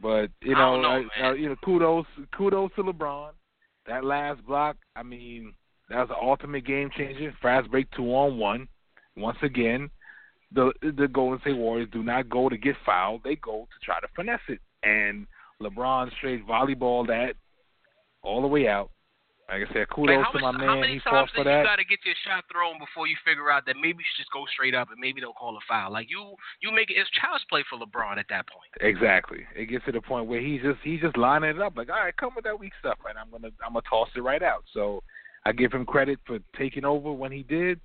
But 0.00 0.30
you 0.42 0.54
know, 0.54 0.80
know, 0.80 1.04
I- 1.16 1.28
uh, 1.28 1.32
you 1.32 1.48
know, 1.48 1.56
kudos 1.64 2.06
kudos 2.36 2.70
to 2.76 2.82
LeBron. 2.82 3.30
That 3.86 4.04
last 4.04 4.44
block, 4.46 4.76
I 4.96 5.02
mean, 5.02 5.54
that 5.88 5.98
was 5.98 6.10
an 6.10 6.16
ultimate 6.20 6.66
game 6.66 6.90
changer. 6.96 7.32
Fast 7.40 7.70
break 7.70 7.90
two 7.92 8.04
on 8.14 8.36
one. 8.38 8.68
Once 9.16 9.38
again, 9.42 9.88
the 10.52 10.72
the 10.82 11.08
Golden 11.08 11.40
State 11.40 11.56
Warriors 11.56 11.88
do 11.92 12.02
not 12.02 12.28
go 12.28 12.48
to 12.48 12.56
get 12.58 12.76
fouled; 12.84 13.22
they 13.24 13.36
go 13.36 13.66
to 13.72 13.84
try 13.84 13.98
to 14.00 14.08
finesse 14.14 14.40
it. 14.48 14.60
And 14.82 15.26
LeBron 15.62 16.10
straight 16.18 16.46
volleyball 16.46 17.06
that 17.06 17.34
all 18.26 18.42
the 18.42 18.48
way 18.48 18.66
out. 18.66 18.90
Like 19.48 19.62
I 19.70 19.72
said, 19.72 19.88
kudos 19.94 20.16
like 20.16 20.26
how 20.26 20.32
to 20.32 20.38
my 20.40 20.52
how 20.52 20.74
man. 20.74 20.80
many 20.80 20.94
He 20.94 20.98
fought 20.98 21.30
times 21.30 21.30
for 21.30 21.44
do 21.44 21.50
you 21.50 21.62
got 21.62 21.76
to 21.76 21.84
get 21.86 22.00
your 22.04 22.18
shot 22.26 22.42
thrown 22.50 22.82
before 22.82 23.06
you 23.06 23.14
figure 23.24 23.48
out 23.48 23.62
that 23.66 23.76
maybe 23.76 24.02
you 24.02 24.08
should 24.10 24.26
just 24.26 24.32
go 24.32 24.42
straight 24.52 24.74
up 24.74 24.90
and 24.90 24.98
maybe 24.98 25.20
they'll 25.20 25.38
call 25.38 25.54
a 25.54 25.62
foul? 25.68 25.92
Like 25.92 26.10
you 26.10 26.34
you 26.60 26.74
make 26.74 26.90
it 26.90 26.98
it's 26.98 27.08
child's 27.14 27.46
play 27.46 27.62
for 27.70 27.78
LeBron 27.78 28.18
at 28.18 28.26
that 28.28 28.50
point. 28.50 28.66
Exactly. 28.80 29.46
It 29.54 29.66
gets 29.66 29.84
to 29.86 29.92
the 29.92 30.02
point 30.02 30.26
where 30.26 30.40
he's 30.42 30.62
just 30.62 30.82
he's 30.82 31.00
just 31.00 31.16
lining 31.16 31.50
it 31.50 31.62
up 31.62 31.76
like, 31.76 31.90
all 31.90 32.02
right, 32.02 32.16
come 32.16 32.34
with 32.34 32.44
that 32.44 32.58
weak 32.58 32.72
stuff, 32.80 32.98
and 33.08 33.16
I'm 33.16 33.30
gonna 33.30 33.54
I'm 33.64 33.78
gonna 33.78 33.86
toss 33.88 34.08
it 34.16 34.20
right 34.20 34.42
out. 34.42 34.64
So 34.74 35.04
I 35.46 35.52
give 35.52 35.70
him 35.70 35.86
credit 35.86 36.18
for 36.26 36.40
taking 36.58 36.84
over 36.84 37.12
when 37.12 37.30
he 37.30 37.44
did. 37.44 37.78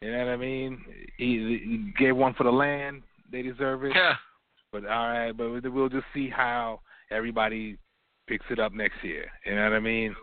You 0.00 0.10
know 0.10 0.18
what 0.24 0.28
I 0.28 0.36
mean? 0.36 0.84
He, 1.18 1.60
he 1.64 1.92
gave 2.02 2.16
one 2.16 2.32
for 2.32 2.44
the 2.44 2.52
land. 2.52 3.02
They 3.30 3.42
deserve 3.42 3.84
it. 3.84 3.92
Yeah. 3.94 4.14
But 4.72 4.86
all 4.86 5.08
right, 5.08 5.32
but 5.32 5.50
we'll 5.70 5.88
just 5.90 6.06
see 6.14 6.30
how 6.30 6.80
everybody 7.10 7.78
picks 8.26 8.44
it 8.50 8.58
up 8.58 8.72
next 8.72 9.02
year. 9.02 9.26
You 9.46 9.54
know 9.56 9.64
what 9.64 9.72
I 9.72 9.80
mean? 9.80 10.14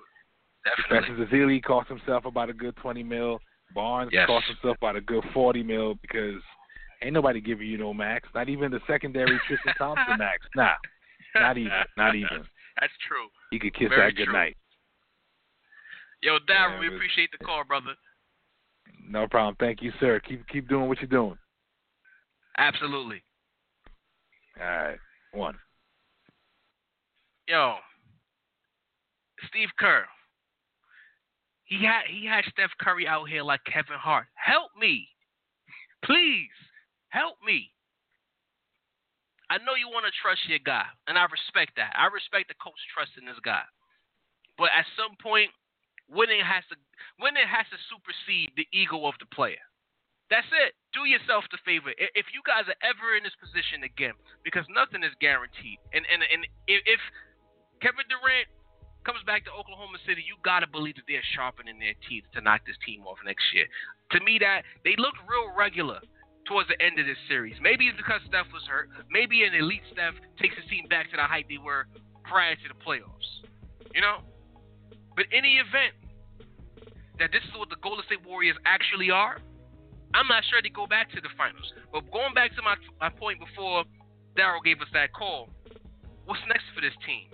Definitely. 0.63 1.15
Festus 1.17 1.33
Ezeli 1.33 1.63
cost 1.63 1.89
himself 1.89 2.25
about 2.25 2.49
a 2.49 2.53
good 2.53 2.75
twenty 2.77 3.03
mil. 3.03 3.39
Barnes 3.73 4.11
Yes. 4.13 4.27
cost 4.27 4.45
himself 4.47 4.77
about 4.77 4.95
a 4.95 5.01
good 5.01 5.23
forty 5.33 5.63
mil 5.63 5.95
because 6.01 6.41
ain't 7.01 7.13
nobody 7.13 7.41
giving 7.41 7.67
you 7.67 7.77
no 7.77 7.93
max. 7.93 8.27
Not 8.35 8.49
even 8.49 8.71
the 8.71 8.79
secondary 8.87 9.39
Tristan 9.47 9.73
Thompson 9.77 10.17
max. 10.17 10.45
Nah, 10.55 10.73
not 11.35 11.57
even. 11.57 11.71
Not 11.97 12.15
even. 12.15 12.43
That's 12.79 12.93
true. 13.07 13.27
He 13.51 13.59
could 13.59 13.73
kiss 13.73 13.89
Very 13.89 14.11
that 14.11 14.15
good 14.17 14.25
true. 14.25 14.33
night. 14.33 14.55
Yo, 16.21 16.37
Darren, 16.49 16.73
Yeah, 16.75 16.79
we 16.79 16.87
appreciate 16.95 17.29
the 17.31 17.43
call, 17.43 17.63
brother. 17.63 17.95
No 19.09 19.27
problem. 19.27 19.55
Thank 19.59 19.81
you, 19.81 19.91
sir. 19.99 20.19
Keep 20.19 20.47
keep 20.47 20.67
doing 20.69 20.87
what 20.87 20.99
you're 20.99 21.07
doing. 21.07 21.37
Absolutely. 22.57 23.23
All 24.59 24.65
right. 24.67 24.97
One. 25.33 25.55
Yo, 27.47 27.75
Steve 29.51 29.69
Kerr. 29.77 30.07
He 31.67 31.83
had 31.83 32.07
he 32.07 32.27
had 32.27 32.43
Steph 32.51 32.71
Curry 32.79 33.07
out 33.07 33.27
here 33.27 33.43
like 33.43 33.63
Kevin 33.67 33.99
Hart. 33.99 34.27
Help 34.35 34.71
me, 34.79 35.07
please 36.03 36.51
help 37.11 37.35
me. 37.45 37.71
I 39.51 39.59
know 39.59 39.75
you 39.75 39.91
want 39.91 40.07
to 40.07 40.15
trust 40.23 40.47
your 40.47 40.63
guy, 40.63 40.87
and 41.11 41.19
I 41.19 41.27
respect 41.27 41.75
that. 41.75 41.91
I 41.95 42.07
respect 42.07 42.47
the 42.47 42.59
coach 42.59 42.79
trusting 42.95 43.27
this 43.27 43.39
guy, 43.43 43.63
but 44.55 44.71
at 44.71 44.87
some 44.95 45.15
point, 45.19 45.51
winning 46.07 46.43
has 46.43 46.63
to 46.71 46.75
winning 47.19 47.47
has 47.47 47.67
to 47.71 47.79
supersede 47.87 48.51
the 48.55 48.67
ego 48.71 49.07
of 49.07 49.15
the 49.19 49.27
player. 49.31 49.63
That's 50.31 50.47
it. 50.63 50.75
Do 50.95 51.03
yourself 51.03 51.43
the 51.51 51.59
favor. 51.67 51.91
If 51.99 52.31
you 52.31 52.39
guys 52.47 52.63
are 52.67 52.79
ever 52.83 53.19
in 53.19 53.23
this 53.27 53.35
position 53.35 53.83
again, 53.83 54.15
because 54.47 54.63
nothing 54.71 55.03
is 55.03 55.15
guaranteed, 55.19 55.79
and 55.91 56.03
and 56.07 56.23
and 56.23 56.47
if, 56.67 56.83
if 56.83 57.03
Kevin 57.79 58.07
Durant 58.07 58.47
comes 59.03 59.21
back 59.25 59.45
to 59.45 59.51
Oklahoma 59.51 59.97
City, 60.05 60.21
you 60.21 60.37
gotta 60.43 60.67
believe 60.67 60.95
that 60.95 61.07
they're 61.07 61.25
sharpening 61.33 61.79
their 61.79 61.97
teeth 62.07 62.25
to 62.33 62.41
knock 62.41 62.61
this 62.65 62.77
team 62.85 63.05
off 63.05 63.17
next 63.25 63.43
year. 63.53 63.65
To 64.13 64.19
me, 64.21 64.37
that 64.39 64.63
they 64.83 64.95
look 64.97 65.15
real 65.25 65.49
regular 65.57 65.99
towards 66.47 66.69
the 66.69 66.77
end 66.81 66.99
of 66.99 67.05
this 67.05 67.19
series. 67.27 67.55
Maybe 67.61 67.87
it's 67.87 67.97
because 67.97 68.21
Steph 68.27 68.49
was 68.53 68.65
hurt. 68.67 68.89
Maybe 69.09 69.43
an 69.43 69.53
elite 69.53 69.85
Steph 69.93 70.17
takes 70.41 70.55
his 70.57 70.65
team 70.69 70.85
back 70.89 71.09
to 71.11 71.17
the 71.17 71.23
height 71.23 71.45
they 71.49 71.61
were 71.61 71.87
prior 72.25 72.55
to 72.55 72.67
the 72.67 72.77
playoffs. 72.81 73.29
You 73.93 74.01
know. 74.01 74.25
But 75.15 75.27
in 75.31 75.43
the 75.43 75.55
event 75.59 75.93
that 77.19 77.31
this 77.31 77.43
is 77.43 77.53
what 77.59 77.69
the 77.69 77.79
Golden 77.83 78.05
State 78.05 78.25
Warriors 78.25 78.57
actually 78.65 79.11
are, 79.11 79.37
I'm 80.13 80.27
not 80.27 80.43
sure 80.49 80.59
they 80.61 80.71
go 80.73 80.87
back 80.87 81.11
to 81.11 81.21
the 81.21 81.31
finals. 81.37 81.67
But 81.91 82.09
going 82.11 82.33
back 82.33 82.55
to 82.55 82.61
my 82.61 82.75
my 82.99 83.09
point 83.09 83.39
before 83.39 83.83
Daryl 84.35 84.63
gave 84.63 84.81
us 84.81 84.87
that 84.93 85.13
call, 85.13 85.49
what's 86.25 86.41
next 86.47 86.67
for 86.75 86.81
this 86.81 86.95
team? 87.05 87.31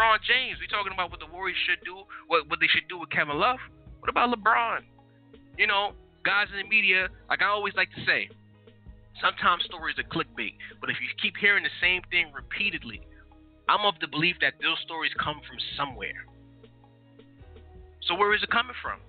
LeBron 0.00 0.16
James, 0.24 0.56
we 0.60 0.66
talking 0.66 0.96
about 0.96 1.10
what 1.10 1.20
the 1.20 1.28
Warriors 1.28 1.58
should 1.68 1.84
do, 1.84 2.08
what 2.26 2.48
what 2.48 2.58
they 2.58 2.68
should 2.72 2.88
do 2.88 2.96
with 2.96 3.10
Kevin 3.10 3.36
Love. 3.36 3.58
What 4.00 4.08
about 4.08 4.32
LeBron? 4.32 4.80
You 5.58 5.66
know, 5.66 5.92
guys 6.24 6.48
in 6.48 6.56
the 6.56 6.68
media, 6.68 7.08
like 7.28 7.42
I 7.42 7.52
always 7.52 7.74
like 7.76 7.92
to 7.92 8.00
say, 8.08 8.30
sometimes 9.20 9.64
stories 9.68 10.00
are 10.00 10.08
clickbait, 10.08 10.56
but 10.80 10.88
if 10.88 10.96
you 11.04 11.08
keep 11.20 11.36
hearing 11.36 11.64
the 11.64 11.76
same 11.82 12.00
thing 12.10 12.32
repeatedly, 12.32 13.02
I'm 13.68 13.84
of 13.84 13.92
the 14.00 14.08
belief 14.08 14.36
that 14.40 14.54
those 14.62 14.80
stories 14.86 15.12
come 15.20 15.42
from 15.44 15.60
somewhere. 15.76 16.24
So 18.08 18.14
where 18.14 18.32
is 18.32 18.42
it 18.42 18.48
coming 18.48 18.76
from? 18.80 19.00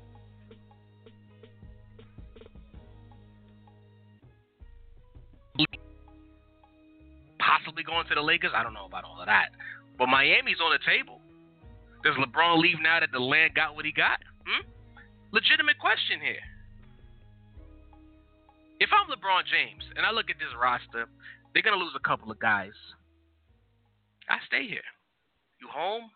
Possibly 7.41 7.83
going 7.83 8.05
to 8.07 8.15
the 8.15 8.21
Lakers. 8.21 8.53
I 8.53 8.61
don't 8.63 8.73
know 8.73 8.85
about 8.85 9.03
all 9.03 9.19
of 9.19 9.25
that. 9.25 9.49
But 9.97 10.07
Miami's 10.07 10.61
on 10.61 10.71
the 10.71 10.81
table. 10.85 11.19
Does 12.05 12.15
LeBron 12.17 12.61
leave 12.61 12.77
now 12.81 12.99
that 13.01 13.11
the 13.11 13.19
land 13.21 13.53
got 13.53 13.75
what 13.75 13.85
he 13.85 13.91
got? 13.91 14.21
Hmm? 14.45 14.65
Legitimate 15.33 15.77
question 15.77 16.21
here. 16.21 16.41
If 18.81 18.89
I'm 18.89 19.05
LeBron 19.13 19.45
James 19.45 19.85
and 19.95 20.05
I 20.05 20.11
look 20.11 20.29
at 20.29 20.41
this 20.41 20.49
roster, 20.57 21.05
they're 21.53 21.61
gonna 21.61 21.77
lose 21.77 21.93
a 21.93 22.01
couple 22.01 22.31
of 22.31 22.39
guys. 22.39 22.73
I 24.29 24.41
stay 24.47 24.65
here. 24.65 24.85
You 25.61 25.67
home? 25.69 26.09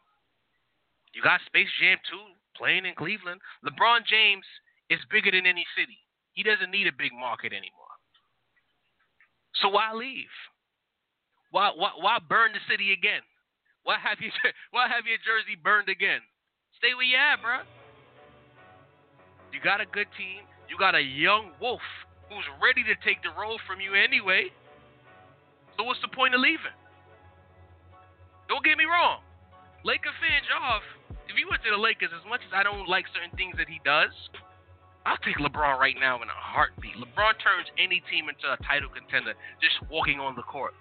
You 1.13 1.21
got 1.21 1.41
Space 1.45 1.69
Jam 1.80 1.97
2 2.09 2.17
playing 2.57 2.86
in 2.86 2.95
Cleveland. 2.95 3.41
LeBron 3.61 4.01
James 4.09 4.45
is 4.89 4.99
bigger 5.11 5.30
than 5.30 5.45
any 5.45 5.65
city. 5.78 5.99
He 6.34 6.41
doesn't 6.41 6.71
need 6.71 6.88
a 6.88 6.97
big 6.97 7.13
market 7.13 7.53
anymore. 7.53 7.93
So 9.61 9.69
why 9.69 9.93
leave? 9.93 10.34
Why 11.56 11.72
why, 11.72 11.95
why 11.95 12.20
burn 12.20 12.51
the 12.51 12.60
city 12.68 12.91
again? 12.91 13.24
Why 13.88 13.95
have 13.95 14.20
you 14.20 14.28
why 14.76 14.91
have 14.91 15.08
your 15.08 15.16
jersey 15.24 15.56
burned 15.56 15.88
again? 15.88 16.20
Stay 16.76 16.91
where 16.91 17.08
you 17.08 17.16
at, 17.16 17.39
bro. 17.39 17.64
You 19.56 19.64
got 19.64 19.80
a 19.80 19.88
good 19.88 20.12
team. 20.20 20.43
You 20.68 20.76
got 20.76 20.99
a 20.99 21.01
young 21.01 21.56
wolf 21.64 21.80
who's 22.28 22.43
ready 22.60 22.84
to 22.84 22.91
take 23.08 23.24
the 23.24 23.32
role 23.39 23.56
from 23.64 23.80
you 23.80 23.95
anyway. 23.95 24.51
So 25.80 25.88
what's 25.88 26.03
the 26.03 26.12
point 26.12 26.36
of 26.36 26.43
leaving? 26.43 26.76
Don't 28.51 28.60
get 28.68 28.76
me 28.76 28.84
wrong. 28.84 29.24
Laker 29.88 30.12
fan 30.20 30.43
off. 30.60 30.84
If 31.32 31.39
you 31.39 31.47
went 31.47 31.64
to 31.64 31.72
the 31.72 31.80
Lakers, 31.80 32.12
as 32.12 32.28
much 32.28 32.43
as 32.43 32.51
I 32.51 32.68
don't 32.68 32.91
like 32.91 33.08
certain 33.16 33.32
things 33.39 33.56
that 33.64 33.72
he 33.72 33.80
does, 33.88 34.12
I'll 35.08 35.24
take 35.24 35.39
LeBron 35.39 35.80
right 35.80 35.95
now 35.95 36.20
in 36.20 36.28
a 36.28 36.36
heartbeat. 36.36 36.99
LeBron 36.99 37.39
turns 37.39 37.72
any 37.80 38.03
team 38.12 38.28
into 38.28 38.43
a 38.51 38.60
title 38.68 38.91
contender 38.91 39.39
just 39.64 39.80
walking 39.88 40.20
on 40.20 40.36
the 40.36 40.43
court. 40.43 40.76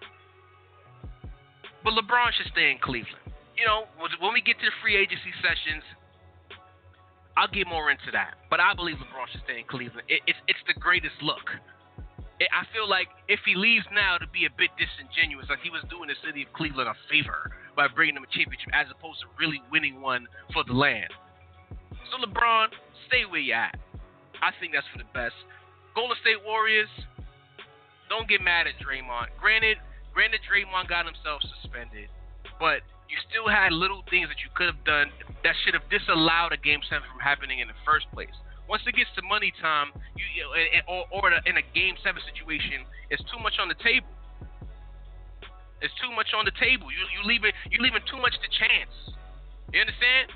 But 1.85 1.93
LeBron 1.93 2.33
should 2.33 2.49
stay 2.51 2.73
in 2.73 2.81
Cleveland. 2.81 3.21
You 3.55 3.69
know, 3.69 3.85
when 4.01 4.33
we 4.33 4.41
get 4.41 4.59
to 4.59 4.67
the 4.67 4.75
free 4.83 4.97
agency 4.97 5.31
sessions, 5.45 5.85
I'll 7.37 7.53
get 7.53 7.69
more 7.69 7.93
into 7.93 8.11
that. 8.17 8.41
But 8.49 8.59
I 8.59 8.75
believe 8.75 8.97
LeBron 8.97 9.29
should 9.31 9.45
stay 9.45 9.61
in 9.61 9.69
Cleveland. 9.69 10.09
It, 10.09 10.25
it's 10.27 10.41
it's 10.49 10.65
the 10.67 10.75
greatest 10.81 11.15
look. 11.23 11.45
It, 12.41 12.49
I 12.51 12.67
feel 12.75 12.89
like 12.89 13.07
if 13.29 13.39
he 13.47 13.55
leaves 13.55 13.87
now 13.93 14.19
to 14.19 14.27
be 14.27 14.49
a 14.49 14.53
bit 14.57 14.73
disingenuous, 14.75 15.47
like 15.53 15.63
he 15.63 15.71
was 15.71 15.85
doing 15.93 16.09
the 16.11 16.19
city 16.25 16.43
of 16.43 16.51
Cleveland 16.57 16.89
a 16.89 16.97
favor 17.07 17.53
by 17.77 17.87
bringing 17.87 18.17
them 18.17 18.27
a 18.27 18.33
championship 18.33 18.73
as 18.75 18.89
opposed 18.91 19.23
to 19.23 19.29
really 19.39 19.63
winning 19.71 20.01
one 20.01 20.27
for 20.51 20.65
the 20.65 20.75
land. 20.75 21.13
So 22.11 22.19
LeBron, 22.19 22.75
stay 23.07 23.29
where 23.29 23.43
you 23.43 23.55
at. 23.55 23.79
I 24.43 24.51
think 24.59 24.75
that's 24.75 24.87
for 24.91 24.99
the 24.99 25.11
best. 25.15 25.37
Golden 25.95 26.17
State 26.23 26.43
Warriors, 26.43 26.91
don't 28.11 28.27
get 28.27 28.43
mad 28.43 28.67
at 28.67 28.75
Draymond. 28.83 29.31
Granted, 29.39 29.79
Granted, 30.15 30.41
Draymond 30.47 30.87
got 30.87 31.11
himself 31.11 31.43
suspended, 31.43 32.07
but 32.63 32.87
you 33.11 33.19
still 33.27 33.51
had 33.51 33.75
little 33.75 34.07
things 34.07 34.31
that 34.31 34.39
you 34.47 34.51
could 34.55 34.71
have 34.71 34.83
done 34.87 35.11
that 35.43 35.59
should 35.67 35.75
have 35.75 35.85
disallowed 35.91 36.55
a 36.55 36.61
game 36.63 36.81
seven 36.87 37.03
from 37.11 37.19
happening 37.19 37.59
in 37.59 37.67
the 37.67 37.77
first 37.83 38.07
place. 38.15 38.33
Once 38.71 38.81
it 38.87 38.95
gets 38.95 39.11
to 39.19 39.23
money 39.27 39.53
time, 39.61 39.91
you, 40.17 40.25
you 40.39 40.47
or, 40.87 41.05
or 41.11 41.29
in 41.45 41.59
a 41.59 41.67
game 41.75 41.99
seven 42.01 42.23
situation, 42.25 42.87
it's 43.11 43.21
too 43.27 43.43
much 43.43 43.59
on 43.59 43.67
the 43.67 43.77
table. 43.83 44.09
It's 45.83 45.93
too 46.01 46.15
much 46.15 46.33
on 46.33 46.47
the 46.47 46.55
table. 46.63 46.89
You 46.89 47.03
you 47.13 47.21
leaving 47.27 47.53
you 47.69 47.83
leaving 47.83 48.01
too 48.09 48.17
much 48.23 48.39
to 48.39 48.49
chance. 48.55 48.95
You 49.75 49.83
understand? 49.83 50.31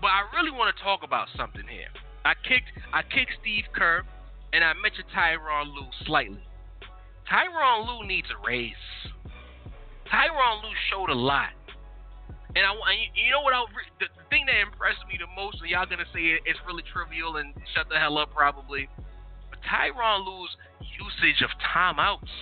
But 0.00 0.10
I 0.10 0.24
really 0.34 0.50
want 0.50 0.74
to 0.74 0.78
talk 0.82 1.04
about 1.04 1.28
something 1.36 1.68
here. 1.68 1.92
I 2.24 2.34
kicked 2.34 2.72
I 2.90 3.04
kicked 3.04 3.36
Steve 3.38 3.68
Kerr, 3.70 4.02
and 4.50 4.64
I 4.64 4.72
mentioned 4.80 5.06
Tyronn 5.14 5.70
Lue 5.70 5.92
slightly. 6.08 6.42
Tyronn 7.26 7.86
Lue 7.86 8.06
needs 8.06 8.28
a 8.30 8.38
raise. 8.46 8.86
Tyronn 10.06 10.62
Lue 10.62 10.76
showed 10.90 11.10
a 11.10 11.18
lot. 11.18 11.50
And 12.54 12.64
I, 12.64 12.72
you 13.12 13.30
know 13.34 13.42
what? 13.42 13.52
I, 13.52 13.66
the, 14.00 14.06
thing 14.30 14.46
that 14.46 14.58
impressed 14.58 15.02
me 15.06 15.18
the 15.18 15.30
most, 15.38 15.60
and 15.60 15.70
y'all 15.70 15.86
gonna 15.86 16.08
say 16.10 16.38
it's 16.42 16.58
really 16.66 16.82
trivial 16.90 17.36
and 17.36 17.54
shut 17.74 17.86
the 17.90 17.98
hell 17.98 18.18
up 18.18 18.34
probably, 18.34 18.88
but 19.50 19.58
Tyronn 19.62 20.26
Lue's 20.26 20.50
usage 20.98 21.42
of 21.46 21.50
timeouts, 21.62 22.32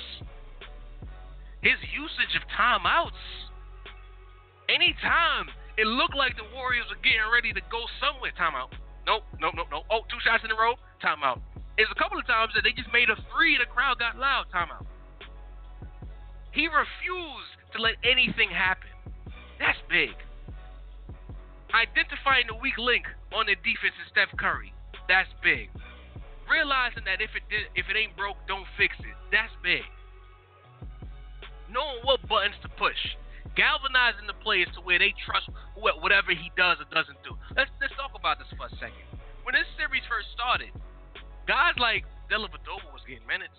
his 1.60 1.76
usage 1.92 2.32
of 2.36 2.44
timeouts. 2.56 3.20
Anytime 4.68 5.52
it 5.76 5.84
looked 5.84 6.16
like 6.16 6.36
the 6.36 6.48
Warriors 6.56 6.88
were 6.88 7.00
getting 7.04 7.28
ready 7.28 7.52
to 7.52 7.60
go 7.68 7.84
somewhere, 8.00 8.32
timeout. 8.32 8.72
Nope, 9.04 9.24
nope, 9.40 9.52
nope, 9.56 9.68
nope. 9.68 9.84
Oh, 9.90 10.08
two 10.08 10.20
shots 10.24 10.44
in 10.44 10.48
a 10.52 10.56
row, 10.56 10.76
timeout 11.04 11.40
is 11.78 11.86
a 11.90 11.98
couple 11.98 12.18
of 12.18 12.26
times 12.26 12.52
that 12.54 12.62
they 12.62 12.72
just 12.72 12.92
made 12.92 13.10
a 13.10 13.16
three, 13.34 13.58
the 13.58 13.66
crowd 13.66 13.98
got 13.98 14.16
loud. 14.16 14.46
Timeout. 14.54 14.86
He 16.52 16.70
refused 16.70 17.58
to 17.74 17.82
let 17.82 17.98
anything 18.06 18.50
happen. 18.50 18.90
That's 19.58 19.78
big. 19.90 20.14
Identifying 21.74 22.46
the 22.46 22.54
weak 22.54 22.78
link 22.78 23.02
on 23.34 23.50
the 23.50 23.58
defense 23.66 23.98
is 23.98 24.06
Steph 24.14 24.30
Curry. 24.38 24.70
That's 25.10 25.28
big. 25.42 25.74
Realizing 26.46 27.02
that 27.10 27.18
if 27.18 27.34
it 27.34 27.42
did, 27.50 27.66
if 27.74 27.90
it 27.90 27.98
ain't 27.98 28.14
broke, 28.14 28.38
don't 28.46 28.68
fix 28.78 28.94
it. 29.02 29.16
That's 29.34 29.50
big. 29.66 29.82
Knowing 31.66 32.06
what 32.06 32.22
buttons 32.30 32.54
to 32.62 32.70
push, 32.78 32.98
galvanizing 33.58 34.30
the 34.30 34.38
players 34.38 34.70
to 34.78 34.80
where 34.86 35.02
they 35.02 35.10
trust 35.26 35.50
whatever 35.74 36.30
he 36.30 36.54
does 36.54 36.78
or 36.78 36.86
doesn't 36.94 37.18
do. 37.26 37.34
Let's 37.58 37.70
let's 37.82 37.96
talk 37.98 38.14
about 38.14 38.38
this 38.38 38.46
for 38.54 38.70
a 38.70 38.74
second. 38.78 39.02
When 39.42 39.58
this 39.58 39.66
series 39.74 40.06
first 40.06 40.30
started, 40.30 40.70
guys 41.46 41.74
like 41.78 42.04
Dellavedova 42.30 42.88
was 42.92 43.04
getting 43.08 43.26
minutes. 43.26 43.56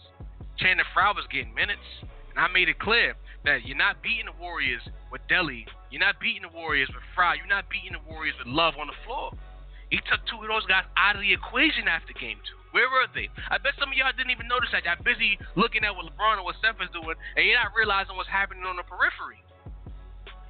Channing 0.57 0.85
Frye 0.93 1.11
was 1.11 1.25
getting 1.31 1.53
minutes. 1.53 1.85
And 2.01 2.39
I 2.39 2.47
made 2.51 2.67
it 2.67 2.79
clear 2.79 3.15
that 3.45 3.65
you're 3.65 3.77
not 3.77 4.01
beating 4.01 4.25
the 4.25 4.35
Warriors 4.35 4.81
with 5.11 5.21
Delly. 5.29 5.63
You're 5.91 6.03
not 6.03 6.19
beating 6.19 6.43
the 6.43 6.51
Warriors 6.51 6.89
with 6.89 7.05
Frye. 7.13 7.35
You're 7.39 7.47
not 7.47 7.69
beating 7.69 7.93
the 7.93 8.03
Warriors 8.03 8.35
with 8.39 8.47
Love 8.49 8.75
on 8.75 8.87
the 8.87 8.99
floor. 9.05 9.31
He 9.93 10.01
took 10.09 10.19
two 10.25 10.41
of 10.41 10.49
those 10.49 10.65
guys 10.65 10.83
out 10.97 11.15
of 11.15 11.21
the 11.21 11.31
equation 11.31 11.87
after 11.87 12.11
game 12.17 12.41
two. 12.43 12.57
Where 12.73 12.89
were 12.91 13.07
they? 13.15 13.31
I 13.47 13.55
bet 13.61 13.77
some 13.79 13.93
of 13.93 13.95
y'all 13.95 14.11
didn't 14.11 14.35
even 14.35 14.51
notice 14.51 14.67
that. 14.75 14.83
Y'all 14.83 14.99
busy 14.99 15.39
looking 15.55 15.87
at 15.87 15.95
what 15.95 16.11
LeBron 16.11 16.43
and 16.43 16.43
what 16.43 16.59
Steph 16.59 16.81
is 16.83 16.91
doing, 16.91 17.15
and 17.37 17.47
you're 17.47 17.55
not 17.55 17.71
realizing 17.71 18.19
what's 18.19 18.27
happening 18.27 18.67
on 18.67 18.75
the 18.75 18.83
periphery. 18.83 19.39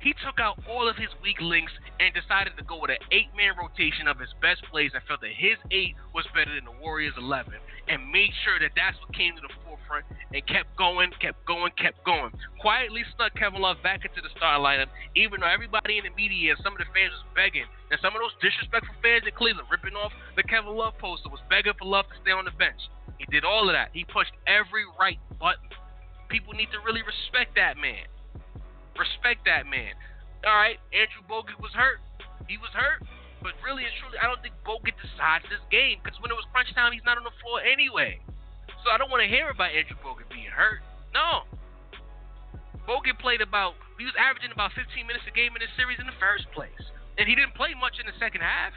He 0.06 0.14
took 0.22 0.38
out 0.38 0.62
all 0.70 0.86
of 0.86 1.02
his 1.02 1.10
weak 1.26 1.42
links 1.42 1.74
and 1.98 2.14
decided 2.14 2.54
to 2.62 2.64
go 2.70 2.78
with 2.78 2.94
an 2.94 3.02
eight 3.10 3.34
man 3.34 3.58
rotation 3.58 4.06
of 4.06 4.22
his 4.22 4.30
best 4.38 4.62
plays 4.70 4.94
and 4.94 5.02
felt 5.10 5.26
that 5.26 5.34
his 5.34 5.58
eight 5.74 5.98
was 6.14 6.30
better 6.30 6.54
than 6.54 6.70
the 6.70 6.78
Warriors' 6.78 7.18
11 7.18 7.50
and 7.90 8.14
made 8.14 8.30
sure 8.46 8.62
that 8.62 8.78
that's 8.78 8.94
what 9.02 9.10
came 9.18 9.34
to 9.34 9.42
the 9.42 9.50
forefront 9.66 10.06
and 10.30 10.46
kept 10.46 10.70
going, 10.78 11.10
kept 11.18 11.42
going, 11.50 11.74
kept 11.74 12.06
going. 12.06 12.30
Quietly 12.62 13.02
snuck 13.18 13.34
Kevin 13.34 13.66
Love 13.66 13.82
back 13.82 14.06
into 14.06 14.22
the 14.22 14.30
starting 14.38 14.62
lineup, 14.62 14.94
even 15.18 15.42
though 15.42 15.50
everybody 15.50 15.98
in 15.98 16.06
the 16.06 16.14
media 16.14 16.54
and 16.54 16.62
some 16.62 16.78
of 16.78 16.82
the 16.86 16.90
fans 16.94 17.10
was 17.10 17.26
begging. 17.34 17.66
And 17.90 17.98
some 17.98 18.14
of 18.14 18.22
those 18.22 18.38
disrespectful 18.46 18.94
fans 19.02 19.26
in 19.26 19.34
Cleveland 19.34 19.74
ripping 19.74 19.98
off 19.98 20.14
the 20.38 20.46
Kevin 20.46 20.78
Love 20.78 21.02
poster 21.02 21.34
was 21.34 21.42
begging 21.50 21.74
for 21.82 21.90
Love 21.90 22.06
to 22.14 22.18
stay 22.22 22.30
on 22.30 22.46
the 22.46 22.54
bench. 22.54 22.94
He 23.18 23.26
did 23.34 23.42
all 23.42 23.66
of 23.66 23.74
that. 23.74 23.90
He 23.90 24.06
pushed 24.06 24.38
every 24.46 24.86
right 25.02 25.18
button. 25.42 25.74
People 26.30 26.54
need 26.54 26.70
to 26.78 26.80
really 26.86 27.02
respect 27.02 27.58
that 27.58 27.74
man. 27.82 28.06
Respect 28.96 29.44
that 29.46 29.68
man. 29.68 29.94
All 30.48 30.56
right, 30.56 30.80
Andrew 30.96 31.24
Bogut 31.28 31.60
was 31.60 31.72
hurt. 31.76 32.00
He 32.48 32.58
was 32.58 32.72
hurt. 32.72 33.04
But 33.46 33.54
really 33.62 33.86
and 33.86 33.94
truly, 34.02 34.18
I 34.18 34.26
don't 34.26 34.42
think 34.42 34.58
Bogut 34.66 34.98
decides 34.98 35.46
this 35.54 35.62
game 35.70 36.02
because 36.02 36.18
when 36.18 36.34
it 36.34 36.38
was 36.38 36.50
crunch 36.50 36.74
time, 36.74 36.90
he's 36.96 37.06
not 37.06 37.22
on 37.22 37.26
the 37.28 37.36
floor 37.46 37.62
anyway. 37.62 38.18
So 38.82 38.90
I 38.90 38.98
don't 38.98 39.14
want 39.14 39.22
to 39.22 39.30
hear 39.30 39.54
about 39.54 39.70
Andrew 39.70 39.98
Bogut 40.02 40.26
being 40.34 40.50
hurt. 40.50 40.82
No. 41.14 41.46
Bogut 42.90 43.22
played 43.22 43.46
about, 43.46 43.78
he 43.98 44.06
was 44.06 44.18
averaging 44.18 44.50
about 44.50 44.74
15 44.74 45.06
minutes 45.06 45.26
a 45.30 45.34
game 45.34 45.54
in 45.54 45.62
this 45.62 45.74
series 45.78 46.02
in 46.02 46.10
the 46.10 46.18
first 46.18 46.50
place. 46.58 46.86
And 47.18 47.30
he 47.30 47.38
didn't 47.38 47.54
play 47.54 47.78
much 47.78 48.02
in 48.02 48.10
the 48.10 48.18
second 48.18 48.42
half. 48.42 48.74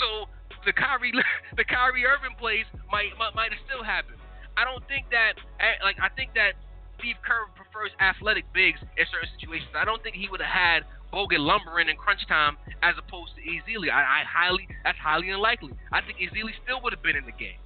So 0.00 0.28
the 0.64 0.72
Kyrie, 0.72 1.12
the 1.60 1.64
Kyrie 1.68 2.08
Irving 2.08 2.36
plays 2.40 2.64
might, 2.88 3.12
might, 3.20 3.36
might 3.36 3.52
have 3.52 3.62
still 3.68 3.84
happened. 3.84 4.20
I 4.56 4.64
don't 4.64 4.84
think 4.88 5.08
that, 5.12 5.40
eh, 5.60 5.80
like, 5.80 5.96
I 6.00 6.08
think 6.12 6.36
that 6.36 6.56
Steve 7.02 7.18
Kerr 7.26 7.50
prefers 7.58 7.90
athletic 7.98 8.46
bigs 8.54 8.78
in 8.78 9.04
certain 9.10 9.26
situations. 9.34 9.74
I 9.74 9.82
don't 9.82 9.98
think 10.06 10.14
he 10.14 10.30
would 10.30 10.38
have 10.38 10.54
had 10.54 10.86
Bogut 11.10 11.42
lumbering 11.42 11.90
in 11.90 11.98
crunch 11.98 12.22
time 12.30 12.54
as 12.78 12.94
opposed 12.94 13.34
to 13.34 13.42
Ezeli. 13.42 13.90
I, 13.90 13.98
I 13.98 14.20
highly 14.22 14.70
that's 14.86 15.02
highly 15.02 15.34
unlikely. 15.34 15.74
I 15.90 15.98
think 16.06 16.22
Ezeli 16.22 16.54
still 16.62 16.78
would 16.86 16.94
have 16.94 17.02
been 17.02 17.18
in 17.18 17.26
the 17.26 17.34
game. 17.34 17.58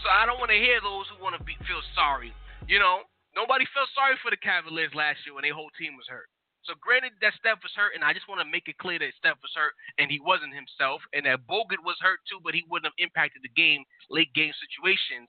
So 0.00 0.08
I 0.08 0.24
don't 0.24 0.40
want 0.40 0.56
to 0.56 0.58
hear 0.58 0.80
those 0.80 1.04
who 1.12 1.20
want 1.20 1.36
to 1.36 1.42
be, 1.44 1.52
feel 1.68 1.84
sorry. 1.92 2.32
You 2.64 2.80
know, 2.80 3.04
nobody 3.36 3.68
felt 3.76 3.92
sorry 3.92 4.16
for 4.24 4.32
the 4.32 4.40
Cavaliers 4.40 4.96
last 4.96 5.20
year 5.28 5.36
when 5.36 5.44
their 5.44 5.52
whole 5.52 5.72
team 5.76 6.00
was 6.00 6.08
hurt. 6.08 6.32
So 6.64 6.72
granted 6.80 7.12
that 7.20 7.36
Steph 7.36 7.60
was 7.60 7.76
hurt, 7.76 7.92
and 7.92 8.00
I 8.00 8.16
just 8.16 8.24
want 8.24 8.40
to 8.40 8.48
make 8.48 8.72
it 8.72 8.80
clear 8.80 8.96
that 8.96 9.12
Steph 9.20 9.36
was 9.44 9.52
hurt 9.52 9.76
and 10.00 10.08
he 10.08 10.16
wasn't 10.16 10.56
himself, 10.56 11.04
and 11.12 11.28
that 11.28 11.44
Bogut 11.44 11.84
was 11.84 12.00
hurt 12.00 12.24
too, 12.24 12.40
but 12.40 12.56
he 12.56 12.64
wouldn't 12.72 12.88
have 12.88 12.96
impacted 12.96 13.44
the 13.44 13.52
game 13.52 13.84
late 14.08 14.32
game 14.32 14.56
situations 14.56 15.28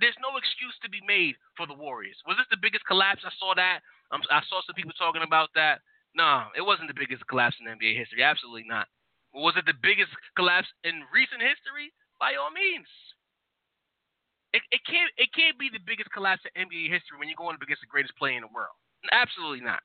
there's 0.00 0.18
no 0.22 0.36
excuse 0.38 0.74
to 0.82 0.90
be 0.90 1.02
made 1.06 1.34
for 1.56 1.66
the 1.66 1.74
Warriors. 1.74 2.18
Was 2.26 2.36
this 2.36 2.50
the 2.50 2.60
biggest 2.60 2.86
collapse? 2.86 3.22
I 3.26 3.32
saw 3.38 3.54
that. 3.54 3.80
Um, 4.10 4.22
I 4.30 4.42
saw 4.46 4.60
some 4.62 4.76
people 4.76 4.94
talking 4.98 5.24
about 5.24 5.50
that. 5.54 5.80
No, 6.14 6.52
it 6.54 6.62
wasn't 6.62 6.88
the 6.88 6.98
biggest 6.98 7.24
collapse 7.26 7.56
in 7.58 7.70
NBA 7.70 7.96
history. 7.96 8.22
Absolutely 8.22 8.68
not. 8.68 8.86
Was 9.32 9.56
it 9.56 9.64
the 9.64 9.78
biggest 9.80 10.12
collapse 10.36 10.68
in 10.84 11.00
recent 11.08 11.40
history? 11.40 11.88
By 12.20 12.36
all 12.36 12.52
means. 12.52 12.86
It, 14.52 14.60
it 14.68 14.84
can't 14.84 15.08
it 15.16 15.32
can't 15.32 15.56
be 15.56 15.72
the 15.72 15.80
biggest 15.80 16.12
collapse 16.12 16.44
in 16.44 16.68
NBA 16.68 16.92
history 16.92 17.16
when 17.16 17.32
you're 17.32 17.40
going 17.40 17.56
up 17.56 17.64
against 17.64 17.80
the 17.80 17.88
greatest 17.88 18.12
player 18.20 18.36
in 18.36 18.44
the 18.44 18.52
world. 18.52 18.76
Absolutely 19.08 19.64
not. 19.64 19.80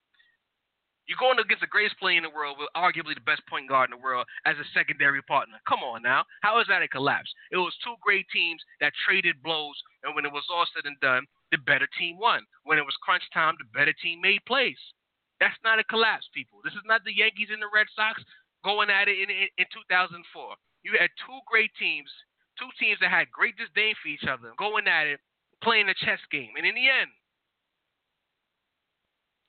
You're 1.07 1.23
going 1.23 1.39
against 1.39 1.63
the 1.63 1.71
greatest 1.71 1.95
player 2.03 2.19
in 2.19 2.27
the 2.27 2.35
world 2.35 2.59
with 2.59 2.67
arguably 2.75 3.15
the 3.15 3.23
best 3.23 3.39
point 3.47 3.71
guard 3.71 3.87
in 3.87 3.95
the 3.95 4.03
world 4.03 4.27
as 4.43 4.59
a 4.59 4.67
secondary 4.75 5.23
partner. 5.23 5.55
Come 5.63 5.79
on 5.79 6.03
now. 6.03 6.27
How 6.43 6.59
is 6.59 6.67
that 6.67 6.83
a 6.83 6.87
collapse? 6.91 7.31
It 7.51 7.57
was 7.57 7.71
two 7.79 7.95
great 8.03 8.27
teams 8.27 8.59
that 8.83 8.91
traded 9.07 9.39
blows, 9.41 9.79
and 10.03 10.15
when 10.15 10.27
it 10.27 10.35
was 10.35 10.43
all 10.51 10.67
said 10.75 10.83
and 10.83 10.99
done, 10.99 11.23
the 11.55 11.63
better 11.63 11.87
team 11.95 12.19
won. 12.19 12.43
When 12.67 12.77
it 12.77 12.83
was 12.83 12.95
crunch 12.99 13.23
time, 13.33 13.55
the 13.55 13.71
better 13.71 13.95
team 14.03 14.19
made 14.19 14.43
plays. 14.43 14.79
That's 15.39 15.57
not 15.63 15.79
a 15.79 15.87
collapse, 15.87 16.27
people. 16.35 16.59
This 16.63 16.75
is 16.75 16.83
not 16.83 17.07
the 17.07 17.15
Yankees 17.15 17.55
and 17.55 17.63
the 17.63 17.71
Red 17.71 17.87
Sox 17.95 18.19
going 18.67 18.89
at 18.89 19.07
it 19.07 19.15
in, 19.15 19.29
in, 19.31 19.47
in 19.57 19.67
2004. 19.71 20.11
You 20.83 20.91
had 20.99 21.11
two 21.23 21.39
great 21.47 21.71
teams, 21.79 22.11
two 22.59 22.67
teams 22.75 22.99
that 22.99 23.15
had 23.15 23.31
great 23.31 23.55
disdain 23.55 23.95
for 24.03 24.11
each 24.11 24.27
other, 24.27 24.51
going 24.59 24.91
at 24.91 25.07
it, 25.07 25.23
playing 25.63 25.87
a 25.87 25.95
chess 26.03 26.19
game. 26.31 26.51
And 26.57 26.67
in 26.67 26.75
the 26.75 26.89
end, 26.89 27.11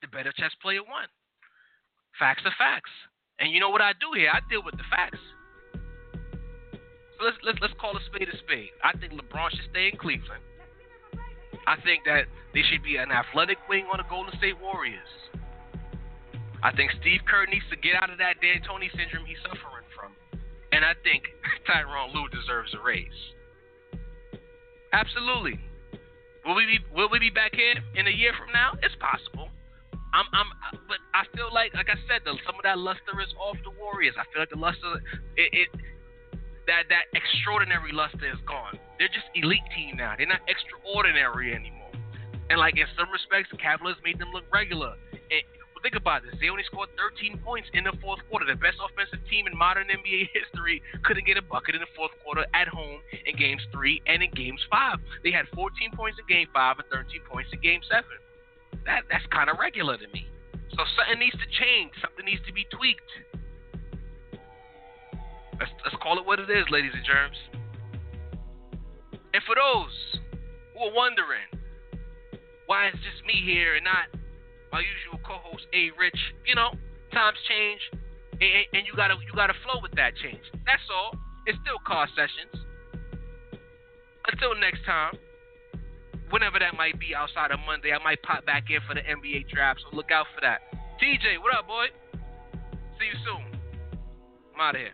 the 0.02 0.08
better 0.08 0.30
chess 0.38 0.54
player 0.62 0.86
won. 0.86 1.10
Facts 2.18 2.42
are 2.44 2.54
facts. 2.58 2.90
And 3.38 3.52
you 3.52 3.60
know 3.60 3.70
what 3.70 3.80
I 3.80 3.92
do 3.94 4.10
here? 4.16 4.30
I 4.34 4.40
deal 4.50 4.62
with 4.64 4.76
the 4.76 4.86
facts. 4.90 5.22
So 7.18 7.24
let's 7.24 7.38
let's 7.42 7.58
let's 7.62 7.74
call 7.80 7.96
a 7.96 8.02
spade 8.10 8.28
a 8.28 8.36
spade. 8.38 8.74
I 8.82 8.96
think 8.98 9.14
LeBron 9.14 9.50
should 9.50 9.70
stay 9.70 9.90
in 9.90 9.98
Cleveland. 9.98 10.42
I 11.66 11.76
think 11.82 12.02
that 12.06 12.26
there 12.54 12.64
should 12.70 12.82
be 12.82 12.96
an 12.96 13.10
athletic 13.10 13.58
wing 13.68 13.86
on 13.92 13.98
the 13.98 14.08
Golden 14.08 14.34
State 14.38 14.58
Warriors. 14.58 15.12
I 16.62 16.74
think 16.74 16.90
Steve 17.00 17.20
Kerr 17.28 17.46
needs 17.46 17.66
to 17.70 17.76
get 17.76 17.94
out 17.94 18.10
of 18.10 18.18
that 18.18 18.42
D'Antoni 18.42 18.90
syndrome 18.96 19.26
he's 19.26 19.38
suffering 19.42 19.86
from. 19.94 20.10
And 20.72 20.84
I 20.84 20.94
think 21.04 21.22
Tyronn 21.68 22.14
Lue 22.14 22.26
deserves 22.34 22.74
a 22.74 22.82
raise. 22.82 23.20
Absolutely. 24.92 25.60
Will 26.46 26.56
we 26.56 26.66
be 26.66 26.78
will 26.94 27.10
we 27.10 27.18
be 27.18 27.30
back 27.30 27.54
here 27.54 27.74
in 27.94 28.06
a 28.06 28.14
year 28.14 28.32
from 28.38 28.50
now? 28.52 28.72
It's 28.82 28.96
possible. 28.98 29.47
I'm, 30.12 30.24
I'm, 30.32 30.48
but 30.88 30.98
I 31.12 31.28
feel 31.36 31.52
like, 31.52 31.74
like 31.74 31.88
I 31.92 31.98
said, 32.08 32.24
some 32.24 32.56
of 32.56 32.64
that 32.64 32.78
luster 32.78 33.20
is 33.20 33.28
off 33.36 33.56
the 33.64 33.72
Warriors. 33.76 34.14
I 34.16 34.24
feel 34.32 34.40
like 34.40 34.50
the 34.50 34.60
luster, 34.60 35.00
it, 35.36 35.50
it, 35.52 35.68
that 36.68 36.88
that 36.88 37.08
extraordinary 37.12 37.92
luster 37.92 38.28
is 38.28 38.40
gone. 38.44 38.76
They're 38.98 39.12
just 39.12 39.28
elite 39.34 39.64
team 39.76 39.96
now. 39.96 40.14
They're 40.16 40.28
not 40.28 40.44
extraordinary 40.48 41.52
anymore. 41.52 41.92
And 42.48 42.58
like 42.58 42.76
in 42.76 42.88
some 42.96 43.12
respects, 43.12 43.52
the 43.52 43.60
Cavaliers 43.60 44.00
made 44.04 44.18
them 44.18 44.32
look 44.32 44.44
regular. 44.52 44.96
And, 45.12 45.44
well, 45.72 45.84
think 45.84 45.96
about 45.96 46.24
this. 46.24 46.36
They 46.40 46.48
only 46.48 46.64
scored 46.64 46.88
13 46.96 47.40
points 47.44 47.68
in 47.76 47.84
the 47.84 47.92
fourth 48.00 48.20
quarter. 48.28 48.48
The 48.48 48.56
best 48.56 48.80
offensive 48.80 49.20
team 49.28 49.44
in 49.44 49.56
modern 49.56 49.88
NBA 49.92 50.32
history 50.32 50.80
couldn't 51.04 51.28
get 51.28 51.36
a 51.36 51.44
bucket 51.44 51.76
in 51.76 51.84
the 51.84 51.92
fourth 51.96 52.12
quarter 52.24 52.48
at 52.56 52.68
home 52.68 53.00
in 53.12 53.36
games 53.36 53.60
three 53.72 54.00
and 54.08 54.24
in 54.24 54.32
games 54.32 54.60
five. 54.72 55.00
They 55.24 55.32
had 55.32 55.48
14 55.52 55.92
points 55.92 56.16
in 56.16 56.24
game 56.28 56.48
five 56.52 56.80
and 56.80 56.88
13 56.88 57.20
points 57.28 57.52
in 57.52 57.60
game 57.60 57.80
seven 57.88 58.16
that 58.86 59.02
that's 59.10 59.26
kind 59.30 59.50
of 59.50 59.58
regular 59.58 59.96
to 59.96 60.08
me. 60.12 60.26
So 60.76 60.84
something 60.94 61.18
needs 61.18 61.36
to 61.36 61.48
change. 61.58 61.92
Something 62.00 62.24
needs 62.24 62.42
to 62.46 62.52
be 62.52 62.66
tweaked. 62.70 63.10
Let's 65.58 65.72
let's 65.84 65.96
call 66.02 66.18
it 66.18 66.26
what 66.26 66.38
it 66.38 66.50
is, 66.50 66.66
ladies 66.70 66.92
and 66.94 67.04
germs. 67.04 67.38
And 69.34 69.42
for 69.44 69.54
those 69.54 69.94
who 70.72 70.86
are 70.86 70.94
wondering 70.94 71.50
why 72.66 72.86
it's 72.86 73.00
just 73.02 73.24
me 73.26 73.42
here 73.44 73.74
and 73.74 73.84
not 73.84 74.12
my 74.70 74.80
usual 74.80 75.18
co-host 75.24 75.66
A 75.72 75.90
Rich, 75.98 76.20
you 76.46 76.54
know, 76.54 76.70
times 77.12 77.38
change, 77.48 77.80
and, 78.40 78.64
and 78.72 78.82
you 78.86 78.92
gotta 78.94 79.16
you 79.24 79.32
gotta 79.34 79.56
flow 79.64 79.80
with 79.82 79.92
that 79.96 80.14
change. 80.16 80.42
That's 80.64 80.84
all. 80.92 81.16
It's 81.46 81.58
still 81.64 81.80
car 81.86 82.06
sessions. 82.14 82.54
Until 84.30 84.54
next 84.60 84.84
time 84.84 85.16
whenever 86.30 86.58
that 86.58 86.76
might 86.76 86.98
be 86.98 87.14
outside 87.14 87.50
of 87.50 87.60
Monday, 87.66 87.92
I 87.92 88.02
might 88.02 88.22
pop 88.22 88.44
back 88.44 88.70
in 88.70 88.80
for 88.86 88.94
the 88.94 89.00
NBA 89.00 89.48
draft. 89.48 89.80
So 89.82 89.96
look 89.96 90.10
out 90.10 90.26
for 90.34 90.40
that. 90.42 90.60
TJ, 91.00 91.40
what 91.40 91.54
up, 91.54 91.66
boy? 91.66 91.86
See 92.98 93.06
you 93.06 93.18
soon. 93.24 93.60
I'm 94.54 94.60
out 94.60 94.74
of 94.74 94.80
here. 94.80 94.92